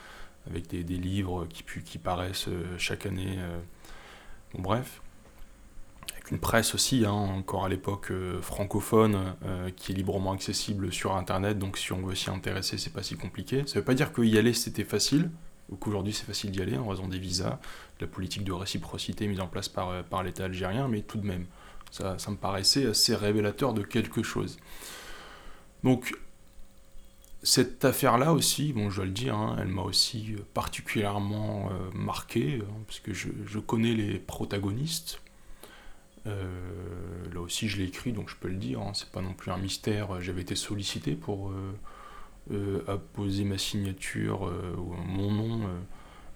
[0.50, 3.36] avec des, livres qui, paraissent euh, chaque année.
[3.38, 3.60] Euh.
[4.54, 5.02] Bon, bref
[6.32, 9.34] une presse aussi, hein, encore à l'époque euh, francophone,
[9.76, 13.16] qui est librement accessible sur Internet, donc si on veut s'y intéresser, c'est pas si
[13.16, 13.64] compliqué.
[13.66, 15.32] Ça veut pas dire qu'y aller c'était facile,
[15.70, 17.58] ou qu'aujourd'hui c'est facile d'y aller en raison des visas,
[17.98, 21.26] de la politique de réciprocité mise en place par, par l'État algérien, mais tout de
[21.26, 21.48] même,
[21.90, 24.58] ça, me paraissait assez révélateur de quelque chose.
[25.84, 26.14] Donc,
[27.50, 32.74] cette affaire-là aussi, bon, je dois le dire, hein, elle m'a aussi particulièrement marqué, hein,
[32.86, 35.22] parce que je, connais les protagonistes,
[36.28, 38.82] euh, là aussi, je l'ai écrit, donc je peux le dire.
[38.82, 40.22] Hein, c'est pas non plus un mystère.
[40.22, 41.74] J'avais été sollicité pour euh,
[42.52, 44.44] euh, apposer ma signature
[44.78, 45.70] ou mon nom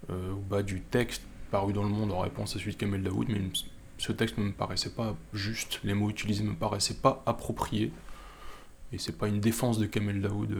[0.09, 3.27] au bas du texte paru dans le monde en réponse à celui de Kamel Daoud,
[3.29, 3.39] mais
[3.97, 5.79] ce texte ne me paraissait pas juste.
[5.83, 7.91] Les mots utilisés ne me paraissaient pas appropriés.
[8.93, 10.55] Et c'est pas une défense de Kamel Daoud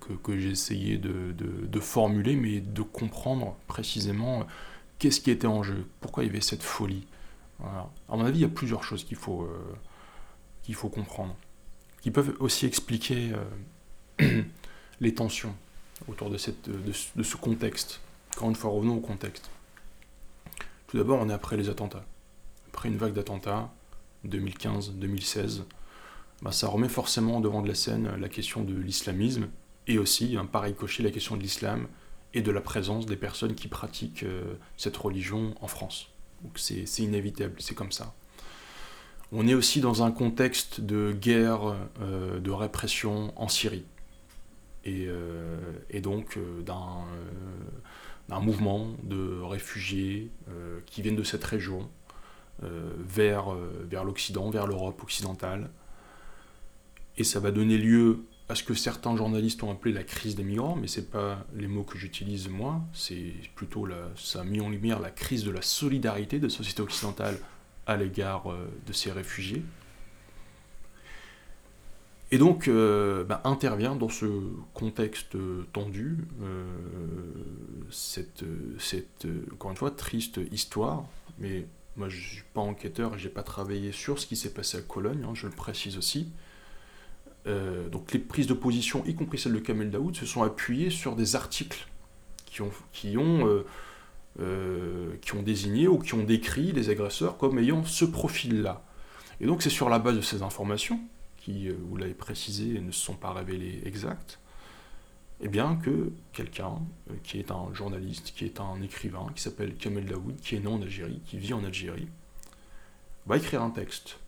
[0.00, 4.46] que, que j'ai essayé de, formuler, mais de comprendre précisément
[5.00, 7.06] qu'est-ce qui était en jeu, pourquoi il y avait cette folie.
[7.62, 11.34] À mon avis, il y a plusieurs choses qu'il faut, euh, comprendre,
[12.02, 13.32] qui peuvent aussi expliquer
[14.20, 14.42] euh,
[15.00, 15.54] les tensions
[16.06, 18.00] autour de, de, ce contexte.
[18.34, 19.50] Encore une fois, revenons au contexte.
[20.86, 22.04] Tout d'abord, on est après les attentats.
[22.68, 23.72] Après une vague d'attentats,
[24.26, 25.62] 2015-2016,
[26.42, 29.48] bah, ça remet forcément devant de la scène la question de l'islamisme
[29.86, 31.86] et aussi, un pareil cocher, la question de l'islam
[32.34, 36.08] et de la présence des personnes qui pratiquent euh, cette religion en France.
[36.42, 38.14] Donc c'est inévitable, c'est comme ça.
[39.32, 43.84] On est aussi dans un contexte de guerre, euh, de répression en Syrie.
[44.84, 45.58] Et, euh,
[46.00, 50.30] donc euh, d'un mouvement de réfugiés
[50.86, 51.88] qui viennent de cette région
[52.60, 53.54] vers
[54.04, 55.70] l'Occident, vers l'Europe occidentale.
[57.18, 60.44] Et ça va donner lieu à ce que certains journalistes ont appelé la crise des
[60.44, 64.60] migrants, mais ce n'est pas les mots que j'utilise moi, c'est plutôt, ça a mis
[64.60, 67.38] en lumière la crise de la solidarité de la société occidentale
[67.86, 69.62] à l'égard euh, de ces réfugiés.
[72.32, 74.26] Et donc, euh, bah, intervient dans ce
[74.74, 75.36] contexte
[75.72, 76.64] tendu euh,
[77.90, 78.44] cette,
[78.78, 81.04] cette, encore une fois, triste histoire,
[81.38, 81.66] mais
[81.96, 84.52] moi je ne suis pas enquêteur et je n'ai pas travaillé sur ce qui s'est
[84.52, 86.28] passé à Cologne, hein, je le précise aussi.
[87.46, 90.90] Euh, donc les prises de position, y compris celles de Kamel Daoud, se sont appuyées
[90.90, 91.86] sur des articles
[92.44, 93.64] qui ont, qui ont, euh,
[94.40, 98.82] euh, qui ont désigné ou qui ont décrit les agresseurs comme ayant ce profil-là.
[99.40, 100.98] Et donc c'est sur la base de ces informations,
[101.36, 104.40] qui, vous l'avez précisé, ne se sont pas révélées exactes,
[105.40, 106.78] eh bien que quelqu'un
[107.22, 110.66] qui est un journaliste, qui est un écrivain, qui s'appelle Kamel Daoud, qui est né
[110.66, 112.08] en Algérie, qui vit en Algérie,
[113.26, 114.18] va écrire un texte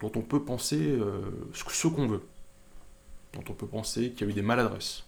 [0.00, 1.22] dont on peut penser euh,
[1.52, 2.22] ce qu'on veut,
[3.32, 5.04] dont on peut penser qu'il y a eu des maladresses.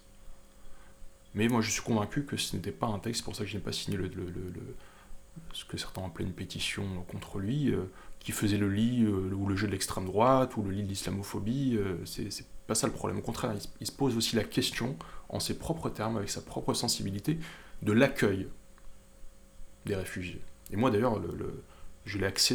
[1.33, 3.49] Mais moi, je suis convaincu que ce n'était pas un texte, c'est pour ça que
[3.49, 3.97] je n'ai pas signé
[5.53, 7.83] ce que certains appelaient une pétition contre lui, euh,
[8.19, 10.89] qui faisait le lit euh, ou le jeu de l'extrême droite ou le lit de
[10.89, 11.79] l'islamophobie.
[12.05, 13.19] c'est pas ça le problème.
[13.19, 14.97] Au contraire, il, se pose aussi la question,
[15.29, 17.39] en ses propres termes, avec sa propre sensibilité,
[17.81, 18.47] de l'accueil
[19.85, 20.41] des réfugiés.
[20.71, 21.19] Et moi, d'ailleurs,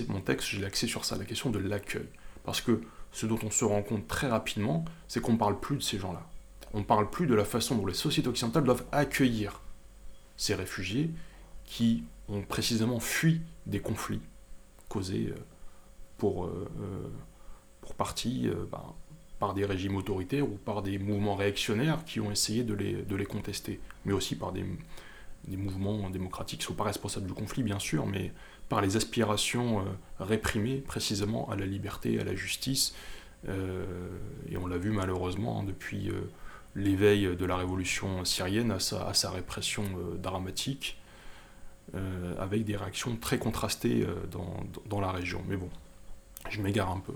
[0.09, 2.09] mon texte, je l'ai axé sur ça, la question de l'accueil.
[2.47, 2.81] Parce que
[3.13, 5.99] ce dont on se rend compte très rapidement, c'est qu'on ne parle plus de ces
[5.99, 6.27] gens-là.
[6.73, 9.61] On ne parle plus de la façon dont les sociétés occidentales doivent accueillir
[10.37, 11.11] ces réfugiés
[11.65, 14.21] qui ont précisément fui des conflits
[14.89, 15.41] causés euh,
[16.19, 17.09] pour, euh, euh,
[17.81, 18.95] pour partie ben,
[19.39, 23.17] par des régimes autoritaires ou par des mouvements réactionnaires qui ont essayé de les, de
[23.17, 24.65] les contester, mais aussi par des,
[25.45, 28.33] des mouvements démocratiques ne sont pas responsables du conflit, bien sûr, mais
[28.69, 29.85] par les aspirations euh,
[30.19, 32.95] réprimées précisément à la liberté, à la justice.
[33.49, 33.85] Euh,
[34.49, 36.29] et on l'a vu malheureusement hein, depuis euh,
[36.75, 39.85] l'éveil de la révolution syrienne à sa, répression
[40.19, 40.99] dramatique,
[42.39, 44.07] avec des réactions très contrastées
[44.91, 45.43] dans, la région.
[45.49, 45.71] Mais bon,
[46.51, 47.15] je m'égare un peu.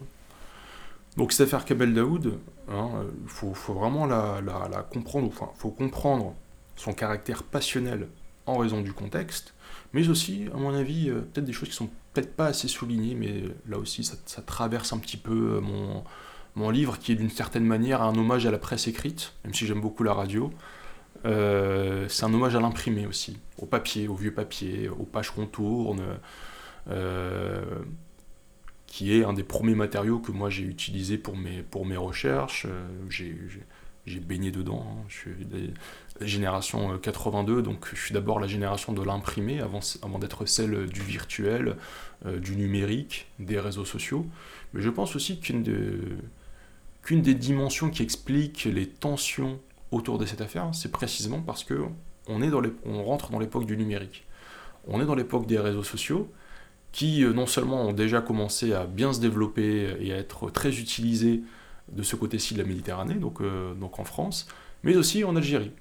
[1.18, 2.38] Donc cette affaire Kabel Daoud,
[2.68, 6.34] il hein, faut, vraiment la, la, comprendre, enfin, faut comprendre
[6.80, 8.08] son caractère passionnel
[8.46, 9.54] en raison du contexte,
[9.92, 13.14] mais aussi, à mon avis, euh, peut-être des choses qui sont peut-être pas assez soulignées,
[13.14, 16.04] mais là aussi, ça, traverse un petit peu euh, mon,
[16.54, 19.66] mon livre, qui est d'une certaine manière un hommage à la presse écrite, même si
[19.66, 20.50] j'aime beaucoup la radio.
[21.24, 26.02] c'est un hommage à l'imprimé aussi, au papier, au vieux papier, aux pages qu'on tourne,
[28.86, 32.66] qui est un des premiers matériaux que moi j'ai utilisé pour mes, pour mes recherches.
[33.10, 34.84] j'ai baigné dedans.
[34.88, 35.28] Hein.
[36.20, 39.80] Génération 82, euh, donc je suis d'abord la génération de l'imprimé avant,
[40.18, 41.76] d'être celle du virtuel,
[42.26, 44.26] euh, du numérique, des réseaux sociaux.
[44.72, 45.62] Mais je pense aussi qu'une
[47.22, 49.60] des dimensions qui explique les tensions
[49.90, 51.84] autour de cette affaire, c'est précisément parce que
[52.28, 54.26] on, est dans on rentre dans l'époque du numérique.
[54.86, 56.30] On est dans l'époque des réseaux sociaux
[56.92, 60.78] qui euh, non seulement ont déjà commencé à bien se développer et à être très
[60.78, 61.42] utilisés
[61.92, 64.46] de ce côté-ci de la Méditerranée, donc en France,
[64.84, 65.72] mais aussi en Algérie.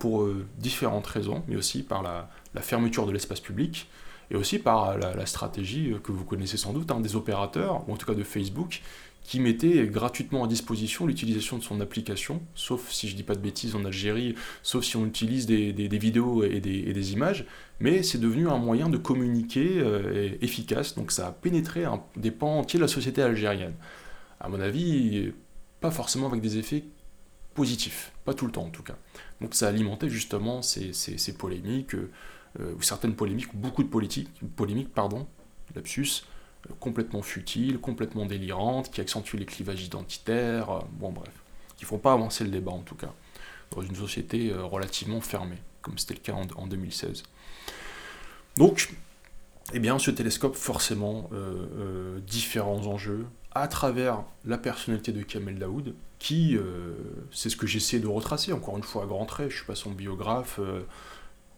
[0.00, 2.28] Pour euh, différentes raisons, mais aussi par la,
[2.60, 3.88] fermeture de l'espace public,
[4.30, 7.92] et aussi par la, stratégie euh, que vous connaissez sans doute hein, des opérateurs, ou
[7.92, 8.82] en tout cas de Facebook,
[9.22, 13.40] qui mettait gratuitement à disposition l'utilisation de son application, sauf si je dis pas de
[13.40, 17.44] bêtises en Algérie, sauf si on utilise des, vidéos et des, images,
[17.78, 19.84] mais c'est devenu un moyen de communiquer
[20.40, 23.74] efficace, donc ça a pénétré un, des pans entiers de la société algérienne
[24.40, 25.32] à mon avis,
[25.80, 26.84] pas forcément avec des effets
[27.54, 28.96] positifs, pas tout le temps en tout cas.
[29.40, 30.92] Donc ça alimentait justement ces,
[31.38, 35.26] polémiques, euh, ou certaines polémiques, ou beaucoup de politiques, polémiques, pardon,
[35.74, 36.24] lapsus,
[36.68, 41.32] euh, complètement futiles, complètement délirantes, qui accentuent les clivages identitaires, euh, bon bref,
[41.76, 43.12] qui font pas avancer le débat en tout cas,
[43.70, 47.22] dans une société relativement fermée, comme c'était le cas en, 2016.
[48.56, 48.92] Donc,
[49.72, 51.30] eh bien, ce télescope, forcément,
[52.26, 56.92] différents enjeux, à travers la personnalité de Kamel Daoud, qui, euh,
[57.30, 59.66] c'est ce que j'essaie de retracer, encore une fois à grands traits, je ne suis
[59.66, 60.82] pas son biographe, euh,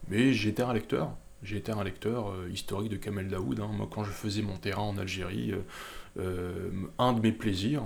[0.08, 1.10] mais j'étais un lecteur,
[1.42, 3.60] j'ai été un lecteur euh, historique de Kamel Daoud.
[3.60, 3.70] Hein.
[3.72, 5.54] Moi, quand je faisais mon terrain en Algérie,
[6.98, 7.84] un de mes plaisirs,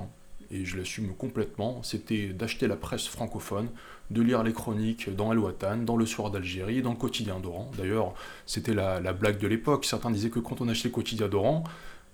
[0.50, 3.68] et je l'assume complètement, c'était d'acheter la presse francophone,
[4.10, 7.70] de lire les chroniques dans El Watan, dans le Soir d'Algérie, dans le quotidien d'Oran.
[7.76, 8.14] D'ailleurs,
[8.46, 9.84] c'était la, la, blague de l'époque.
[9.84, 11.64] Certains disaient que quand on achetait le quotidien d'Oran,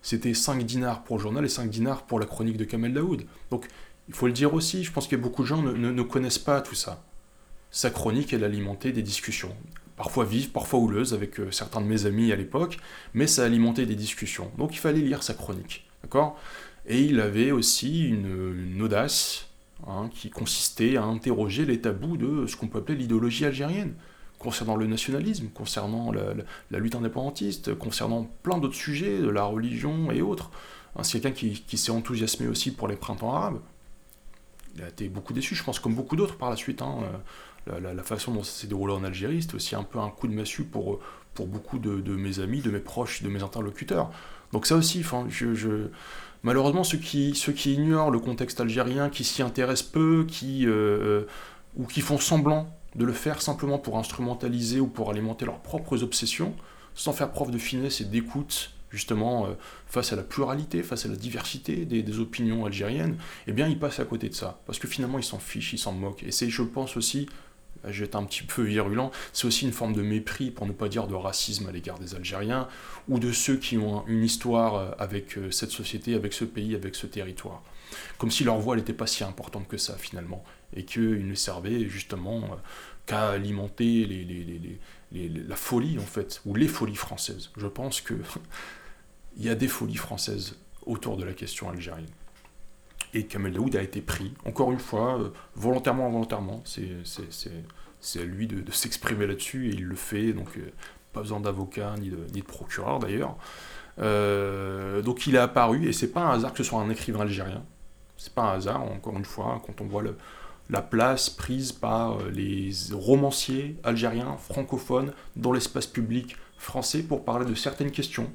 [0.02, 3.24] c'était 5 dinars pour le journal et 5 dinars pour la chronique de Kamel Daoud.
[3.51, 3.68] Donc,
[4.09, 6.74] il faut le dire aussi, je pense que beaucoup de gens ne, connaissent pas tout
[6.74, 7.05] ça.
[7.70, 9.55] Sa chronique, elle alimentait des discussions,
[9.97, 12.78] parfois vives, parfois houleuses, avec euh, certains de mes amis à l'époque,
[13.14, 14.51] mais ça alimentait des discussions.
[14.59, 16.36] Donc il fallait lire sa chronique, d'accord?
[16.86, 19.47] Et il avait aussi une, audace
[19.86, 23.94] hein, qui consistait à interroger les tabous de ce qu'on peut appeler l'idéologie algérienne
[24.41, 30.23] concernant le nationalisme, concernant la, lutte indépendantiste, concernant plein d'autres sujets, de la religion et
[30.23, 30.51] autres.
[30.97, 31.37] Hein, c'est quelqu'un
[31.67, 33.61] qui, s'est enthousiasmé aussi pour les printemps arabes.
[34.75, 36.81] Il a été beaucoup déçu, je pense, comme beaucoup d'autres par la suite.
[36.81, 37.01] Hein.
[37.67, 40.33] La, façon dont ça s'est déroulé en Algérie, c'était aussi un peu un coup de
[40.33, 41.01] massue pour,
[41.35, 44.11] pour beaucoup de, mes amis, de mes proches, de mes interlocuteurs.
[44.53, 45.05] Donc ça aussi,
[46.43, 47.35] malheureusement, ceux qui,
[47.67, 51.25] ignorent le contexte algérien, qui s'y intéressent peu, qui, euh,
[51.77, 56.03] ou qui font semblant de le faire simplement pour instrumentaliser ou pour alimenter leurs propres
[56.03, 56.55] obsessions,
[56.95, 59.51] sans faire preuve de finesse et d'écoute, justement, euh,
[59.87, 64.01] face à la pluralité, face à la diversité des, opinions algériennes, eh bien, ils passent
[64.01, 64.61] à côté de ça.
[64.67, 66.25] Parce que finalement, ils s'en fichent, ils s'en moquent.
[66.25, 67.29] Et c'est, je pense aussi,
[67.89, 71.07] être un petit peu virulent, c'est aussi une forme de mépris, pour ne pas dire
[71.07, 72.69] de racisme à l'égard des Algériens,
[73.09, 76.75] ou de ceux qui ont une histoire euh, avec euh, cette société, avec ce pays,
[76.75, 77.62] avec ce territoire.
[78.19, 80.45] Comme si leur voix n'était pas si importante que ça, finalement
[80.75, 82.57] et qu'il ne servait justement euh,
[83.07, 84.07] qu'à alimenter
[85.13, 87.51] la folie, en fait, ou les folies françaises.
[87.57, 88.23] Je pense qu'il
[89.39, 90.57] y a des folies françaises
[90.87, 92.07] autour de la question algérienne.
[93.13, 98.47] Et Kamel Daoud a été pris, encore une fois, euh, volontairement, involontairement, c'est à lui
[98.47, 100.71] de, s'exprimer là-dessus, et il le fait, donc euh,
[101.13, 103.37] pas besoin d'avocat ni de, ni de procureur d'ailleurs.
[103.99, 107.65] donc il est apparu, et c'est pas un hasard que ce soit un écrivain algérien,
[108.17, 110.17] c'est pas un hasard, encore une fois, quand on voit le,
[110.71, 117.45] la place prise par euh, les romanciers algériens francophones dans l'espace public français pour parler
[117.45, 118.31] de certaines questions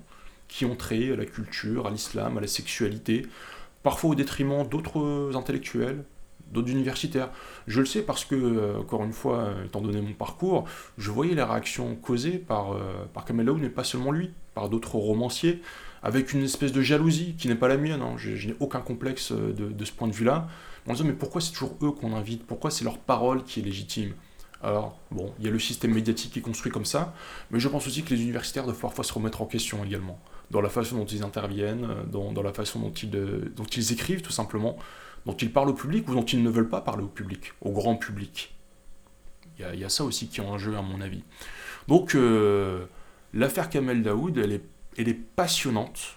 [0.48, 3.26] qui ont trait à la culture, à l'islam, à la sexualité,
[3.84, 6.04] parfois au détriment d'autres intellectuels,
[6.52, 7.30] d'autres universitaires.
[7.68, 10.66] Je le sais parce que, euh, encore une fois, étant donné mon parcours,
[10.98, 14.96] je voyais les réactions causées par, euh, par Kamel mais pas seulement lui, par d'autres
[14.96, 15.62] romanciers,
[16.04, 18.02] avec une espèce de jalousie qui n'est pas la mienne.
[18.02, 18.16] Hein.
[18.18, 20.48] Je, n'ai aucun complexe de ce point de vue-là
[20.88, 22.46] en disant mais pourquoi c'est toujours eux qu'on invite?
[22.46, 24.14] Pourquoi c'est leur parole qui est légitime?
[24.62, 27.14] Alors, bon, il y a le système médiatique qui est construit comme ça,
[27.52, 30.62] mais je pense aussi que les universitaires doivent parfois se remettre en question également, dans
[30.62, 34.22] la façon dont ils interviennent, dans, dans la façon dont ils, euh, dont ils écrivent
[34.22, 34.78] tout simplement,
[35.26, 37.72] dont ils parlent au public ou dont ils ne veulent pas parler au public, au
[37.72, 38.56] grand public.
[39.60, 41.24] Il y a, ça aussi qui est en jeu à mon avis.
[41.88, 42.86] Donc, euh,
[43.34, 44.66] l'affaire Kamel Daoud, elle est,
[44.98, 46.16] elle est passionnante,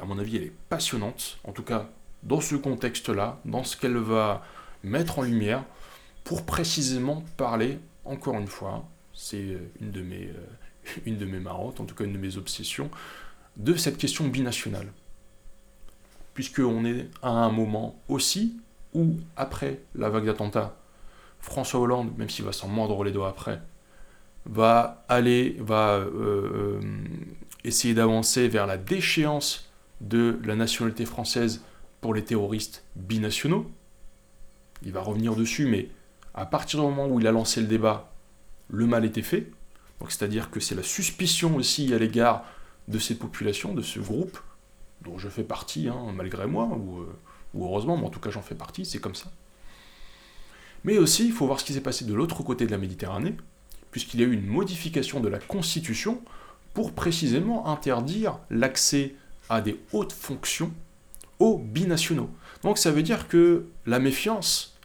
[0.00, 1.90] à mon avis elle est passionnante, en tout cas
[2.22, 4.44] dans ce contexte-là, dans ce qu'elle va
[4.82, 5.64] mettre en lumière,
[6.24, 10.30] pour précisément parler, encore une fois, c'est une de mes,
[11.06, 12.90] une de mes marottes, en tout cas une de mes obsessions,
[13.56, 14.92] de cette question binationale.
[16.34, 18.56] Puisqu'on est à un moment aussi
[18.94, 20.76] où, après la vague d'attentats,
[21.40, 23.60] François Hollande, même s'il va s'en mordre les doigts après,
[24.46, 26.80] va aller, va euh, euh,
[27.64, 29.70] essayer d'avancer vers la déchéance
[30.00, 31.62] de la nationalité française
[32.02, 33.70] pour les terroristes binationaux.
[34.84, 35.88] Il va revenir dessus, mais
[36.34, 38.12] à partir du moment où il a lancé le débat,
[38.68, 39.50] le mal était fait.
[40.00, 42.44] Donc c'est-à-dire que c'est la suspicion aussi à l'égard
[42.88, 44.38] de cette population, de ce groupe,
[45.02, 47.16] dont je fais partie, hein, malgré moi, ou, euh,
[47.54, 49.30] ou heureusement, mais en tout cas j'en fais partie, c'est comme ça.
[50.82, 53.36] Mais aussi, il faut voir ce qui s'est passé de l'autre côté de la Méditerranée,
[53.92, 56.20] puisqu'il y a eu une modification de la Constitution
[56.74, 59.14] pour précisément interdire l'accès
[59.48, 60.72] à des hautes fonctions
[61.42, 62.30] aux binationaux.
[62.62, 64.78] Donc ça veut dire que la méfiance,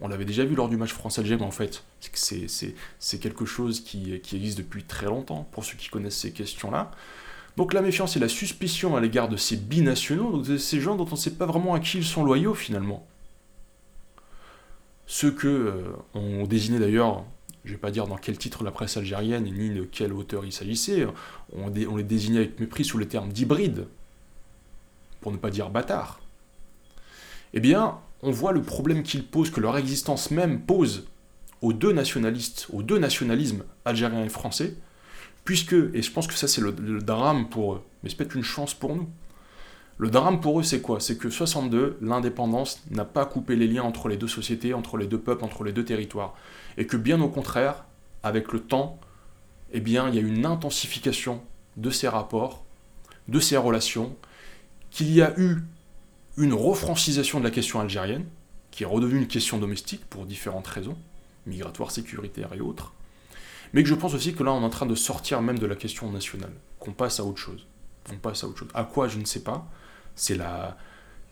[0.00, 4.58] on l'avait déjà vu lors du match France-Algérie en fait, c'est quelque chose qui, existe
[4.58, 6.90] depuis très longtemps, pour ceux qui connaissent ces questions-là.
[7.56, 10.96] Donc la méfiance et la suspicion à l'égard de ces binationaux, donc de ces gens
[10.96, 13.06] dont on ne sait pas vraiment à qui ils sont loyaux finalement.
[15.06, 15.82] Ceux que euh,
[16.14, 17.24] on désignait d'ailleurs,
[17.64, 20.44] je ne vais pas dire dans quel titre la presse algérienne ni de quel auteur
[20.44, 21.06] il s'agissait,
[21.52, 23.86] on, on, les désignait avec mépris sous le terme d'hybride,
[25.22, 26.20] pour ne pas dire bâtard.
[27.54, 31.06] Eh bien, on voit le problème qu'ils posent, que leur existence même pose
[31.62, 34.74] aux deux nationalistes, aux deux nationalismes algériens et français,
[35.44, 38.44] puisque, et je pense que ça c'est le, drame pour eux, mais c'est peut-être une
[38.44, 39.08] chance pour nous.
[39.98, 41.00] Le drame pour eux c'est quoi?
[41.00, 45.06] C'est que 62, l'indépendance n'a pas coupé les liens entre les deux sociétés, entre les
[45.06, 46.34] deux peuples, entre les deux territoires.
[46.76, 47.84] Et que bien au contraire,
[48.22, 48.98] avec le temps,
[49.72, 51.42] eh bien, il y a une intensification
[51.76, 52.64] de ces rapports,
[53.28, 54.16] de ces relations,
[54.92, 55.56] qu'il y a eu
[56.36, 58.26] une refrancisation de la question algérienne,
[58.70, 60.96] qui est redevenue une question domestique pour différentes raisons,
[61.46, 62.92] migratoires, sécuritaires et autres,
[63.72, 65.66] mais que je pense aussi que là on est en train de sortir même de
[65.66, 67.66] la question nationale, qu'on passe à autre chose.
[68.20, 68.68] Passe à autre chose.
[68.74, 69.66] À quoi je ne sais pas.
[70.16, 70.76] C'est la,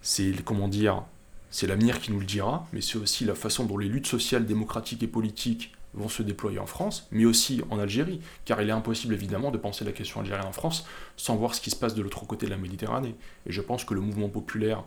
[0.03, 1.03] c'est comment dire,
[1.51, 4.47] c'est l'avenir qui nous le dira, mais c'est aussi la façon dont les luttes sociales,
[4.47, 8.73] démocratiques et politiques vont se déployer en France, mais aussi en Algérie, car il est
[8.73, 10.87] impossible évidemment de penser la question algérienne en France
[11.17, 13.15] sans voir ce qui se passe de l'autre côté de la Méditerranée.
[13.47, 14.85] Et je pense que le mouvement populaire,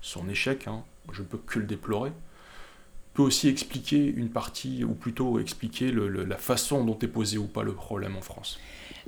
[0.00, 0.82] son échec, hein,
[1.12, 2.12] je ne peux que le déplorer,
[3.14, 7.62] peut aussi expliquer une partie, ou plutôt expliquer la façon dont est posé ou pas
[7.62, 8.58] le problème en France.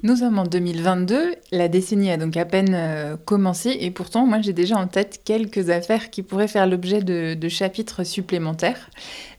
[0.02, 4.40] Nous sommes en 2022, la décennie a donc à peine euh, commencé et pourtant moi
[4.40, 8.90] j'ai déjà en tête quelques affaires qui pourraient faire l'objet de, chapitres supplémentaires.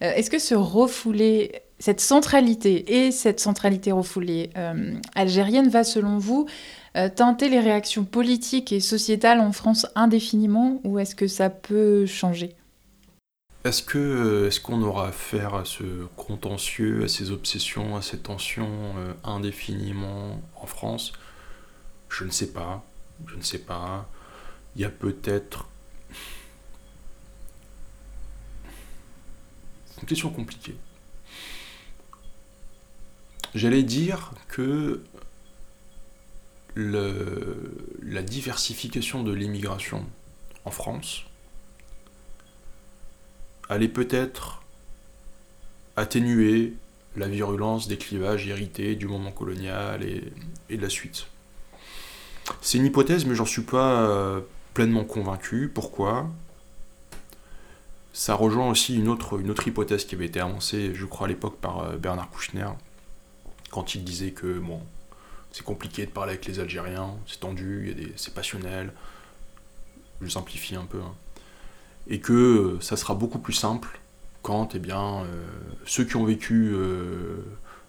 [0.01, 6.17] Euh, est-ce que ce refoulé, cette centralité et cette centralité refoulée euh, algérienne va selon
[6.17, 6.47] vous
[7.17, 12.55] teinter les réactions politiques et sociétales en France indéfiniment ou est-ce que ça peut changer?
[13.65, 18.19] Est-ce que euh, est-ce qu'on aura affaire à ce contentieux, à ces obsessions, à ces
[18.19, 21.13] tensions euh, indéfiniment en France?
[22.07, 22.85] Je ne sais pas.
[23.25, 24.07] Je ne sais pas.
[24.75, 25.67] Il y a peut-être.
[29.87, 30.75] C'est une question compliquée.
[33.55, 35.01] J'allais dire que
[36.75, 40.05] la diversification de l'immigration
[40.65, 41.23] en France
[43.69, 44.61] allait peut-être
[45.95, 46.73] atténuer
[47.15, 51.27] la virulence des clivages hérités du moment colonial et, de la suite.
[52.61, 54.41] C'est une hypothèse, mais j'en suis pas euh,
[54.73, 55.71] pleinement convaincu.
[55.73, 56.29] Pourquoi?
[58.11, 61.29] Ça rejoint aussi une autre, une autre hypothèse qui avait été avancée, je crois, à
[61.29, 62.67] l'époque par euh, Bernard Kouchner,
[63.75, 64.81] quand il disait que bon,
[65.51, 68.93] c'est compliqué de parler avec les Algériens, c'est tendu, c'est passionnel.
[70.21, 71.01] Je simplifie un peu.
[71.01, 71.13] Hein
[72.07, 73.99] et que euh, ça sera beaucoup plus simple
[74.41, 75.45] quand eh bien, euh,
[75.85, 77.43] ceux qui ont vécu euh,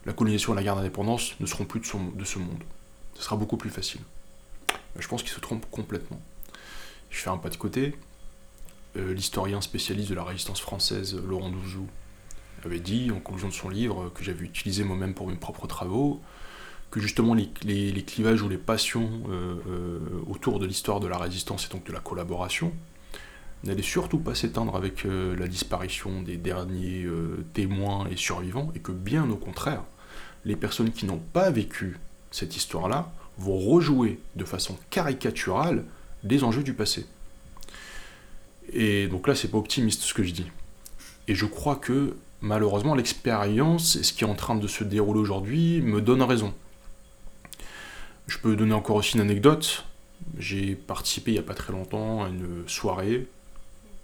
[0.07, 2.63] la colonisation et la guerre d'indépendance ne seront plus de, de, ce monde.
[3.15, 4.01] Ce sera beaucoup plus facile.
[4.99, 6.21] Je pense qu'il se trompe complètement.
[7.11, 7.95] Je fais un pas de côté.
[8.95, 11.87] L'historien spécialiste de la résistance française, Laurent Douzou,
[12.67, 16.21] avait dit, en conclusion de son livre, que j'avais utilisé moi-même pour mes propres travaux,
[16.91, 19.23] que justement les, clivages ou les passions
[20.29, 22.73] autour de l'histoire de la résistance et donc de la collaboration,
[23.65, 28.81] n'allait surtout pas s'éteindre avec euh, la disparition des derniers euh, témoins et survivants, et
[28.81, 29.83] que bien au contraire,
[30.45, 31.99] les personnes qui n'ont pas vécu
[32.31, 35.85] cette histoire-là vont rejouer de façon caricaturale
[36.23, 37.07] des enjeux du passé.
[38.73, 40.51] Et donc là, c'est pas optimiste ce que je dis.
[41.29, 45.21] Et je crois que malheureusement, l'expérience et ce qui est en train de se dérouler
[45.21, 46.53] aujourd'hui me donne raison.
[48.27, 49.85] Je peux donner encore aussi une anecdote.
[50.39, 53.29] J'ai participé il n'y a pas très longtemps à une soirée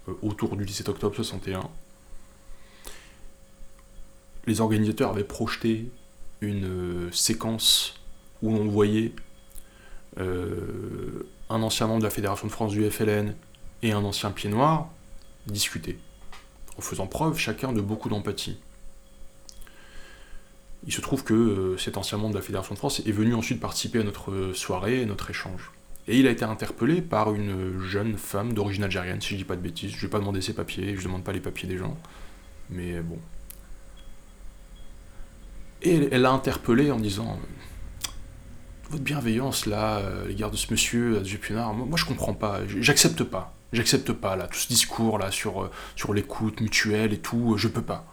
[0.08, 1.68] euh, autour du 17 octobre 61.
[4.46, 5.90] les organisateurs avaient projeté
[6.40, 7.94] une euh, séquence
[8.42, 9.12] où on voyait
[10.18, 13.34] euh, un ancien membre de la Fédération de France du FLN
[13.82, 14.90] et un ancien pied noir
[15.46, 15.98] discuter,
[16.78, 18.58] en faisant preuve chacun de beaucoup d'empathie.
[20.86, 23.34] Il se trouve que euh, cet ancien membre de la Fédération de France est venu
[23.34, 25.70] ensuite participer à notre soirée, à notre échange.
[26.08, 29.54] Et il a été interpellé par une jeune femme d'origine algérienne, si je dis pas
[29.54, 29.92] de bêtises.
[29.92, 31.96] Je vais pas demander ses papiers, je demande pas les papiers des gens.
[32.70, 33.18] Mais bon.
[35.82, 37.38] Et elle l'a interpellé en disant
[38.90, 43.22] Votre bienveillance là, euh, les de ce monsieur, à Punard, moi je comprends pas, j'accepte
[43.22, 43.54] pas.
[43.72, 47.68] J'accepte pas là, tout ce discours là sur, euh, sur l'écoute mutuelle et tout, je
[47.68, 48.06] peux pas.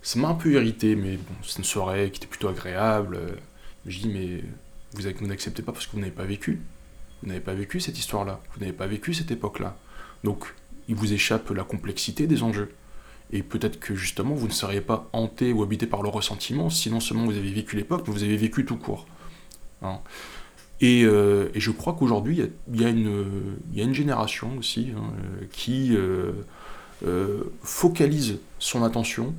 [0.00, 3.20] Ça m'a un peu irrité, mais bon, c'est une soirée qui était plutôt agréable.
[3.86, 4.42] Je dis, mais
[4.94, 6.60] vous, vous n'acceptez pas parce que vous n'avez pas vécu.
[7.22, 8.40] Vous n'avez pas vécu cette histoire-là.
[8.54, 9.76] Vous n'avez pas vécu cette époque-là.
[10.24, 10.52] Donc,
[10.88, 12.74] il vous échappe la complexité des enjeux.
[13.32, 16.90] Et peut-être que justement, vous ne seriez pas hanté ou habité par le ressentiment si
[16.90, 19.06] non seulement vous avez vécu l'époque, mais vous avez vécu tout court.
[19.82, 20.00] Hein.
[20.82, 22.42] Euh, et, je crois qu'aujourd'hui,
[22.72, 25.12] il y, a une génération aussi hein,
[25.52, 26.32] qui euh,
[27.06, 29.34] euh, focalise son attention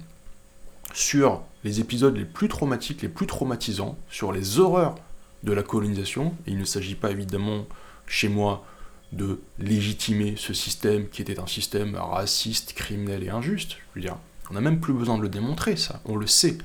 [0.94, 4.96] sur les épisodes les plus traumatiques, les plus traumatisants, sur les horreurs
[5.44, 6.34] de la colonisation.
[6.48, 7.66] Et il ne s'agit pas évidemment,
[8.08, 8.66] chez moi,
[9.12, 13.74] de légitimer ce système qui était un système raciste, criminel et injuste.
[13.74, 14.18] Je veux dire,
[14.50, 16.58] on n'a même plus besoin de le démontrer, ça, on le sait.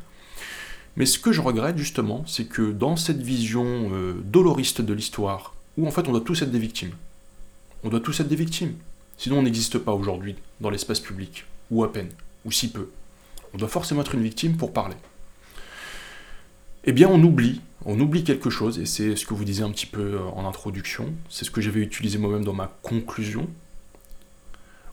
[0.99, 5.55] Mais ce que je regrette justement, c'est que dans cette vision euh, doloriste de l'histoire,
[5.77, 6.91] où en fait on doit tous être des victimes,
[7.85, 8.75] on doit tous être des victimes,
[9.17, 12.09] sinon on n'existe pas aujourd'hui dans l'espace public, ou à peine,
[12.45, 12.91] ou si peu.
[13.55, 14.97] On doit forcément être une victime pour parler.
[16.83, 19.71] Eh bien, on oublie, on oublie quelque chose, et c'est ce que vous disiez un
[19.71, 23.49] petit peu euh, en introduction, c'est ce que j'avais utilisé moi-même dans ma conclusion.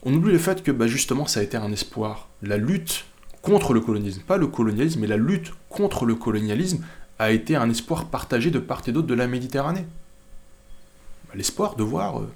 [0.04, 2.28] On oublie le fait que bah, justement ça a été un espoir.
[2.44, 3.06] La lutte
[3.42, 6.84] contre le colonialisme, pas le colonialisme, mais la lutte contre le colonialisme
[7.20, 9.86] a été un espoir partagé de part et d'autre de la Méditerranée.
[11.34, 12.32] L'espoir de voir euh,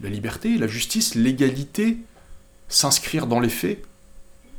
[0.00, 1.98] la liberté, la justice, l'égalité
[2.68, 3.84] s'inscrire dans les faits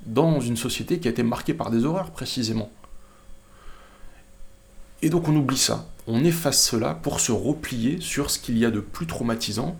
[0.05, 2.71] dans une société qui a été marquée par des horreurs précisément.
[5.01, 8.65] Et donc on oublie ça, on efface cela pour se replier sur ce qu'il y
[8.65, 9.77] a de plus traumatisant,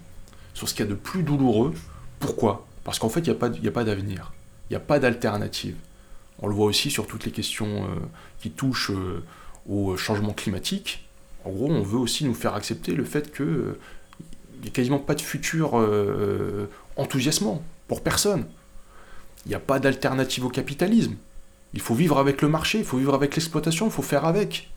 [0.53, 1.73] sur ce qu'il y a de plus douloureux.
[2.19, 2.67] Pourquoi?
[2.83, 4.33] Parce qu'en fait, il n'y a pas d'avenir,
[4.69, 5.75] il n'y a pas d'alternative.
[6.39, 7.95] On le voit aussi sur toutes les questions euh,
[8.39, 9.23] qui touchent euh,
[9.69, 11.07] au changement climatique.
[11.45, 13.79] En gros, on veut aussi nous faire accepter le fait qu'il euh,
[14.61, 15.73] n'y a quasiment pas de futur
[16.95, 18.45] enthousiasmant pour personne.
[19.45, 21.15] Il n'y a pas d'alternative au capitalisme.
[21.73, 24.69] Il faut vivre avec le marché, il faut vivre avec l'exploitation, il faut faire avec.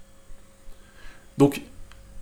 [1.36, 1.62] Donc,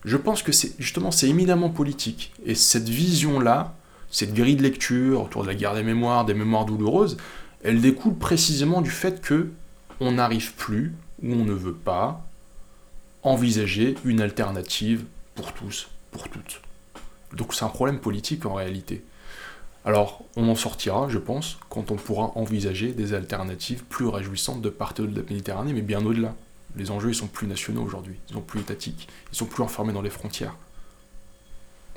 [0.04, 2.32] je pense que c'est justement c'est éminemment politique.
[2.44, 3.74] Et cette vision-là,
[4.10, 7.16] cette grille de lecture autour de la guerre des mémoires, des mémoires douloureuses,
[7.62, 9.50] elle découle précisément du fait que
[10.00, 12.26] on n'arrive plus, ou on ne veut pas,
[13.22, 16.60] envisager une alternative pour tous, pour toutes.
[17.32, 19.04] Donc c'est un problème politique en réalité.
[19.84, 24.70] Alors, on en sortira, je pense, quand on pourra envisager des alternatives plus réjouissantes de
[24.70, 26.34] part et d'autre de la Méditerranée, mais bien au-delà.
[26.76, 29.92] Les enjeux, ils sont plus nationaux aujourd'hui, ils sont plus étatiques, ils sont plus enfermés
[29.92, 30.56] dans les frontières.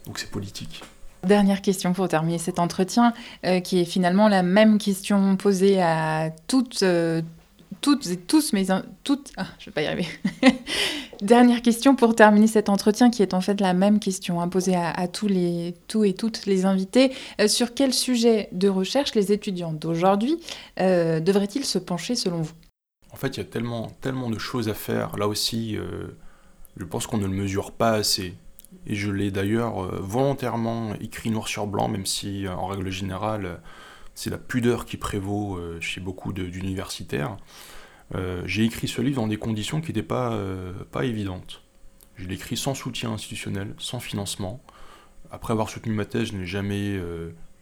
[0.05, 0.83] Donc c'est politique.
[1.25, 3.13] Dernière question pour terminer cet entretien,
[3.45, 7.21] euh, qui est finalement la même question posée à toutes, euh,
[7.81, 8.67] toutes et tous mes...
[9.03, 9.31] Toutes...
[9.35, 10.07] Ah, je vais pas y arriver.
[11.21, 14.75] Dernière question pour terminer cet entretien, qui est en fait la même question hein, posée
[14.75, 17.11] à, tous, les, tous et toutes les invités.
[17.41, 20.37] Euh, sur quel sujet de recherche les étudiants d'aujourd'hui
[20.77, 22.53] devraient-ils se pencher selon vous?
[23.11, 25.17] En fait, il y a tellement, tellement de choses à faire.
[25.17, 25.77] Là aussi,
[26.77, 28.35] je pense qu'on ne le mesure pas assez.
[28.87, 32.89] Et je l'ai d'ailleurs euh, volontairement écrit noir sur blanc, même si, euh, en règle
[32.89, 33.61] générale,
[34.13, 37.35] c'est la pudeur qui prévaut chez beaucoup d'universitaires.
[38.45, 40.39] J'ai écrit ce livre dans des conditions qui n'étaient pas,
[40.89, 41.63] pas évidentes.
[42.15, 44.63] Je l'ai écrit sans soutien institutionnel, sans financement.
[45.31, 46.97] Après avoir soutenu ma thèse, je n'ai jamais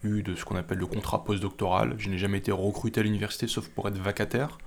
[0.04, 1.96] eu de ce qu'on appelle le contrat postdoctoral.
[1.98, 4.60] Je n'ai jamais été recruté à l'université sauf pour être vacataire.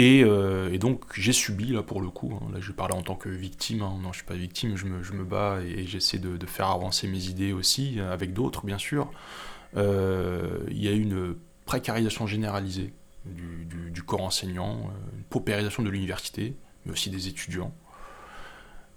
[0.00, 3.16] Euh, et, donc j'ai subi, là pour le coup, hein, là je parle en tant
[3.16, 3.98] que victime, hein.
[4.02, 7.08] non je suis pas victime, je me, je me bats et, j'essaie de, faire avancer
[7.08, 9.10] mes idées aussi, avec d'autres bien sûr.
[9.76, 12.92] Euh, il y a une précarisation généralisée
[13.24, 17.74] du, corps enseignant, euh, une paupérisation de l'université, mais aussi des étudiants.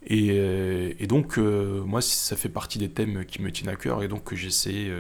[0.06, 4.24] Et, donc moi ça fait partie des thèmes qui me tiennent à cœur et donc
[4.26, 4.92] que j'essaie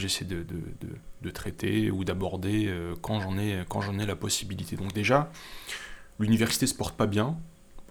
[0.00, 4.76] j'essaie de, de, traiter ou d'aborder euh, quand j'en ai, ai la possibilité.
[4.76, 5.30] Donc déjà,
[6.18, 7.36] l'université se porte pas bien.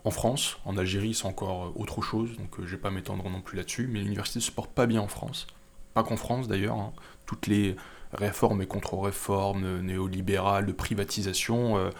[0.03, 3.41] En France, en Algérie, c'est encore autre chose, donc euh, je vais pas m'étendre non
[3.41, 5.47] plus là-dessus, mais l'université se porte pas bien en France.
[5.93, 6.93] Pas qu'en France d'ailleurs, hein.
[7.25, 7.75] toutes les
[8.13, 11.91] réforme et contre-réforme, néolibérale, de privatisation.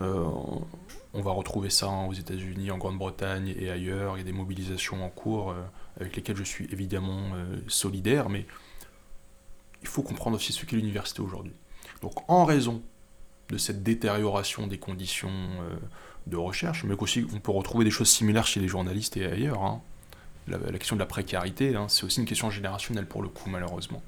[0.00, 4.16] on va retrouver ça aux États-Unis, en Grande-Bretagne et ailleurs.
[4.16, 5.54] Il y a des mobilisations en cours
[5.98, 7.32] avec lesquelles je suis évidemment
[7.66, 8.46] solidaire, mais
[9.82, 11.52] il faut comprendre aussi ce qu'est l'université aujourd'hui.
[12.02, 12.82] Donc en raison
[13.48, 15.76] de cette détérioration des conditions euh,
[16.26, 19.62] de recherche, mais aussi on peut retrouver des choses similaires chez les journalistes et ailleurs.
[19.62, 19.80] Hein.
[20.48, 24.02] La, question de la précarité, hein, c'est aussi une question générationnelle pour le coup, malheureusement.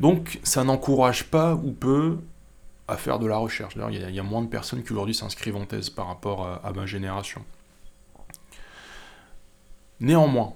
[0.00, 2.18] Donc ça n'encourage pas ou peu
[2.88, 3.74] à faire de la recherche.
[3.74, 6.72] D'ailleurs, il y, a moins de personnes qui aujourd'hui s'inscrivent en thèse par rapport à
[6.72, 7.44] ma génération.
[10.00, 10.54] Néanmoins,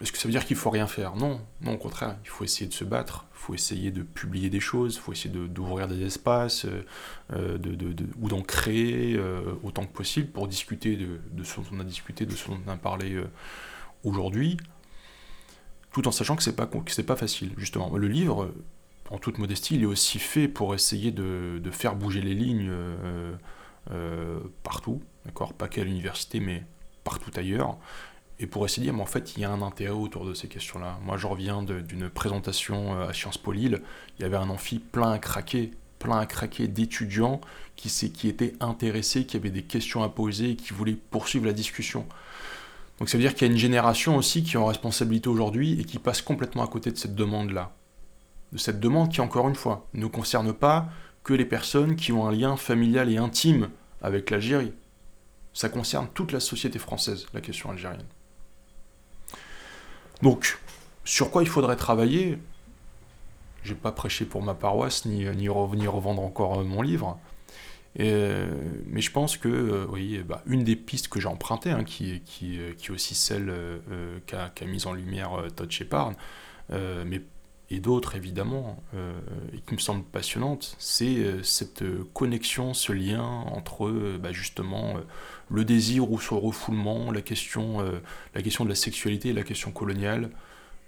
[0.00, 1.16] est-ce que ça veut dire qu'il faut rien faire?
[1.16, 4.50] Non, non, au contraire, il faut essayer de se battre, il faut essayer de publier
[4.50, 6.84] des choses, il faut essayer d'ouvrir des espaces, euh,
[7.32, 11.80] euh, de, ou d'en créer euh, autant que possible pour discuter de, ce dont on
[11.80, 13.18] a discuté, de ce dont on a parlé
[14.04, 14.58] aujourd'hui,
[15.92, 17.96] tout en sachant que c'est pas, pas facile, justement.
[17.96, 18.52] Le livre,
[19.08, 22.70] en toute modestie, il est aussi fait pour essayer de, faire bouger les lignes
[24.62, 25.54] partout, d'accord?
[25.54, 26.66] Pas qu'à l'université, mais
[27.02, 27.78] partout ailleurs
[28.38, 30.34] et pour essayer de dire, mais en fait, il y a un intérêt autour de
[30.34, 30.98] ces questions-là.
[31.02, 33.82] Moi, je reviens d'une présentation euh, à Sciences Po Lille,
[34.18, 37.40] il y avait un amphi plein à craquer, plein à craquer d'étudiants
[37.76, 37.88] qui,
[38.28, 42.06] étaient intéressés, qui avaient des questions à poser et qui voulaient poursuivre la discussion.
[42.98, 45.80] Donc ça veut dire qu'il y a une génération aussi qui est en responsabilité aujourd'hui
[45.80, 47.74] et qui passe complètement à côté de cette demande-là.
[48.52, 50.88] De cette demande qui, encore une fois, ne concerne pas
[51.24, 53.68] que les personnes qui ont un lien familial et intime
[54.00, 54.72] avec l'Algérie.
[55.52, 58.06] Ça concerne toute la société française, la question algérienne.
[60.22, 60.58] Donc,
[61.04, 62.38] sur quoi il faudrait travailler
[63.62, 67.18] Je n'ai pas prêché pour ma paroisse, ni, ni, revendre encore euh, mon livre.
[67.98, 68.48] Euh,
[68.86, 72.10] mais je pense que euh, oui, bah, une des pistes que j'ai empruntées, hein, qui,
[72.12, 73.52] est aussi celle
[74.26, 76.12] qu'a mise en lumière Todd Shepard,
[76.70, 77.22] mais,
[77.70, 78.82] et d'autres évidemment,
[79.54, 84.96] et qui me semble passionnante, c'est cette connexion, ce lien entre bah, justement
[85.50, 88.00] le désir ou son refoulement, la question, euh,
[88.34, 90.30] la question de la sexualité, la question coloniale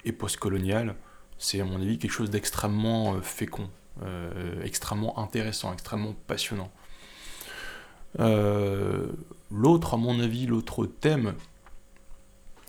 [0.04, 0.96] et postcoloniale,
[1.38, 3.70] c'est à mon avis quelque chose d'extrêmement euh, fécond,
[4.02, 6.70] euh, extrêmement intéressant, extrêmement passionnant.
[9.50, 11.34] l'autre, à mon avis, l'autre thème,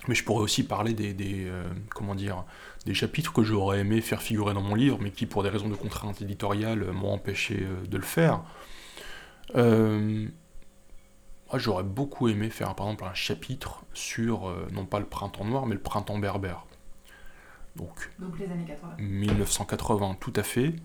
[0.08, 1.52] mais je pourrais aussi parler des,
[1.90, 2.46] comment dire,
[2.86, 5.70] des chapitres que j'aurais aimé faire figurer dans mon livre, mais qui, pour des raisons
[5.70, 8.44] de contrainte éditoriale, m'ont empêché de le faire.
[11.52, 15.46] Moi, j'aurais beaucoup aimé faire par exemple un chapitre sur, euh, non pas le printemps
[15.46, 16.66] noir, mais le printemps berbère.
[17.76, 18.96] Donc, Donc les années 80.
[19.00, 20.76] 1980, tout à fait.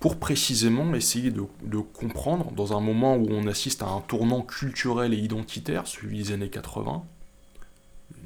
[0.00, 5.14] Pour précisément essayer de, comprendre, dans un moment où on assiste à un tournant culturel
[5.14, 7.04] et identitaire, celui des années 80,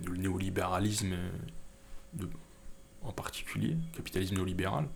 [0.05, 2.27] le néolibéralisme euh,
[3.05, 4.89] en particulier, capitalisme néolibéral,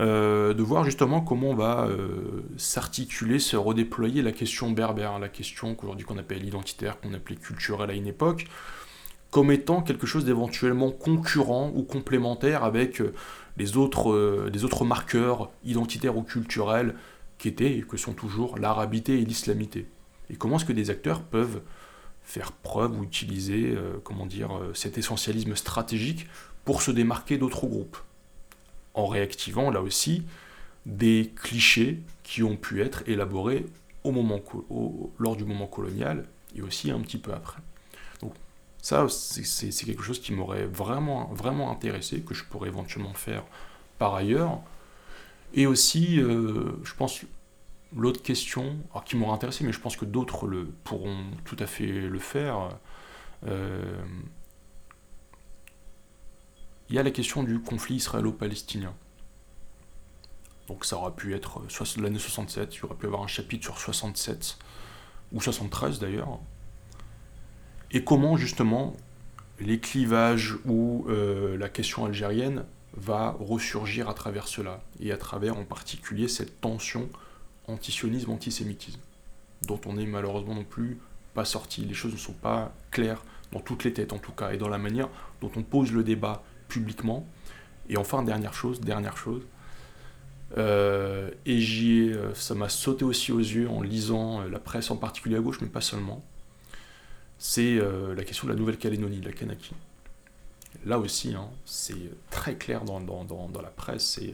[0.00, 5.76] euh, de voir justement comment va euh, s'articuler, se redéployer la question berbère, la question
[5.76, 8.46] qu'aujourd'hui qu'on appelle identitaire, qu'on appelait culturelle à une époque,
[9.30, 13.14] comme étant quelque chose d'éventuellement concurrent ou complémentaire avec euh,
[13.56, 16.96] les autres, les autres marqueurs identitaires ou culturels
[17.38, 19.86] qui étaient et que sont toujours l'arabité et l'islamité.
[20.28, 21.60] Et comment est-ce que des acteurs peuvent
[22.24, 26.26] faire preuve ou utiliser comment dire, cet essentialisme stratégique
[26.64, 27.98] pour se démarquer d'autres groupes?
[28.94, 30.22] En réactivant là aussi
[30.86, 33.66] des clichés qui ont pu être élaborés
[34.02, 34.40] au moment,
[35.18, 37.60] lors du moment colonial et aussi un petit peu après.
[38.20, 38.34] Donc
[38.82, 43.44] ça, c'est quelque chose qui m'aurait vraiment, vraiment intéressé, que je pourrais éventuellement faire
[43.98, 44.60] par ailleurs.
[45.54, 47.22] Et aussi, euh, je pense,
[47.96, 48.76] l'autre question,
[49.06, 52.70] qui m'aurait intéressé, mais je pense que d'autres le, pourront tout à fait le faire,
[53.46, 54.02] euh,
[56.88, 58.94] il y a la question du conflit israélo-palestinien.
[60.68, 61.62] Donc ça aurait pu être
[61.98, 64.58] l'année 67, il y aurait pu avoir un chapitre sur 67,
[65.32, 66.38] ou 73 d'ailleurs.
[67.90, 68.94] Et comment justement
[69.60, 72.64] les clivages ou euh, la question algérienne
[72.96, 77.08] va ressurgir à travers cela, et à travers en particulier cette tension
[77.66, 79.00] antisionisme-antisémitisme,
[79.62, 80.98] dont on n'est malheureusement non plus
[81.34, 81.84] pas sorti.
[81.84, 84.68] Les choses ne sont pas claires dans toutes les têtes en tout cas, et dans
[84.68, 85.08] la manière
[85.40, 86.42] dont on pose le débat
[86.74, 87.26] publiquement.
[87.88, 89.42] Et enfin, dernière chose, dernière chose,
[90.56, 94.90] euh, et j'y euh, ça m'a sauté aussi aux yeux en lisant euh, la presse,
[94.90, 96.22] en particulier à gauche, mais pas seulement.
[97.38, 97.78] C'est
[98.16, 99.74] la question de la Nouvelle-Calédonie, de la Kanaki.
[100.86, 104.32] Là aussi, hein, c'est très clair dans, dans, dans, la presse, c'est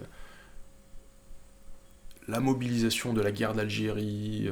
[2.28, 4.48] la mobilisation de la guerre d'Algérie,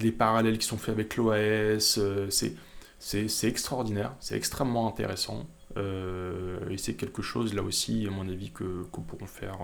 [0.00, 2.00] les parallèles qui sont faits avec l'OAS,
[2.30, 2.54] c'est
[3.04, 5.46] c'est extraordinaire, c'est extrêmement intéressant.
[5.76, 9.58] Euh, et c'est quelque chose, là aussi, à mon avis, que, que pourront faire,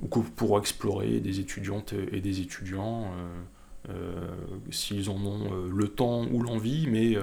[0.00, 3.12] ou que pourront explorer des étudiantes et des étudiants,
[4.70, 7.16] s'ils en ont le temps ou l'envie, mais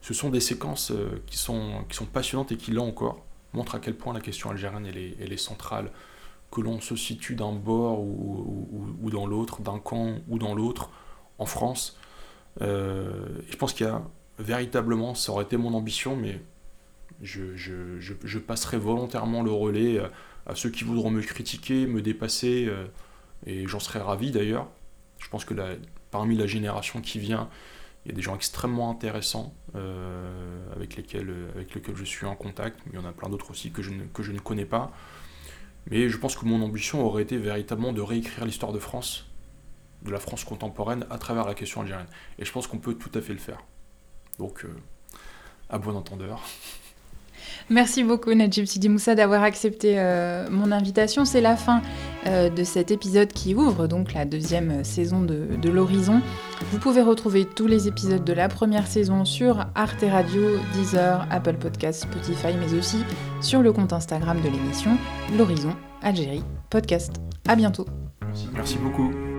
[0.00, 0.92] ce sont des séquences
[1.26, 4.50] qui, sont, qui sont passionnantes et qui, là encore, montrent à quel point la question
[4.50, 5.90] algérienne, elle est, elle est centrale
[6.50, 10.90] que l'on se situe d'un bord ou, dans l'autre, d'un camp ou dans l'autre,
[11.38, 11.96] en France.
[12.60, 14.02] Euh, je pense qu'il y a
[14.40, 16.40] véritablement, ça aurait été mon ambition, mais
[17.22, 20.00] je, je, passerai volontairement le relais
[20.46, 22.86] à, ceux qui voudront me critiquer, me dépasser, euh,
[23.46, 24.68] et j'en serais ravi d'ailleurs.
[25.18, 25.54] Je pense que
[26.10, 27.48] parmi la génération qui vient,
[28.04, 32.34] il y a des gens extrêmement intéressants euh, avec, lesquels, avec lesquels je suis en
[32.34, 33.92] contact, mais il y en a plein d'autres aussi que je
[34.32, 34.90] ne connais pas.
[35.88, 39.26] Mais je pense que mon ambition aurait été véritablement de réécrire l'histoire de France,
[40.02, 42.08] de la France contemporaine, à travers la question algérienne.
[42.38, 43.62] Et je pense qu'on peut tout à fait le faire.
[44.40, 44.68] Donc, euh,
[45.68, 46.40] à bon entendeur.
[47.68, 51.26] Merci beaucoup Najib Sidi Moussa d'avoir accepté euh, mon invitation.
[51.26, 51.82] C'est la fin
[52.26, 56.22] euh, de cet épisode qui ouvre donc la deuxième saison de, de l'Horizon.
[56.72, 60.42] Vous pouvez retrouver tous les épisodes de la première saison sur Arte Radio,
[60.72, 62.98] Deezer, Apple Podcasts, Spotify, mais aussi
[63.42, 64.96] sur le compte Instagram de l'émission,
[65.36, 67.12] l'Horizon Algérie Podcast.
[67.46, 67.84] À bientôt.
[68.54, 69.29] Merci beaucoup.